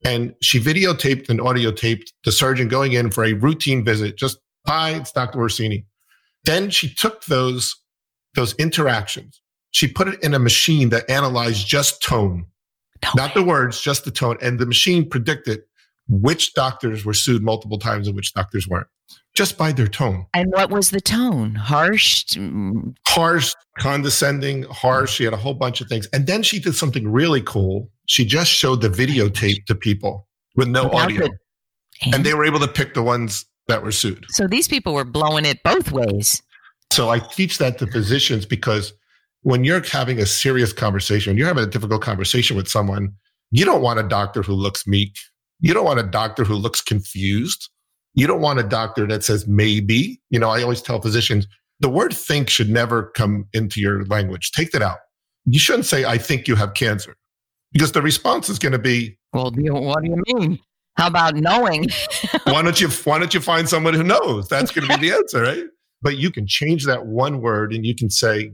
And 0.04 0.34
she 0.42 0.60
videotaped 0.60 1.28
and 1.28 1.40
audiotaped 1.40 2.10
the 2.24 2.32
surgeon 2.32 2.68
going 2.68 2.92
in 2.92 3.10
for 3.10 3.24
a 3.24 3.32
routine 3.32 3.84
visit. 3.84 4.16
Just, 4.16 4.38
hi, 4.66 4.90
it's 4.90 5.12
Dr. 5.12 5.38
Orsini. 5.38 5.86
Then 6.44 6.70
she 6.70 6.92
took 6.92 7.24
those, 7.24 7.76
those 8.34 8.54
interactions 8.54 9.40
she 9.76 9.86
put 9.86 10.08
it 10.08 10.22
in 10.22 10.32
a 10.32 10.38
machine 10.38 10.88
that 10.88 11.08
analyzed 11.10 11.66
just 11.66 12.02
tone, 12.02 12.46
no 13.04 13.10
not 13.14 13.34
the 13.34 13.42
words, 13.42 13.78
just 13.78 14.06
the 14.06 14.10
tone. 14.10 14.38
And 14.40 14.58
the 14.58 14.64
machine 14.64 15.06
predicted 15.06 15.64
which 16.08 16.54
doctors 16.54 17.04
were 17.04 17.12
sued 17.12 17.42
multiple 17.42 17.78
times 17.78 18.06
and 18.06 18.16
which 18.16 18.32
doctors 18.32 18.66
weren't 18.66 18.86
just 19.34 19.58
by 19.58 19.72
their 19.72 19.86
tone. 19.86 20.24
And 20.32 20.50
what 20.52 20.70
was 20.70 20.92
the 20.92 21.00
tone? 21.02 21.56
Harsh? 21.56 22.24
Harsh, 23.06 23.52
condescending, 23.78 24.62
harsh. 24.62 25.10
Mm. 25.10 25.14
She 25.14 25.24
had 25.24 25.34
a 25.34 25.36
whole 25.36 25.52
bunch 25.52 25.82
of 25.82 25.88
things. 25.88 26.08
And 26.10 26.26
then 26.26 26.42
she 26.42 26.58
did 26.58 26.74
something 26.74 27.06
really 27.06 27.42
cool. 27.42 27.90
She 28.06 28.24
just 28.24 28.50
showed 28.50 28.80
the 28.80 28.88
videotape 28.88 29.66
to 29.66 29.74
people 29.74 30.26
with 30.54 30.68
no 30.68 30.86
about 30.86 31.02
audio. 31.02 31.26
The, 31.26 31.38
And, 32.00 32.14
and 32.14 32.24
they 32.24 32.32
were 32.32 32.46
able 32.46 32.60
to 32.60 32.68
pick 32.68 32.94
the 32.94 33.02
ones 33.02 33.44
that 33.68 33.82
were 33.82 33.92
sued. 33.92 34.24
So 34.30 34.46
these 34.46 34.68
people 34.68 34.94
were 34.94 35.04
blowing 35.04 35.44
it 35.44 35.62
both 35.62 35.92
ways. 35.92 36.42
So 36.90 37.10
I 37.10 37.18
teach 37.18 37.58
that 37.58 37.76
to 37.80 37.86
physicians 37.86 38.46
because 38.46 38.94
when 39.46 39.62
you're 39.62 39.80
having 39.80 40.18
a 40.18 40.26
serious 40.26 40.72
conversation, 40.72 41.30
when 41.30 41.38
you're 41.38 41.46
having 41.46 41.62
a 41.62 41.68
difficult 41.68 42.02
conversation 42.02 42.56
with 42.56 42.66
someone, 42.66 43.14
you 43.52 43.64
don't 43.64 43.80
want 43.80 44.00
a 44.00 44.02
doctor 44.02 44.42
who 44.42 44.52
looks 44.52 44.88
meek. 44.88 45.16
You 45.60 45.72
don't 45.72 45.84
want 45.84 46.00
a 46.00 46.02
doctor 46.02 46.42
who 46.42 46.56
looks 46.56 46.82
confused. 46.82 47.70
You 48.14 48.26
don't 48.26 48.40
want 48.40 48.58
a 48.58 48.64
doctor 48.64 49.06
that 49.06 49.22
says 49.22 49.46
maybe. 49.46 50.20
You 50.30 50.40
know, 50.40 50.50
I 50.50 50.62
always 50.62 50.82
tell 50.82 51.00
physicians 51.00 51.46
the 51.78 51.88
word 51.88 52.12
think 52.12 52.50
should 52.50 52.68
never 52.68 53.04
come 53.10 53.46
into 53.52 53.80
your 53.80 54.04
language. 54.06 54.50
Take 54.50 54.72
that 54.72 54.82
out. 54.82 54.98
You 55.44 55.60
shouldn't 55.60 55.86
say, 55.86 56.04
I 56.04 56.18
think 56.18 56.48
you 56.48 56.56
have 56.56 56.74
cancer, 56.74 57.14
because 57.72 57.92
the 57.92 58.02
response 58.02 58.48
is 58.48 58.58
going 58.58 58.72
to 58.72 58.80
be, 58.80 59.16
Well, 59.32 59.52
what 59.54 60.02
do 60.02 60.10
you 60.10 60.22
mean? 60.26 60.58
How 60.96 61.06
about 61.06 61.36
knowing? 61.36 61.90
why 62.46 62.62
don't 62.62 62.80
you 62.80 62.88
why 62.88 63.20
don't 63.20 63.32
you 63.32 63.40
find 63.40 63.68
someone 63.68 63.94
who 63.94 64.02
knows? 64.02 64.48
That's 64.48 64.72
going 64.72 64.88
to 64.88 64.98
be 64.98 65.08
the 65.08 65.14
answer, 65.18 65.42
right? 65.42 65.66
But 66.02 66.16
you 66.16 66.32
can 66.32 66.48
change 66.48 66.84
that 66.86 67.06
one 67.06 67.40
word 67.40 67.72
and 67.72 67.86
you 67.86 67.94
can 67.94 68.10
say, 68.10 68.50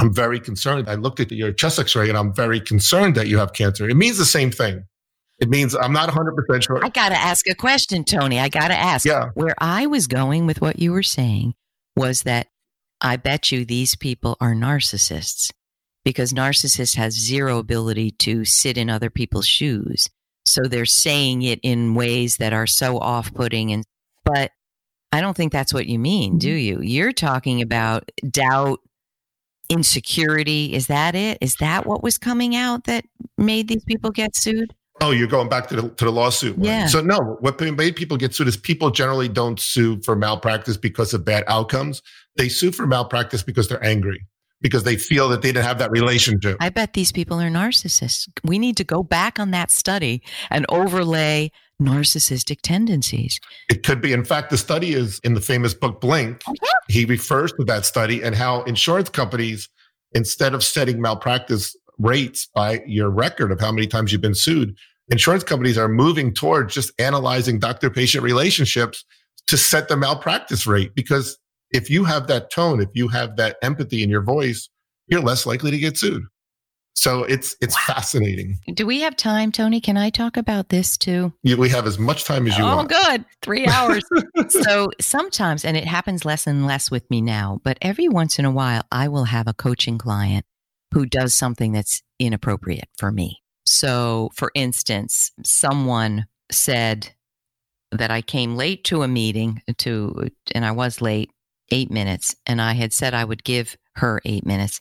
I'm 0.00 0.12
very 0.12 0.40
concerned. 0.40 0.88
I 0.88 0.94
looked 0.94 1.20
at 1.20 1.30
your 1.30 1.52
chest 1.52 1.78
x-ray 1.78 2.08
and 2.08 2.16
I'm 2.16 2.34
very 2.34 2.60
concerned 2.60 3.14
that 3.16 3.28
you 3.28 3.38
have 3.38 3.52
cancer. 3.52 3.88
It 3.88 3.96
means 3.96 4.18
the 4.18 4.24
same 4.24 4.50
thing. 4.50 4.84
It 5.38 5.48
means 5.48 5.74
I'm 5.74 5.92
not 5.92 6.10
100% 6.10 6.62
sure. 6.62 6.84
I 6.84 6.88
got 6.88 7.10
to 7.10 7.16
ask 7.16 7.48
a 7.48 7.54
question, 7.54 8.04
Tony. 8.04 8.38
I 8.38 8.48
got 8.48 8.68
to 8.68 8.74
ask. 8.74 9.06
Yeah. 9.06 9.30
Where 9.34 9.54
I 9.58 9.86
was 9.86 10.06
going 10.06 10.46
with 10.46 10.60
what 10.60 10.78
you 10.78 10.92
were 10.92 11.02
saying 11.02 11.54
was 11.96 12.22
that 12.22 12.48
I 13.00 13.16
bet 13.16 13.50
you 13.50 13.64
these 13.64 13.96
people 13.96 14.36
are 14.40 14.54
narcissists 14.54 15.50
because 16.04 16.32
narcissists 16.32 16.96
has 16.96 17.14
zero 17.14 17.58
ability 17.58 18.10
to 18.12 18.44
sit 18.44 18.76
in 18.76 18.90
other 18.90 19.10
people's 19.10 19.46
shoes. 19.46 20.08
So 20.46 20.62
they're 20.62 20.86
saying 20.86 21.42
it 21.42 21.60
in 21.62 21.94
ways 21.94 22.38
that 22.38 22.52
are 22.52 22.66
so 22.66 22.98
off-putting 22.98 23.72
and 23.72 23.84
but 24.24 24.50
I 25.12 25.20
don't 25.20 25.36
think 25.36 25.52
that's 25.52 25.74
what 25.74 25.86
you 25.86 25.98
mean, 25.98 26.38
do 26.38 26.48
mm-hmm. 26.48 26.82
you? 26.82 26.88
You're 26.88 27.12
talking 27.12 27.62
about 27.62 28.10
doubt, 28.28 28.80
insecurity. 29.70 30.74
Is 30.74 30.88
that 30.88 31.14
it? 31.14 31.38
Is 31.40 31.54
that 31.56 31.86
what 31.86 32.02
was 32.02 32.18
coming 32.18 32.54
out 32.54 32.84
that 32.84 33.06
made 33.38 33.68
these 33.68 33.84
people 33.84 34.10
get 34.10 34.36
sued? 34.36 34.74
Oh, 35.00 35.12
you're 35.12 35.28
going 35.28 35.48
back 35.48 35.68
to 35.68 35.76
the 35.76 35.88
to 35.88 36.04
the 36.04 36.12
lawsuit. 36.12 36.58
One. 36.58 36.66
Yeah. 36.66 36.86
So 36.86 37.00
no, 37.00 37.38
what 37.40 37.58
made 37.58 37.96
people 37.96 38.18
get 38.18 38.34
sued 38.34 38.48
is 38.48 38.56
people 38.56 38.90
generally 38.90 39.28
don't 39.28 39.58
sue 39.58 40.00
for 40.02 40.14
malpractice 40.14 40.76
because 40.76 41.14
of 41.14 41.24
bad 41.24 41.44
outcomes. 41.46 42.02
They 42.36 42.50
sue 42.50 42.70
for 42.70 42.86
malpractice 42.86 43.42
because 43.42 43.68
they're 43.68 43.82
angry 43.82 44.26
because 44.60 44.84
they 44.84 44.96
feel 44.96 45.28
that 45.30 45.40
they 45.42 45.48
didn't 45.48 45.64
have 45.64 45.78
that 45.78 45.90
relationship. 45.90 46.58
I 46.60 46.68
bet 46.68 46.92
these 46.92 47.12
people 47.12 47.40
are 47.40 47.48
narcissists. 47.48 48.28
We 48.44 48.58
need 48.58 48.76
to 48.76 48.84
go 48.84 49.02
back 49.02 49.38
on 49.38 49.52
that 49.52 49.70
study 49.70 50.22
and 50.50 50.66
overlay 50.68 51.50
narcissistic 51.80 52.60
tendencies. 52.62 53.40
It 53.68 53.82
could 53.82 54.00
be. 54.00 54.12
In 54.12 54.24
fact, 54.24 54.50
the 54.50 54.58
study 54.58 54.92
is 54.92 55.18
in 55.24 55.34
the 55.34 55.40
famous 55.40 55.74
book 55.74 56.00
Blink. 56.00 56.42
Oh, 56.46 56.54
he 56.88 57.04
refers 57.04 57.52
to 57.54 57.64
that 57.64 57.84
study 57.84 58.22
and 58.22 58.34
how 58.34 58.62
insurance 58.62 59.08
companies, 59.08 59.68
instead 60.12 60.54
of 60.54 60.62
setting 60.62 61.00
malpractice 61.00 61.76
rates 61.98 62.48
by 62.54 62.82
your 62.86 63.10
record 63.10 63.52
of 63.52 63.60
how 63.60 63.72
many 63.72 63.86
times 63.86 64.12
you've 64.12 64.20
been 64.20 64.34
sued, 64.34 64.76
insurance 65.10 65.44
companies 65.44 65.76
are 65.76 65.88
moving 65.88 66.32
towards 66.32 66.74
just 66.74 66.92
analyzing 66.98 67.58
doctor 67.58 67.90
patient 67.90 68.22
relationships 68.24 69.04
to 69.46 69.56
set 69.56 69.88
the 69.88 69.96
malpractice 69.96 70.66
rate. 70.66 70.94
Because 70.94 71.38
if 71.72 71.90
you 71.90 72.04
have 72.04 72.26
that 72.28 72.50
tone, 72.50 72.80
if 72.80 72.88
you 72.94 73.08
have 73.08 73.36
that 73.36 73.56
empathy 73.62 74.02
in 74.02 74.10
your 74.10 74.22
voice, 74.22 74.68
you're 75.08 75.20
less 75.20 75.46
likely 75.46 75.70
to 75.70 75.78
get 75.78 75.96
sued. 75.96 76.22
So 76.94 77.24
it's 77.24 77.56
it's 77.60 77.74
wow. 77.74 77.94
fascinating. 77.94 78.58
Do 78.74 78.86
we 78.86 79.00
have 79.00 79.16
time, 79.16 79.52
Tony? 79.52 79.80
Can 79.80 79.96
I 79.96 80.10
talk 80.10 80.36
about 80.36 80.68
this 80.68 80.96
too? 80.96 81.32
Yeah, 81.42 81.56
we 81.56 81.68
have 81.70 81.86
as 81.86 81.98
much 81.98 82.24
time 82.24 82.46
as 82.46 82.58
you 82.58 82.64
oh, 82.64 82.76
want. 82.76 82.92
Oh, 82.92 83.02
good. 83.02 83.24
Three 83.42 83.66
hours. 83.66 84.04
so 84.48 84.90
sometimes, 85.00 85.64
and 85.64 85.76
it 85.76 85.86
happens 85.86 86.24
less 86.24 86.46
and 86.46 86.66
less 86.66 86.90
with 86.90 87.08
me 87.10 87.20
now, 87.20 87.60
but 87.64 87.78
every 87.80 88.08
once 88.08 88.38
in 88.38 88.44
a 88.44 88.50
while, 88.50 88.82
I 88.92 89.08
will 89.08 89.24
have 89.24 89.46
a 89.46 89.54
coaching 89.54 89.98
client 89.98 90.44
who 90.92 91.06
does 91.06 91.32
something 91.32 91.72
that's 91.72 92.02
inappropriate 92.18 92.88
for 92.98 93.10
me. 93.12 93.40
So, 93.64 94.30
for 94.34 94.50
instance, 94.54 95.30
someone 95.44 96.26
said 96.50 97.14
that 97.92 98.10
I 98.10 98.22
came 98.22 98.56
late 98.56 98.84
to 98.84 99.02
a 99.02 99.08
meeting 99.08 99.62
to 99.78 100.28
and 100.54 100.64
I 100.64 100.72
was 100.72 101.00
late 101.00 101.30
8 101.70 101.90
minutes 101.90 102.34
and 102.46 102.60
I 102.60 102.72
had 102.72 102.92
said 102.92 103.14
I 103.14 103.24
would 103.24 103.44
give 103.44 103.76
her 103.96 104.20
8 104.24 104.44
minutes 104.46 104.80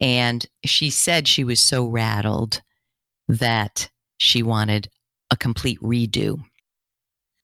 and 0.00 0.44
she 0.64 0.90
said 0.90 1.28
she 1.28 1.44
was 1.44 1.60
so 1.60 1.86
rattled 1.86 2.62
that 3.28 3.90
she 4.18 4.42
wanted 4.42 4.88
a 5.30 5.36
complete 5.36 5.80
redo. 5.80 6.40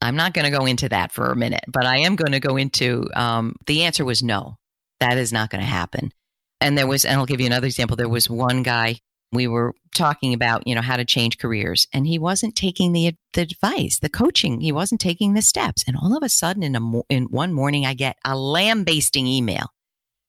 I'm 0.01 0.17
not 0.17 0.35
going 0.35 0.45
to 0.45 0.57
go 0.57 0.67
into 0.67 0.89
that 0.89 1.13
for 1.13 1.27
a 1.27 1.37
minute, 1.37 1.65
but 1.69 1.87
I 1.87 1.99
am 1.99 2.17
going 2.17 2.33
to 2.33 2.41
go 2.41 2.57
into 2.57 3.09
um, 3.15 3.57
the 3.67 3.85
answer 3.85 4.05
was 4.05 4.23
no, 4.23 4.57
that 5.01 5.19
is 5.19 5.33
not 5.33 5.51
going 5.51 5.63
to 5.63 5.67
happen. 5.67 6.13
And 6.61 6.77
there 6.77 6.87
was, 6.87 7.05
and 7.05 7.17
I'll 7.19 7.27
give 7.27 7.41
you 7.41 7.47
another 7.47 7.67
example. 7.67 7.97
There 7.97 8.09
was 8.09 8.31
one 8.31 8.63
guy 8.63 8.97
we 9.33 9.47
were 9.47 9.75
talking 9.95 10.33
about, 10.33 10.67
you 10.67 10.75
know, 10.75 10.81
how 10.81 10.97
to 10.97 11.05
change 11.05 11.39
careers, 11.39 11.87
and 11.93 12.07
he 12.07 12.19
wasn't 12.19 12.55
taking 12.57 12.93
the 12.93 13.15
the 13.35 13.43
advice, 13.43 13.99
the 13.99 14.09
coaching. 14.09 14.61
He 14.61 14.73
wasn't 14.73 15.01
taking 15.01 15.35
the 15.35 15.43
steps. 15.43 15.85
And 15.87 15.97
all 15.97 16.17
of 16.17 16.23
a 16.23 16.29
sudden, 16.29 16.63
in 16.63 16.77
a 16.77 17.03
in 17.11 17.25
one 17.25 17.53
morning, 17.53 17.85
I 17.85 17.95
get 17.95 18.17
a 18.25 18.37
lambasting 18.37 19.27
email. 19.27 19.67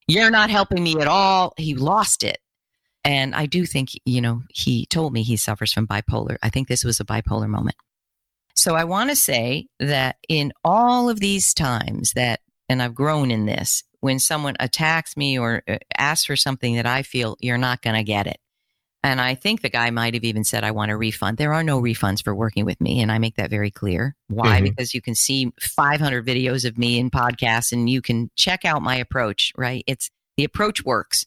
You're 0.07 0.31
not 0.31 0.49
helping 0.49 0.83
me 0.83 0.99
at 0.99 1.07
all. 1.07 1.53
He 1.57 1.75
lost 1.75 2.23
it. 2.23 2.39
And 3.03 3.35
I 3.35 3.45
do 3.45 3.65
think, 3.65 3.89
you 4.05 4.21
know, 4.21 4.43
he 4.49 4.85
told 4.85 5.13
me 5.13 5.23
he 5.23 5.37
suffers 5.37 5.71
from 5.71 5.87
bipolar. 5.87 6.37
I 6.43 6.49
think 6.49 6.67
this 6.67 6.83
was 6.83 6.99
a 6.99 7.05
bipolar 7.05 7.47
moment. 7.47 7.75
So 8.55 8.75
I 8.75 8.85
want 8.85 9.09
to 9.09 9.15
say 9.15 9.67
that 9.79 10.17
in 10.27 10.51
all 10.63 11.09
of 11.09 11.19
these 11.19 11.53
times 11.53 12.13
that, 12.13 12.41
and 12.67 12.81
I've 12.81 12.95
grown 12.95 13.31
in 13.31 13.45
this, 13.45 13.83
when 13.99 14.19
someone 14.19 14.55
attacks 14.59 15.15
me 15.15 15.37
or 15.37 15.63
uh, 15.67 15.77
asks 15.97 16.25
for 16.25 16.35
something 16.35 16.75
that 16.75 16.85
I 16.85 17.03
feel 17.03 17.37
you're 17.39 17.57
not 17.57 17.81
going 17.81 17.95
to 17.95 18.03
get 18.03 18.27
it. 18.27 18.39
And 19.03 19.21
I 19.21 19.36
think 19.36 19.62
the 19.62 19.69
guy 19.69 19.89
might 19.89 20.15
have 20.15 20.23
even 20.23 20.43
said, 20.43 20.63
I 20.63 20.71
want 20.71 20.91
a 20.91 20.97
refund. 20.97 21.38
There 21.38 21.53
are 21.53 21.63
no 21.63 21.79
refunds 21.79 22.23
for 22.23 22.36
working 22.36 22.65
with 22.65 22.81
me. 22.81 23.01
And 23.01 23.12
I 23.12 23.19
make 23.19 23.36
that 23.36 23.49
very 23.49 23.71
clear. 23.71 24.15
Why? 24.27 24.57
Mm-hmm. 24.57 24.65
Because 24.65 24.93
you 24.93 25.01
can 25.01 25.15
see 25.15 25.53
500 25.62 26.25
videos 26.25 26.65
of 26.65 26.77
me 26.77 26.99
in 26.99 27.10
podcasts 27.10 27.71
and 27.71 27.89
you 27.89 28.01
can 28.01 28.31
check 28.36 28.65
out 28.65 28.81
my 28.81 28.95
approach, 28.95 29.53
right? 29.55 29.83
It's 29.88 30.10
the 30.36 30.43
approach 30.43 30.83
works. 30.83 31.25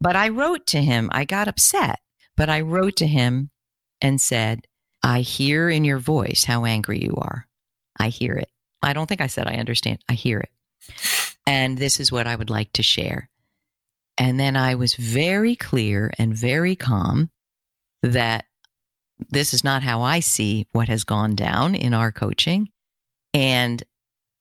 But 0.00 0.16
I 0.16 0.30
wrote 0.30 0.66
to 0.68 0.82
him, 0.82 1.10
I 1.12 1.24
got 1.24 1.48
upset, 1.48 2.00
but 2.36 2.48
I 2.48 2.62
wrote 2.62 2.96
to 2.96 3.06
him 3.06 3.50
and 4.00 4.20
said, 4.20 4.66
I 5.02 5.20
hear 5.20 5.68
in 5.68 5.84
your 5.84 5.98
voice 5.98 6.44
how 6.44 6.64
angry 6.64 7.02
you 7.02 7.14
are. 7.16 7.46
I 7.98 8.08
hear 8.08 8.34
it. 8.34 8.50
I 8.82 8.94
don't 8.94 9.06
think 9.06 9.20
I 9.20 9.26
said 9.26 9.46
I 9.46 9.54
understand. 9.54 9.98
I 10.08 10.14
hear 10.14 10.40
it. 10.40 10.50
And 11.46 11.78
this 11.78 12.00
is 12.00 12.10
what 12.10 12.26
I 12.26 12.36
would 12.36 12.50
like 12.50 12.72
to 12.74 12.82
share. 12.82 13.29
And 14.20 14.38
then 14.38 14.54
I 14.54 14.74
was 14.74 14.94
very 14.94 15.56
clear 15.56 16.12
and 16.18 16.36
very 16.36 16.76
calm 16.76 17.30
that 18.02 18.44
this 19.30 19.54
is 19.54 19.64
not 19.64 19.82
how 19.82 20.02
I 20.02 20.20
see 20.20 20.66
what 20.72 20.88
has 20.88 21.04
gone 21.04 21.34
down 21.34 21.74
in 21.74 21.94
our 21.94 22.12
coaching. 22.12 22.68
And 23.32 23.82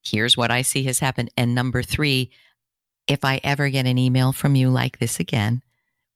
here's 0.04 0.36
what 0.36 0.52
I 0.52 0.63
see 0.63 0.84
has 0.84 1.00
happened. 1.00 1.32
And 1.38 1.56
number 1.56 1.82
three, 1.82 2.30
if 3.08 3.24
I 3.24 3.39
ever 3.42 3.70
get 3.70 3.86
an 3.86 3.98
email 3.98 4.34
from 4.34 4.56
you 4.56 4.70
like 4.70 5.00
this 5.00 5.18
again, 5.18 5.62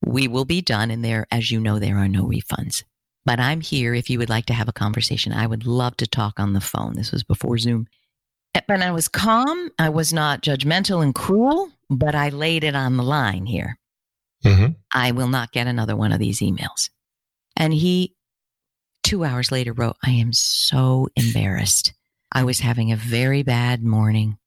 we 0.06 0.28
will 0.28 0.46
be 0.46 0.62
done. 0.62 0.92
And 0.92 1.04
there, 1.04 1.26
as 1.32 1.50
you 1.50 1.62
know, 1.62 1.80
there 1.80 1.98
are 1.98 2.10
no 2.10 2.26
refunds. 2.26 2.84
But 3.26 3.40
I'm 3.40 3.62
here 3.62 3.94
if 3.94 4.10
you 4.10 4.20
would 4.20 4.30
like 4.30 4.48
to 4.48 4.54
have 4.54 4.68
a 4.68 4.74
conversation. 4.74 5.32
I 5.32 5.48
would 5.48 5.66
love 5.66 5.96
to 5.98 6.08
talk 6.08 6.38
on 6.38 6.52
the 6.52 6.60
phone. 6.60 6.96
This 6.96 7.14
was 7.14 7.24
before 7.24 7.58
Zoom. 7.58 7.88
But 8.68 8.82
I 8.82 8.92
was 8.92 9.08
calm. 9.08 9.72
I 9.80 9.88
was 9.88 10.12
not 10.12 10.42
judgmental 10.42 11.02
and 11.02 11.16
cruel, 11.16 11.72
but 11.98 12.16
I 12.16 12.30
laid 12.30 12.64
it 12.64 12.76
on 12.76 12.98
the 12.98 13.04
line 13.04 13.46
here. 13.46 13.78
Mm-hmm. 14.46 14.74
I 14.94 15.12
will 15.12 15.28
not 15.28 15.52
get 15.52 15.68
another 15.68 15.96
one 15.96 16.12
of 16.12 16.20
these 16.20 16.40
emails. 16.40 16.90
And 17.56 17.74
he, 17.74 18.16
two 19.04 19.24
hours 19.24 19.52
later, 19.52 19.74
wrote, 19.74 19.96
I 20.04 20.12
am 20.12 20.34
so 20.34 21.08
embarrassed. 21.16 21.94
I 22.32 22.44
was 22.44 22.60
having 22.60 22.92
a 22.92 22.98
very 22.98 23.44
bad 23.44 23.84
morning 23.84 24.38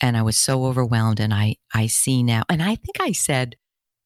and 0.00 0.16
I 0.16 0.22
was 0.22 0.36
so 0.36 0.66
overwhelmed. 0.66 1.20
And 1.20 1.32
I, 1.32 1.56
I 1.74 1.86
see 1.86 2.22
now, 2.22 2.42
and 2.48 2.62
I 2.62 2.74
think 2.74 3.00
I 3.00 3.12
said, 3.12 3.56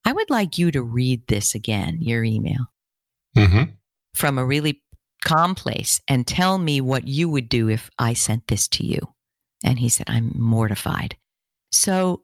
I 0.05 0.13
would 0.13 0.31
like 0.31 0.57
you 0.57 0.71
to 0.71 0.83
read 0.83 1.27
this 1.27 1.55
again, 1.55 1.99
your 2.01 2.23
email 2.23 2.67
mm-hmm. 3.37 3.73
from 4.15 4.39
a 4.39 4.47
really 4.47 4.83
calm 5.25 5.55
place 5.55 6.01
and 6.07 6.27
tell 6.27 6.59
me 6.59 6.81
what 6.81 7.09
you 7.09 7.29
would 7.29 7.49
do 7.49 7.69
if 7.69 7.91
I 7.99 8.15
sent 8.15 8.47
this 8.47 8.69
to 8.69 8.87
you. 8.87 9.01
And 9.65 9.79
he 9.79 9.89
said, 9.89 10.09
I'm 10.09 10.33
mortified. 10.37 11.17
So, 11.73 12.23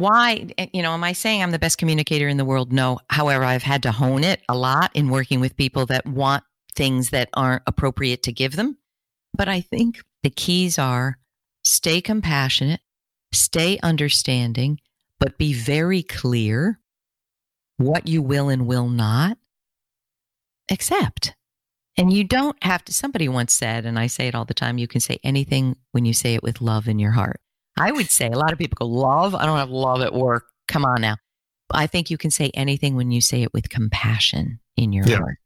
why, 0.00 0.48
eh, 0.58 0.66
you 0.72 0.82
know, 0.82 0.92
am 0.92 1.04
I 1.04 1.12
saying 1.12 1.42
I'm 1.42 1.50
the 1.50 1.58
best 1.58 1.78
communicator 1.78 2.28
in 2.28 2.36
the 2.36 2.44
world? 2.44 2.72
No. 2.72 2.98
However, 3.08 3.44
I've 3.44 3.62
had 3.62 3.82
to 3.84 3.92
hone 3.92 4.24
it 4.24 4.40
a 4.48 4.56
lot 4.56 4.90
in 4.94 5.10
working 5.10 5.40
with 5.40 5.56
people 5.56 5.86
that 5.86 6.06
want 6.06 6.44
things 6.74 7.10
that 7.10 7.28
aren't 7.34 7.62
appropriate 7.66 8.22
to 8.24 8.32
give 8.32 8.56
them. 8.56 8.78
But 9.34 9.48
I 9.48 9.60
think 9.60 10.00
the 10.22 10.30
keys 10.30 10.78
are 10.78 11.18
stay 11.62 12.00
compassionate, 12.00 12.80
stay 13.32 13.78
understanding, 13.82 14.80
but 15.18 15.38
be 15.38 15.52
very 15.52 16.02
clear 16.02 16.80
what 17.76 18.08
you 18.08 18.22
will 18.22 18.48
and 18.48 18.66
will 18.66 18.88
not 18.88 19.38
accept. 20.70 21.34
And 21.96 22.12
you 22.12 22.24
don't 22.24 22.62
have 22.62 22.84
to, 22.86 22.92
somebody 22.92 23.28
once 23.28 23.52
said, 23.52 23.84
and 23.84 23.98
I 23.98 24.06
say 24.06 24.28
it 24.28 24.34
all 24.34 24.44
the 24.44 24.54
time, 24.54 24.78
you 24.78 24.88
can 24.88 25.00
say 25.00 25.18
anything 25.22 25.76
when 25.92 26.04
you 26.04 26.14
say 26.14 26.34
it 26.34 26.42
with 26.42 26.60
love 26.60 26.88
in 26.88 26.98
your 26.98 27.12
heart. 27.12 27.40
I 27.80 27.92
would 27.92 28.10
say 28.10 28.26
a 28.26 28.38
lot 28.38 28.52
of 28.52 28.58
people 28.58 28.76
go, 28.76 28.86
Love? 28.86 29.34
I 29.34 29.46
don't 29.46 29.56
have 29.56 29.70
love 29.70 30.02
at 30.02 30.12
work. 30.12 30.44
Come 30.68 30.84
on 30.84 31.00
now. 31.00 31.16
I 31.72 31.86
think 31.86 32.10
you 32.10 32.18
can 32.18 32.30
say 32.30 32.50
anything 32.52 32.94
when 32.94 33.10
you 33.10 33.20
say 33.20 33.42
it 33.42 33.54
with 33.54 33.70
compassion 33.70 34.60
in 34.76 34.92
your 34.92 35.06
yeah. 35.06 35.16
heart. 35.16 35.38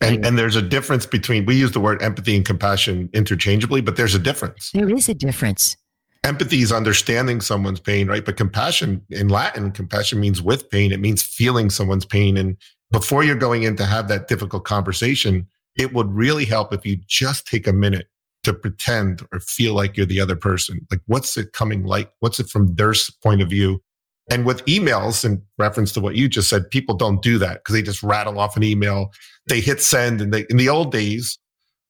And, 0.00 0.24
and 0.24 0.38
there's 0.38 0.56
a 0.56 0.62
difference 0.62 1.06
between, 1.06 1.44
we 1.44 1.56
use 1.56 1.72
the 1.72 1.80
word 1.80 2.02
empathy 2.02 2.36
and 2.36 2.46
compassion 2.46 3.10
interchangeably, 3.12 3.80
but 3.80 3.96
there's 3.96 4.14
a 4.14 4.18
difference. 4.18 4.70
There 4.72 4.88
is 4.88 5.08
a 5.08 5.14
difference. 5.14 5.76
Empathy 6.22 6.62
is 6.62 6.72
understanding 6.72 7.40
someone's 7.40 7.80
pain, 7.80 8.06
right? 8.06 8.24
But 8.24 8.36
compassion 8.36 9.02
in 9.10 9.28
Latin, 9.28 9.72
compassion 9.72 10.20
means 10.20 10.40
with 10.40 10.70
pain. 10.70 10.92
It 10.92 11.00
means 11.00 11.22
feeling 11.22 11.68
someone's 11.68 12.04
pain. 12.04 12.36
And 12.36 12.56
before 12.92 13.24
you're 13.24 13.36
going 13.36 13.64
in 13.64 13.76
to 13.76 13.86
have 13.86 14.08
that 14.08 14.28
difficult 14.28 14.64
conversation, 14.64 15.48
it 15.76 15.92
would 15.92 16.12
really 16.14 16.44
help 16.44 16.72
if 16.72 16.86
you 16.86 16.98
just 17.08 17.46
take 17.46 17.66
a 17.66 17.72
minute 17.72 18.06
to 18.48 18.54
pretend 18.54 19.26
or 19.30 19.40
feel 19.40 19.74
like 19.74 19.96
you're 19.96 20.06
the 20.06 20.20
other 20.20 20.34
person. 20.34 20.86
Like, 20.90 21.02
what's 21.06 21.36
it 21.36 21.52
coming 21.52 21.84
like? 21.84 22.10
What's 22.20 22.40
it 22.40 22.48
from 22.48 22.74
their 22.76 22.94
point 23.22 23.42
of 23.42 23.50
view? 23.50 23.82
And 24.30 24.46
with 24.46 24.64
emails, 24.64 25.22
in 25.22 25.42
reference 25.58 25.92
to 25.92 26.00
what 26.00 26.14
you 26.14 26.28
just 26.28 26.48
said, 26.48 26.70
people 26.70 26.94
don't 26.94 27.20
do 27.20 27.38
that 27.38 27.58
because 27.58 27.74
they 27.74 27.82
just 27.82 28.02
rattle 28.02 28.40
off 28.40 28.56
an 28.56 28.62
email. 28.62 29.12
They 29.48 29.60
hit 29.60 29.82
send. 29.82 30.22
And 30.22 30.32
they, 30.32 30.46
in 30.48 30.56
the 30.56 30.70
old 30.70 30.92
days, 30.92 31.38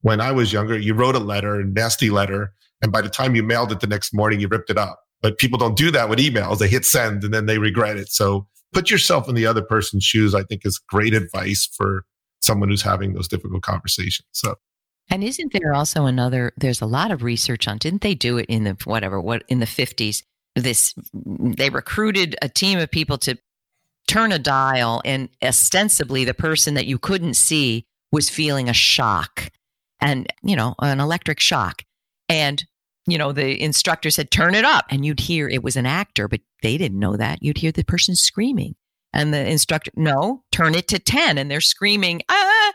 when 0.00 0.20
I 0.20 0.32
was 0.32 0.52
younger, 0.52 0.76
you 0.76 0.94
wrote 0.94 1.14
a 1.14 1.20
letter, 1.20 1.60
a 1.60 1.64
nasty 1.64 2.10
letter. 2.10 2.52
And 2.82 2.90
by 2.90 3.02
the 3.02 3.08
time 3.08 3.36
you 3.36 3.44
mailed 3.44 3.70
it 3.70 3.80
the 3.80 3.86
next 3.86 4.12
morning, 4.12 4.40
you 4.40 4.48
ripped 4.48 4.70
it 4.70 4.78
up. 4.78 5.00
But 5.22 5.38
people 5.38 5.58
don't 5.58 5.76
do 5.76 5.92
that 5.92 6.08
with 6.08 6.18
emails. 6.18 6.58
They 6.58 6.68
hit 6.68 6.84
send 6.84 7.22
and 7.22 7.32
then 7.32 7.46
they 7.46 7.58
regret 7.58 7.96
it. 7.96 8.08
So 8.08 8.48
put 8.72 8.90
yourself 8.90 9.28
in 9.28 9.36
the 9.36 9.46
other 9.46 9.62
person's 9.62 10.04
shoes, 10.04 10.34
I 10.34 10.42
think 10.42 10.62
is 10.64 10.78
great 10.78 11.14
advice 11.14 11.68
for 11.72 12.04
someone 12.40 12.68
who's 12.68 12.82
having 12.82 13.14
those 13.14 13.28
difficult 13.28 13.62
conversations. 13.62 14.28
So 14.32 14.54
and 15.10 15.24
isn't 15.24 15.52
there 15.52 15.74
also 15.74 16.06
another 16.06 16.52
there's 16.56 16.80
a 16.80 16.86
lot 16.86 17.10
of 17.10 17.22
research 17.22 17.66
on 17.68 17.78
didn't 17.78 18.02
they 18.02 18.14
do 18.14 18.38
it 18.38 18.46
in 18.46 18.64
the 18.64 18.76
whatever 18.84 19.20
what 19.20 19.42
in 19.48 19.58
the 19.58 19.66
50s 19.66 20.22
this 20.54 20.94
they 21.12 21.70
recruited 21.70 22.36
a 22.42 22.48
team 22.48 22.78
of 22.78 22.90
people 22.90 23.18
to 23.18 23.38
turn 24.08 24.32
a 24.32 24.38
dial 24.38 25.02
and 25.04 25.28
ostensibly 25.42 26.24
the 26.24 26.34
person 26.34 26.74
that 26.74 26.86
you 26.86 26.98
couldn't 26.98 27.34
see 27.34 27.86
was 28.10 28.30
feeling 28.30 28.68
a 28.68 28.74
shock 28.74 29.50
and 30.00 30.32
you 30.42 30.56
know 30.56 30.74
an 30.80 31.00
electric 31.00 31.40
shock. 31.40 31.84
And 32.28 32.64
you 33.06 33.18
know 33.18 33.32
the 33.32 33.62
instructor 33.62 34.10
said 34.10 34.30
turn 34.30 34.54
it 34.54 34.64
up. 34.64 34.86
And 34.90 35.04
you'd 35.04 35.20
hear 35.20 35.48
it 35.48 35.62
was 35.62 35.76
an 35.76 35.86
actor 35.86 36.26
but 36.26 36.40
they 36.62 36.76
didn't 36.78 36.98
know 36.98 37.16
that. 37.16 37.42
You'd 37.42 37.58
hear 37.58 37.72
the 37.72 37.84
person 37.84 38.16
screaming. 38.16 38.74
And 39.12 39.32
the 39.32 39.48
instructor 39.48 39.90
no 39.94 40.42
turn 40.52 40.74
it 40.74 40.88
to 40.88 40.98
10 40.98 41.38
and 41.38 41.50
they're 41.50 41.60
screaming 41.60 42.22
ah 42.28 42.72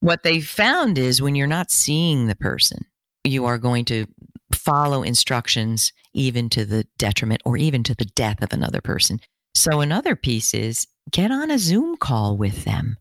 what 0.00 0.22
they 0.22 0.40
found 0.40 0.98
is 0.98 1.22
when 1.22 1.34
you're 1.34 1.46
not 1.46 1.70
seeing 1.70 2.26
the 2.26 2.36
person 2.36 2.86
you 3.24 3.44
are 3.44 3.58
going 3.58 3.84
to 3.86 4.06
follow 4.52 5.02
instructions 5.02 5.92
even 6.12 6.48
to 6.50 6.64
the 6.64 6.86
detriment 6.98 7.42
or 7.44 7.56
even 7.56 7.82
to 7.84 7.94
the 7.94 8.04
death 8.04 8.42
of 8.42 8.52
another 8.52 8.80
person. 8.80 9.20
So, 9.54 9.80
another 9.80 10.16
piece 10.16 10.54
is 10.54 10.86
get 11.10 11.30
on 11.30 11.50
a 11.50 11.58
Zoom 11.58 11.96
call 11.96 12.36
with 12.36 12.64
them. 12.64 12.96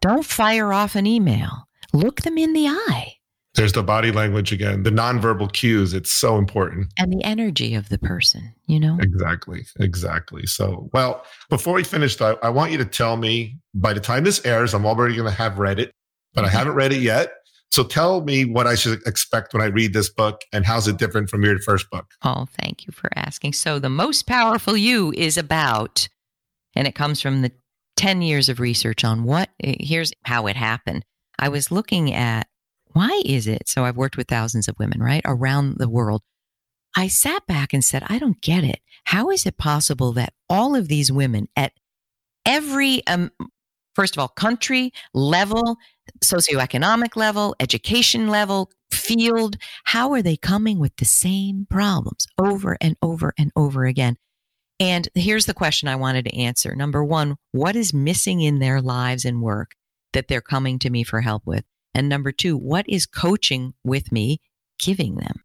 Don't 0.00 0.24
fire 0.24 0.72
off 0.72 0.94
an 0.94 1.06
email. 1.06 1.68
Look 1.92 2.22
them 2.22 2.38
in 2.38 2.52
the 2.52 2.66
eye. 2.68 3.14
There's 3.54 3.72
the 3.72 3.82
body 3.82 4.12
language 4.12 4.52
again, 4.52 4.82
the 4.82 4.90
nonverbal 4.90 5.50
cues. 5.52 5.94
It's 5.94 6.12
so 6.12 6.36
important. 6.36 6.92
And 6.98 7.10
the 7.10 7.24
energy 7.24 7.74
of 7.74 7.88
the 7.88 7.98
person, 7.98 8.52
you 8.66 8.78
know? 8.78 8.98
Exactly. 9.00 9.64
Exactly. 9.80 10.44
So, 10.44 10.90
well, 10.92 11.24
before 11.48 11.72
we 11.72 11.82
finish, 11.82 12.20
I, 12.20 12.32
I 12.42 12.50
want 12.50 12.72
you 12.72 12.78
to 12.78 12.84
tell 12.84 13.16
me 13.16 13.56
by 13.72 13.94
the 13.94 14.00
time 14.00 14.24
this 14.24 14.44
airs, 14.44 14.74
I'm 14.74 14.84
already 14.84 15.16
going 15.16 15.28
to 15.30 15.34
have 15.34 15.58
read 15.58 15.78
it, 15.78 15.92
but 16.36 16.44
I 16.44 16.48
haven't 16.48 16.74
read 16.74 16.92
it 16.92 17.00
yet. 17.00 17.32
So 17.72 17.82
tell 17.82 18.20
me 18.20 18.44
what 18.44 18.68
I 18.68 18.76
should 18.76 19.04
expect 19.06 19.52
when 19.52 19.62
I 19.62 19.66
read 19.66 19.92
this 19.92 20.08
book 20.08 20.42
and 20.52 20.64
how's 20.64 20.86
it 20.86 20.98
different 20.98 21.28
from 21.28 21.42
your 21.42 21.58
first 21.58 21.90
book? 21.90 22.06
Oh, 22.22 22.46
thank 22.60 22.86
you 22.86 22.92
for 22.92 23.10
asking. 23.16 23.54
So 23.54 23.78
the 23.80 23.88
most 23.88 24.26
powerful 24.26 24.76
you 24.76 25.12
is 25.16 25.36
about, 25.36 26.08
and 26.76 26.86
it 26.86 26.94
comes 26.94 27.20
from 27.20 27.42
the 27.42 27.50
10 27.96 28.22
years 28.22 28.48
of 28.48 28.60
research 28.60 29.02
on 29.02 29.24
what, 29.24 29.50
here's 29.58 30.12
how 30.24 30.46
it 30.46 30.56
happened. 30.56 31.04
I 31.38 31.48
was 31.48 31.72
looking 31.72 32.14
at 32.14 32.46
why 32.92 33.22
is 33.24 33.46
it? 33.46 33.68
So 33.68 33.84
I've 33.84 33.96
worked 33.96 34.16
with 34.16 34.28
thousands 34.28 34.68
of 34.68 34.78
women, 34.78 35.02
right, 35.02 35.22
around 35.24 35.78
the 35.78 35.88
world. 35.88 36.22
I 36.96 37.08
sat 37.08 37.46
back 37.46 37.74
and 37.74 37.84
said, 37.84 38.04
I 38.06 38.18
don't 38.18 38.40
get 38.40 38.64
it. 38.64 38.80
How 39.04 39.30
is 39.30 39.44
it 39.44 39.58
possible 39.58 40.12
that 40.12 40.32
all 40.48 40.74
of 40.74 40.88
these 40.88 41.12
women 41.12 41.48
at 41.56 41.72
every 42.46 43.06
um, 43.06 43.30
first 43.96 44.14
of 44.14 44.20
all, 44.20 44.28
country 44.28 44.92
level, 45.14 45.78
socioeconomic 46.24 47.16
level, 47.16 47.54
education 47.60 48.28
level, 48.28 48.70
field. 48.90 49.56
How 49.84 50.12
are 50.12 50.22
they 50.22 50.36
coming 50.36 50.78
with 50.78 50.96
the 50.96 51.04
same 51.04 51.66
problems 51.68 52.26
over 52.38 52.76
and 52.80 52.96
over 53.02 53.32
and 53.38 53.50
over 53.56 53.84
again? 53.84 54.16
And 54.78 55.08
here's 55.14 55.46
the 55.46 55.54
question 55.54 55.88
I 55.88 55.96
wanted 55.96 56.26
to 56.26 56.36
answer. 56.36 56.74
Number 56.74 57.02
one, 57.02 57.36
what 57.52 57.76
is 57.76 57.94
missing 57.94 58.42
in 58.42 58.58
their 58.58 58.82
lives 58.82 59.24
and 59.24 59.40
work 59.40 59.72
that 60.12 60.28
they're 60.28 60.40
coming 60.42 60.78
to 60.80 60.90
me 60.90 61.02
for 61.02 61.20
help 61.20 61.46
with? 61.46 61.64
And 61.94 62.08
number 62.08 62.30
two, 62.30 62.56
what 62.58 62.86
is 62.88 63.06
coaching 63.06 63.72
with 63.82 64.12
me 64.12 64.40
giving 64.78 65.16
them? 65.16 65.42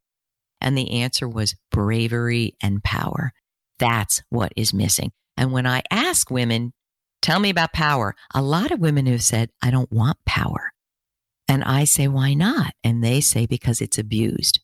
And 0.60 0.78
the 0.78 1.02
answer 1.02 1.28
was 1.28 1.56
bravery 1.72 2.56
and 2.62 2.84
power. 2.84 3.32
That's 3.80 4.22
what 4.30 4.52
is 4.56 4.74
missing. 4.74 5.12
And 5.38 5.54
when 5.54 5.66
I 5.66 5.82
ask 5.90 6.30
women, 6.30 6.74
Tell 7.22 7.40
me 7.40 7.50
about 7.50 7.74
power. 7.74 8.16
A 8.34 8.42
lot 8.42 8.72
of 8.72 8.80
women 8.80 9.06
have 9.06 9.24
said, 9.24 9.50
I 9.62 9.70
don't 9.72 9.92
want 9.92 10.18
power. 10.26 10.72
And 11.48 11.64
I 11.64 11.84
say, 11.84 12.08
why 12.08 12.34
not? 12.34 12.74
And 12.84 13.04
they 13.04 13.22
say, 13.22 13.46
because 13.46 13.82
it's 13.82 13.98
abused. 13.98 14.60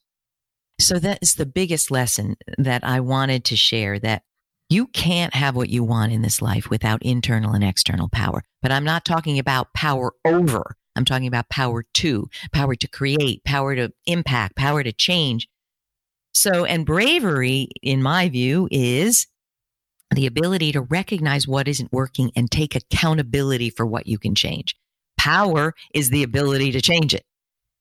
So 0.80 1.00
that 1.00 1.20
is 1.22 1.36
the 1.36 1.46
biggest 1.46 1.92
lesson 1.92 2.36
that 2.58 2.84
I 2.84 3.00
wanted 3.00 3.44
to 3.46 3.56
share 3.56 4.00
that 4.00 4.24
you 4.70 4.88
can't 4.88 5.34
have 5.34 5.56
what 5.56 5.70
you 5.70 5.84
want 5.84 6.12
in 6.12 6.22
this 6.22 6.42
life 6.42 6.70
without 6.70 7.02
internal 7.04 7.54
and 7.54 7.64
external 7.64 8.10
power. 8.10 8.44
But 8.62 8.72
I'm 8.72 8.84
not 8.84 9.06
talking 9.06 9.40
about 9.40 9.74
power 9.74 10.14
over. 10.26 10.76
I'm 10.96 11.06
talking 11.06 11.28
about 11.28 11.50
power 11.50 11.86
to, 11.96 12.30
power 12.52 12.76
to 12.76 12.88
create, 12.88 13.44
power 13.44 13.76
to 13.76 13.94
impact, 14.06 14.56
power 14.56 14.84
to 14.84 14.92
change. 14.92 15.48
So, 16.34 16.66
and 16.66 16.86
bravery, 16.86 17.70
in 17.82 18.02
my 18.04 18.30
view, 18.30 18.68
is 18.72 19.28
the 20.14 20.26
ability 20.26 20.72
to 20.72 20.82
recognize 20.82 21.48
what 21.48 21.68
isn't 21.68 21.92
working 21.92 22.32
and 22.36 22.50
take 22.50 22.76
accountability 22.76 23.70
for 23.70 23.86
what 23.86 24.08
you 24.08 24.18
can 24.18 24.36
change. 24.36 24.76
Power 25.18 25.74
is 25.94 26.10
the 26.10 26.24
ability 26.24 26.72
to 26.72 26.82
change 26.82 27.14
it. 27.14 27.24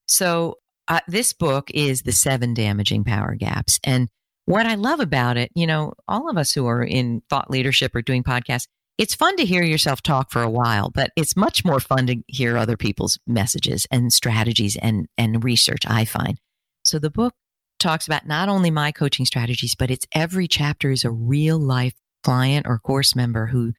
So, 0.08 0.56
uh, 0.88 1.00
this 1.08 1.32
book 1.32 1.70
is 1.72 2.02
The 2.02 2.12
Seven 2.12 2.54
Damaging 2.54 3.02
Power 3.04 3.34
Gaps. 3.34 3.80
And 3.82 4.08
what 4.44 4.66
I 4.66 4.76
love 4.76 5.00
about 5.00 5.36
it, 5.36 5.50
you 5.54 5.66
know, 5.66 5.94
all 6.06 6.30
of 6.30 6.36
us 6.38 6.52
who 6.52 6.66
are 6.66 6.84
in 6.84 7.22
thought 7.28 7.50
leadership 7.50 7.94
or 7.94 8.02
doing 8.02 8.22
podcasts, 8.22 8.68
it's 8.96 9.14
fun 9.14 9.36
to 9.36 9.44
hear 9.44 9.62
yourself 9.62 10.00
talk 10.00 10.30
for 10.30 10.42
a 10.42 10.50
while, 10.50 10.90
but 10.90 11.10
it's 11.16 11.36
much 11.36 11.64
more 11.64 11.80
fun 11.80 12.06
to 12.06 12.22
hear 12.28 12.56
other 12.56 12.76
people's 12.76 13.18
messages 13.26 13.86
and 13.90 14.12
strategies 14.12 14.76
and, 14.76 15.06
and 15.18 15.44
research, 15.44 15.82
I 15.86 16.04
find. 16.04 16.38
So 16.82 16.98
the 16.98 17.10
book 17.10 17.34
talks 17.78 18.06
about 18.06 18.26
not 18.26 18.48
only 18.48 18.70
my 18.70 18.92
coaching 18.92 19.26
strategies, 19.26 19.74
but 19.74 19.90
it's 19.90 20.06
every 20.12 20.48
chapter 20.48 20.90
is 20.90 21.04
a 21.04 21.10
real 21.10 21.58
life 21.58 21.94
client 22.26 22.66
or 22.68 22.76
course 22.76 23.14
member 23.14 23.46
who 23.46 23.72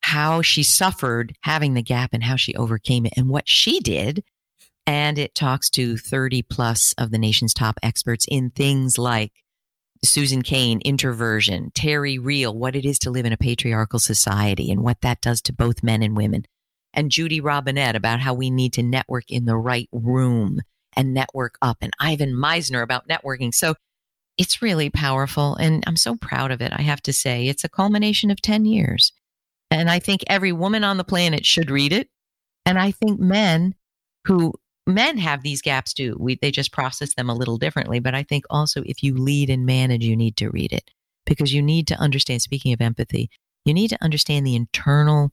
how 0.00 0.40
she 0.40 0.62
suffered 0.62 1.34
having 1.42 1.74
the 1.74 1.82
gap 1.82 2.14
and 2.14 2.24
how 2.24 2.34
she 2.34 2.54
overcame 2.54 3.04
it 3.04 3.12
and 3.14 3.28
what 3.28 3.46
she 3.46 3.78
did. 3.78 4.24
And 4.86 5.18
it 5.18 5.34
talks 5.34 5.68
to 5.70 5.98
30 5.98 6.40
plus 6.44 6.94
of 6.96 7.10
the 7.10 7.18
nation's 7.18 7.52
top 7.52 7.78
experts 7.82 8.24
in 8.26 8.48
things 8.48 8.96
like 8.96 9.32
Susan 10.02 10.40
Cain, 10.40 10.80
introversion, 10.82 11.72
Terry 11.74 12.18
Real, 12.18 12.56
what 12.56 12.74
it 12.74 12.86
is 12.86 12.98
to 13.00 13.10
live 13.10 13.26
in 13.26 13.34
a 13.34 13.38
patriarchal 13.38 13.98
society 13.98 14.70
and 14.70 14.82
what 14.82 15.02
that 15.02 15.20
does 15.20 15.42
to 15.42 15.52
both 15.52 15.82
men 15.82 16.02
and 16.02 16.16
women, 16.16 16.44
and 16.94 17.10
Judy 17.10 17.42
Robinett 17.42 17.94
about 17.96 18.20
how 18.20 18.32
we 18.32 18.50
need 18.50 18.72
to 18.74 18.82
network 18.82 19.24
in 19.28 19.44
the 19.44 19.58
right 19.58 19.90
room 19.92 20.60
and 20.96 21.12
network 21.12 21.58
up, 21.60 21.78
and 21.82 21.92
Ivan 22.00 22.32
Misner 22.32 22.82
about 22.82 23.08
networking. 23.08 23.52
So 23.52 23.74
it's 24.36 24.62
really 24.62 24.90
powerful. 24.90 25.54
And 25.56 25.84
I'm 25.86 25.96
so 25.96 26.16
proud 26.16 26.50
of 26.50 26.60
it. 26.60 26.72
I 26.74 26.82
have 26.82 27.02
to 27.02 27.12
say, 27.12 27.46
it's 27.46 27.64
a 27.64 27.68
culmination 27.68 28.30
of 28.30 28.42
10 28.42 28.64
years. 28.64 29.12
And 29.70 29.90
I 29.90 29.98
think 29.98 30.24
every 30.26 30.52
woman 30.52 30.84
on 30.84 30.96
the 30.96 31.04
planet 31.04 31.44
should 31.46 31.70
read 31.70 31.92
it. 31.92 32.08
And 32.66 32.78
I 32.78 32.90
think 32.90 33.20
men 33.20 33.74
who 34.24 34.54
men 34.86 35.18
have 35.18 35.42
these 35.42 35.62
gaps 35.62 35.92
too. 35.92 36.16
We, 36.18 36.36
they 36.40 36.50
just 36.50 36.72
process 36.72 37.14
them 37.14 37.30
a 37.30 37.34
little 37.34 37.58
differently. 37.58 38.00
But 38.00 38.14
I 38.14 38.22
think 38.22 38.44
also 38.50 38.82
if 38.84 39.02
you 39.02 39.16
lead 39.16 39.50
and 39.50 39.66
manage, 39.66 40.04
you 40.04 40.16
need 40.16 40.36
to 40.36 40.50
read 40.50 40.72
it 40.72 40.90
because 41.26 41.52
you 41.52 41.62
need 41.62 41.86
to 41.88 41.96
understand, 41.96 42.42
speaking 42.42 42.72
of 42.72 42.80
empathy, 42.80 43.30
you 43.64 43.72
need 43.72 43.88
to 43.88 44.02
understand 44.02 44.46
the 44.46 44.56
internal 44.56 45.32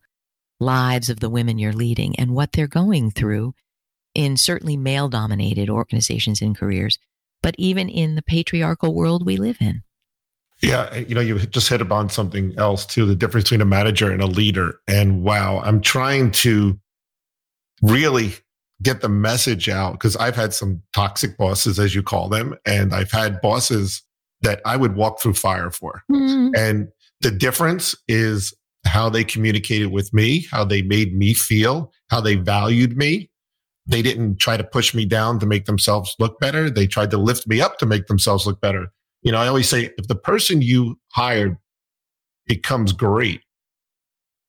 lives 0.60 1.10
of 1.10 1.20
the 1.20 1.30
women 1.30 1.58
you're 1.58 1.74
leading 1.74 2.18
and 2.18 2.32
what 2.32 2.52
they're 2.54 2.68
going 2.68 3.12
through 3.12 3.54
in 4.14 4.38
certainly 4.38 4.78
male 4.78 5.10
dominated 5.10 5.70
organizations 5.70 6.41
and 6.41 6.58
careers 6.58 6.97
but 7.42 7.56
even 7.58 7.89
in 7.89 8.16
the 8.16 8.22
patriarchal 8.22 8.94
world 8.94 9.26
we 9.26 9.38
live 9.38 9.58
in. 9.60 9.84
Yeah, 10.62 10.96
you 10.96 11.16
know, 11.16 11.22
you 11.22 11.39
just 11.39 11.70
hit 11.70 11.82
upon 11.82 12.10
something 12.10 12.54
else 12.58 12.86
too 12.86 13.06
the 13.06 13.16
difference 13.16 13.46
between 13.46 13.62
a 13.62 13.66
manager 13.66 14.12
and 14.12 14.22
a 14.22 14.28
leader. 14.28 14.80
And 14.88 15.24
wow, 15.24 15.60
I'm 15.64 15.82
trying 15.82 16.32
to 16.32 16.80
really 17.82 18.34
get 18.84 19.02
the 19.02 19.10
message 19.10 19.70
out 19.70 19.94
because 19.94 20.16
I've 20.18 20.36
had 20.36 20.54
some 20.54 20.84
toxic 20.94 21.36
bosses, 21.38 21.80
as 21.80 21.96
you 21.96 22.04
call 22.04 22.30
them, 22.30 22.56
and 22.66 22.94
I've 22.94 23.12
had 23.12 23.42
bosses 23.42 24.04
that 24.42 24.62
I 24.66 24.76
would 24.76 24.96
walk 24.96 25.20
through 25.20 25.34
fire 25.34 25.72
for. 25.72 26.04
Mm-hmm. 26.12 26.52
And 26.56 26.89
the 27.22 27.32
difference 27.32 27.96
is 28.08 28.54
how 28.86 29.10
they 29.10 29.24
communicated 29.24 29.92
with 29.92 30.14
me, 30.14 30.46
how 30.52 30.64
they 30.64 30.82
made 30.84 31.16
me 31.16 31.34
feel, 31.34 31.92
how 32.10 32.22
they 32.22 32.36
valued 32.36 32.98
me. 32.98 33.30
They 33.88 34.01
didn't 34.01 34.38
try 34.38 34.57
to 34.57 34.63
push 34.63 34.93
me 34.93 35.05
down 35.05 35.39
to 35.39 35.45
make 35.45 35.65
themselves 35.65 36.15
look 36.19 36.39
better. 36.39 36.69
They 36.69 36.88
tried 36.88 37.11
to 37.11 37.17
lift 37.17 37.47
me 37.47 37.61
up 37.61 37.79
to 37.79 37.86
make 37.86 38.07
themselves 38.07 38.45
look 38.45 38.61
better. 38.61 38.88
You 39.23 39.32
know, 39.32 39.39
I 39.39 39.47
always 39.47 39.69
say 39.69 39.91
if 39.97 40.07
the 40.07 40.15
person 40.15 40.61
you 40.61 40.99
hired 41.13 41.57
becomes 42.47 42.91
great, 42.93 43.41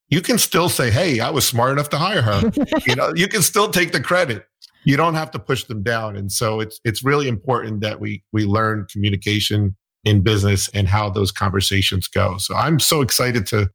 you 0.09 0.21
can 0.21 0.39
still 0.39 0.69
say, 0.69 0.91
Hey, 0.91 1.21
I 1.21 1.31
was 1.31 1.47
smart 1.47 1.73
enough 1.73 1.89
to 1.91 1.99
hire 1.99 2.23
her. 2.23 2.53
you 2.87 2.95
know, 2.95 3.13
you 3.15 3.29
can 3.29 3.43
still 3.43 3.71
take 3.71 3.93
the 3.93 4.01
credit. 4.01 4.45
You 4.85 4.97
don't 4.97 5.15
have 5.15 5.31
to 5.31 5.39
push 5.39 5.65
them 5.65 5.83
down. 5.83 6.17
And 6.17 6.31
so 6.31 6.61
it's, 6.61 6.81
it's 6.85 7.05
really 7.05 7.29
important 7.29 7.81
that 7.81 8.01
we, 8.01 8.23
we 8.33 8.45
learn 8.45 8.87
communication 8.93 9.77
in 10.05 10.23
business 10.23 10.69
and 10.75 10.89
how 10.89 11.09
those 11.09 11.31
conversations 11.31 12.09
go. 12.09 12.37
So 12.39 12.57
I'm 12.57 12.81
so 12.81 13.01
excited 13.01 13.47
to 13.49 13.71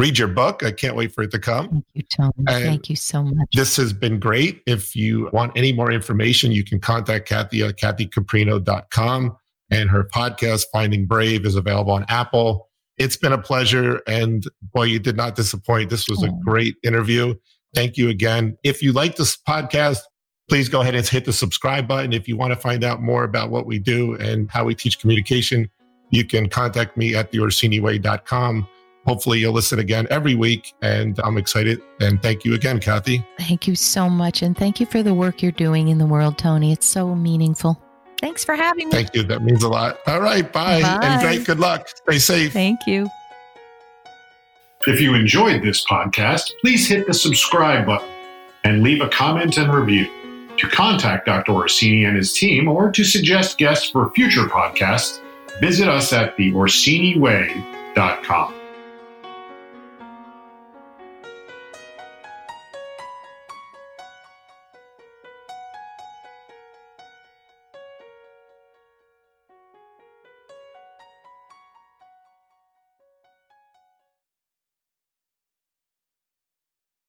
read 0.00 0.18
your 0.18 0.28
book. 0.28 0.62
I 0.64 0.72
can't 0.72 0.96
wait 0.96 1.12
for 1.12 1.22
it 1.22 1.30
to 1.32 1.38
come. 1.38 1.68
Thank 1.68 1.84
you, 1.92 2.02
Tony. 2.02 2.32
And 2.38 2.64
Thank 2.64 2.90
you 2.90 2.96
so 2.96 3.22
much. 3.22 3.48
This 3.52 3.76
has 3.76 3.92
been 3.92 4.18
great. 4.18 4.62
If 4.66 4.96
you 4.96 5.28
want 5.32 5.52
any 5.56 5.72
more 5.72 5.92
information, 5.92 6.52
you 6.52 6.64
can 6.64 6.80
contact 6.80 7.28
Kathy 7.28 7.62
at 7.62 7.76
kathycaprino.com. 7.76 9.36
And 9.72 9.90
her 9.90 10.04
podcast, 10.04 10.64
Finding 10.72 11.06
Brave, 11.06 11.46
is 11.46 11.54
available 11.54 11.92
on 11.92 12.04
Apple. 12.08 12.68
It's 12.98 13.16
been 13.16 13.32
a 13.32 13.38
pleasure. 13.38 14.02
And 14.06 14.44
boy, 14.74 14.84
you 14.84 14.98
did 14.98 15.16
not 15.16 15.36
disappoint. 15.36 15.90
This 15.90 16.08
was 16.08 16.24
oh. 16.24 16.26
a 16.26 16.30
great 16.42 16.76
interview. 16.82 17.34
Thank 17.74 17.96
you 17.96 18.08
again. 18.08 18.56
If 18.64 18.82
you 18.82 18.92
like 18.92 19.16
this 19.16 19.36
podcast, 19.36 19.98
please 20.48 20.68
go 20.68 20.80
ahead 20.80 20.96
and 20.96 21.06
hit 21.06 21.24
the 21.24 21.32
subscribe 21.32 21.86
button. 21.86 22.12
If 22.12 22.26
you 22.26 22.36
want 22.36 22.52
to 22.52 22.58
find 22.58 22.82
out 22.82 23.00
more 23.00 23.22
about 23.22 23.50
what 23.50 23.66
we 23.66 23.78
do 23.78 24.14
and 24.14 24.50
how 24.50 24.64
we 24.64 24.74
teach 24.74 24.98
communication, 24.98 25.70
you 26.10 26.24
can 26.24 26.48
contact 26.48 26.96
me 26.96 27.14
at 27.14 27.30
theorsiniway.com. 27.30 28.66
Hopefully, 29.06 29.38
you'll 29.38 29.52
listen 29.52 29.78
again 29.78 30.06
every 30.10 30.34
week. 30.34 30.74
And 30.82 31.18
I'm 31.24 31.38
excited. 31.38 31.80
And 32.00 32.22
thank 32.22 32.44
you 32.44 32.54
again, 32.54 32.80
Kathy. 32.80 33.24
Thank 33.38 33.66
you 33.66 33.74
so 33.74 34.08
much. 34.08 34.42
And 34.42 34.56
thank 34.56 34.80
you 34.80 34.86
for 34.86 35.02
the 35.02 35.14
work 35.14 35.42
you're 35.42 35.52
doing 35.52 35.88
in 35.88 35.98
the 35.98 36.06
world, 36.06 36.38
Tony. 36.38 36.72
It's 36.72 36.86
so 36.86 37.14
meaningful. 37.14 37.80
Thanks 38.20 38.44
for 38.44 38.54
having 38.54 38.88
me. 38.88 38.92
Thank 38.92 39.14
you. 39.14 39.22
That 39.22 39.42
means 39.42 39.62
a 39.62 39.68
lot. 39.68 39.98
All 40.06 40.20
right. 40.20 40.52
Bye. 40.52 40.82
bye. 40.82 41.00
And 41.02 41.22
great 41.22 41.46
good 41.46 41.58
luck. 41.58 41.88
Stay 41.88 42.18
safe. 42.18 42.52
Thank 42.52 42.80
you. 42.86 43.08
If 44.86 45.00
you 45.00 45.14
enjoyed 45.14 45.62
this 45.62 45.84
podcast, 45.84 46.52
please 46.60 46.88
hit 46.88 47.06
the 47.06 47.14
subscribe 47.14 47.86
button 47.86 48.08
and 48.64 48.82
leave 48.82 49.00
a 49.00 49.08
comment 49.08 49.56
and 49.58 49.72
review. 49.72 50.08
To 50.58 50.68
contact 50.68 51.26
Dr. 51.26 51.52
Orsini 51.52 52.04
and 52.04 52.16
his 52.16 52.34
team 52.34 52.68
or 52.68 52.90
to 52.92 53.04
suggest 53.04 53.56
guests 53.56 53.88
for 53.88 54.10
future 54.10 54.44
podcasts, 54.44 55.20
visit 55.60 55.88
us 55.88 56.12
at 56.12 56.36
theorsiniway.com. 56.36 58.59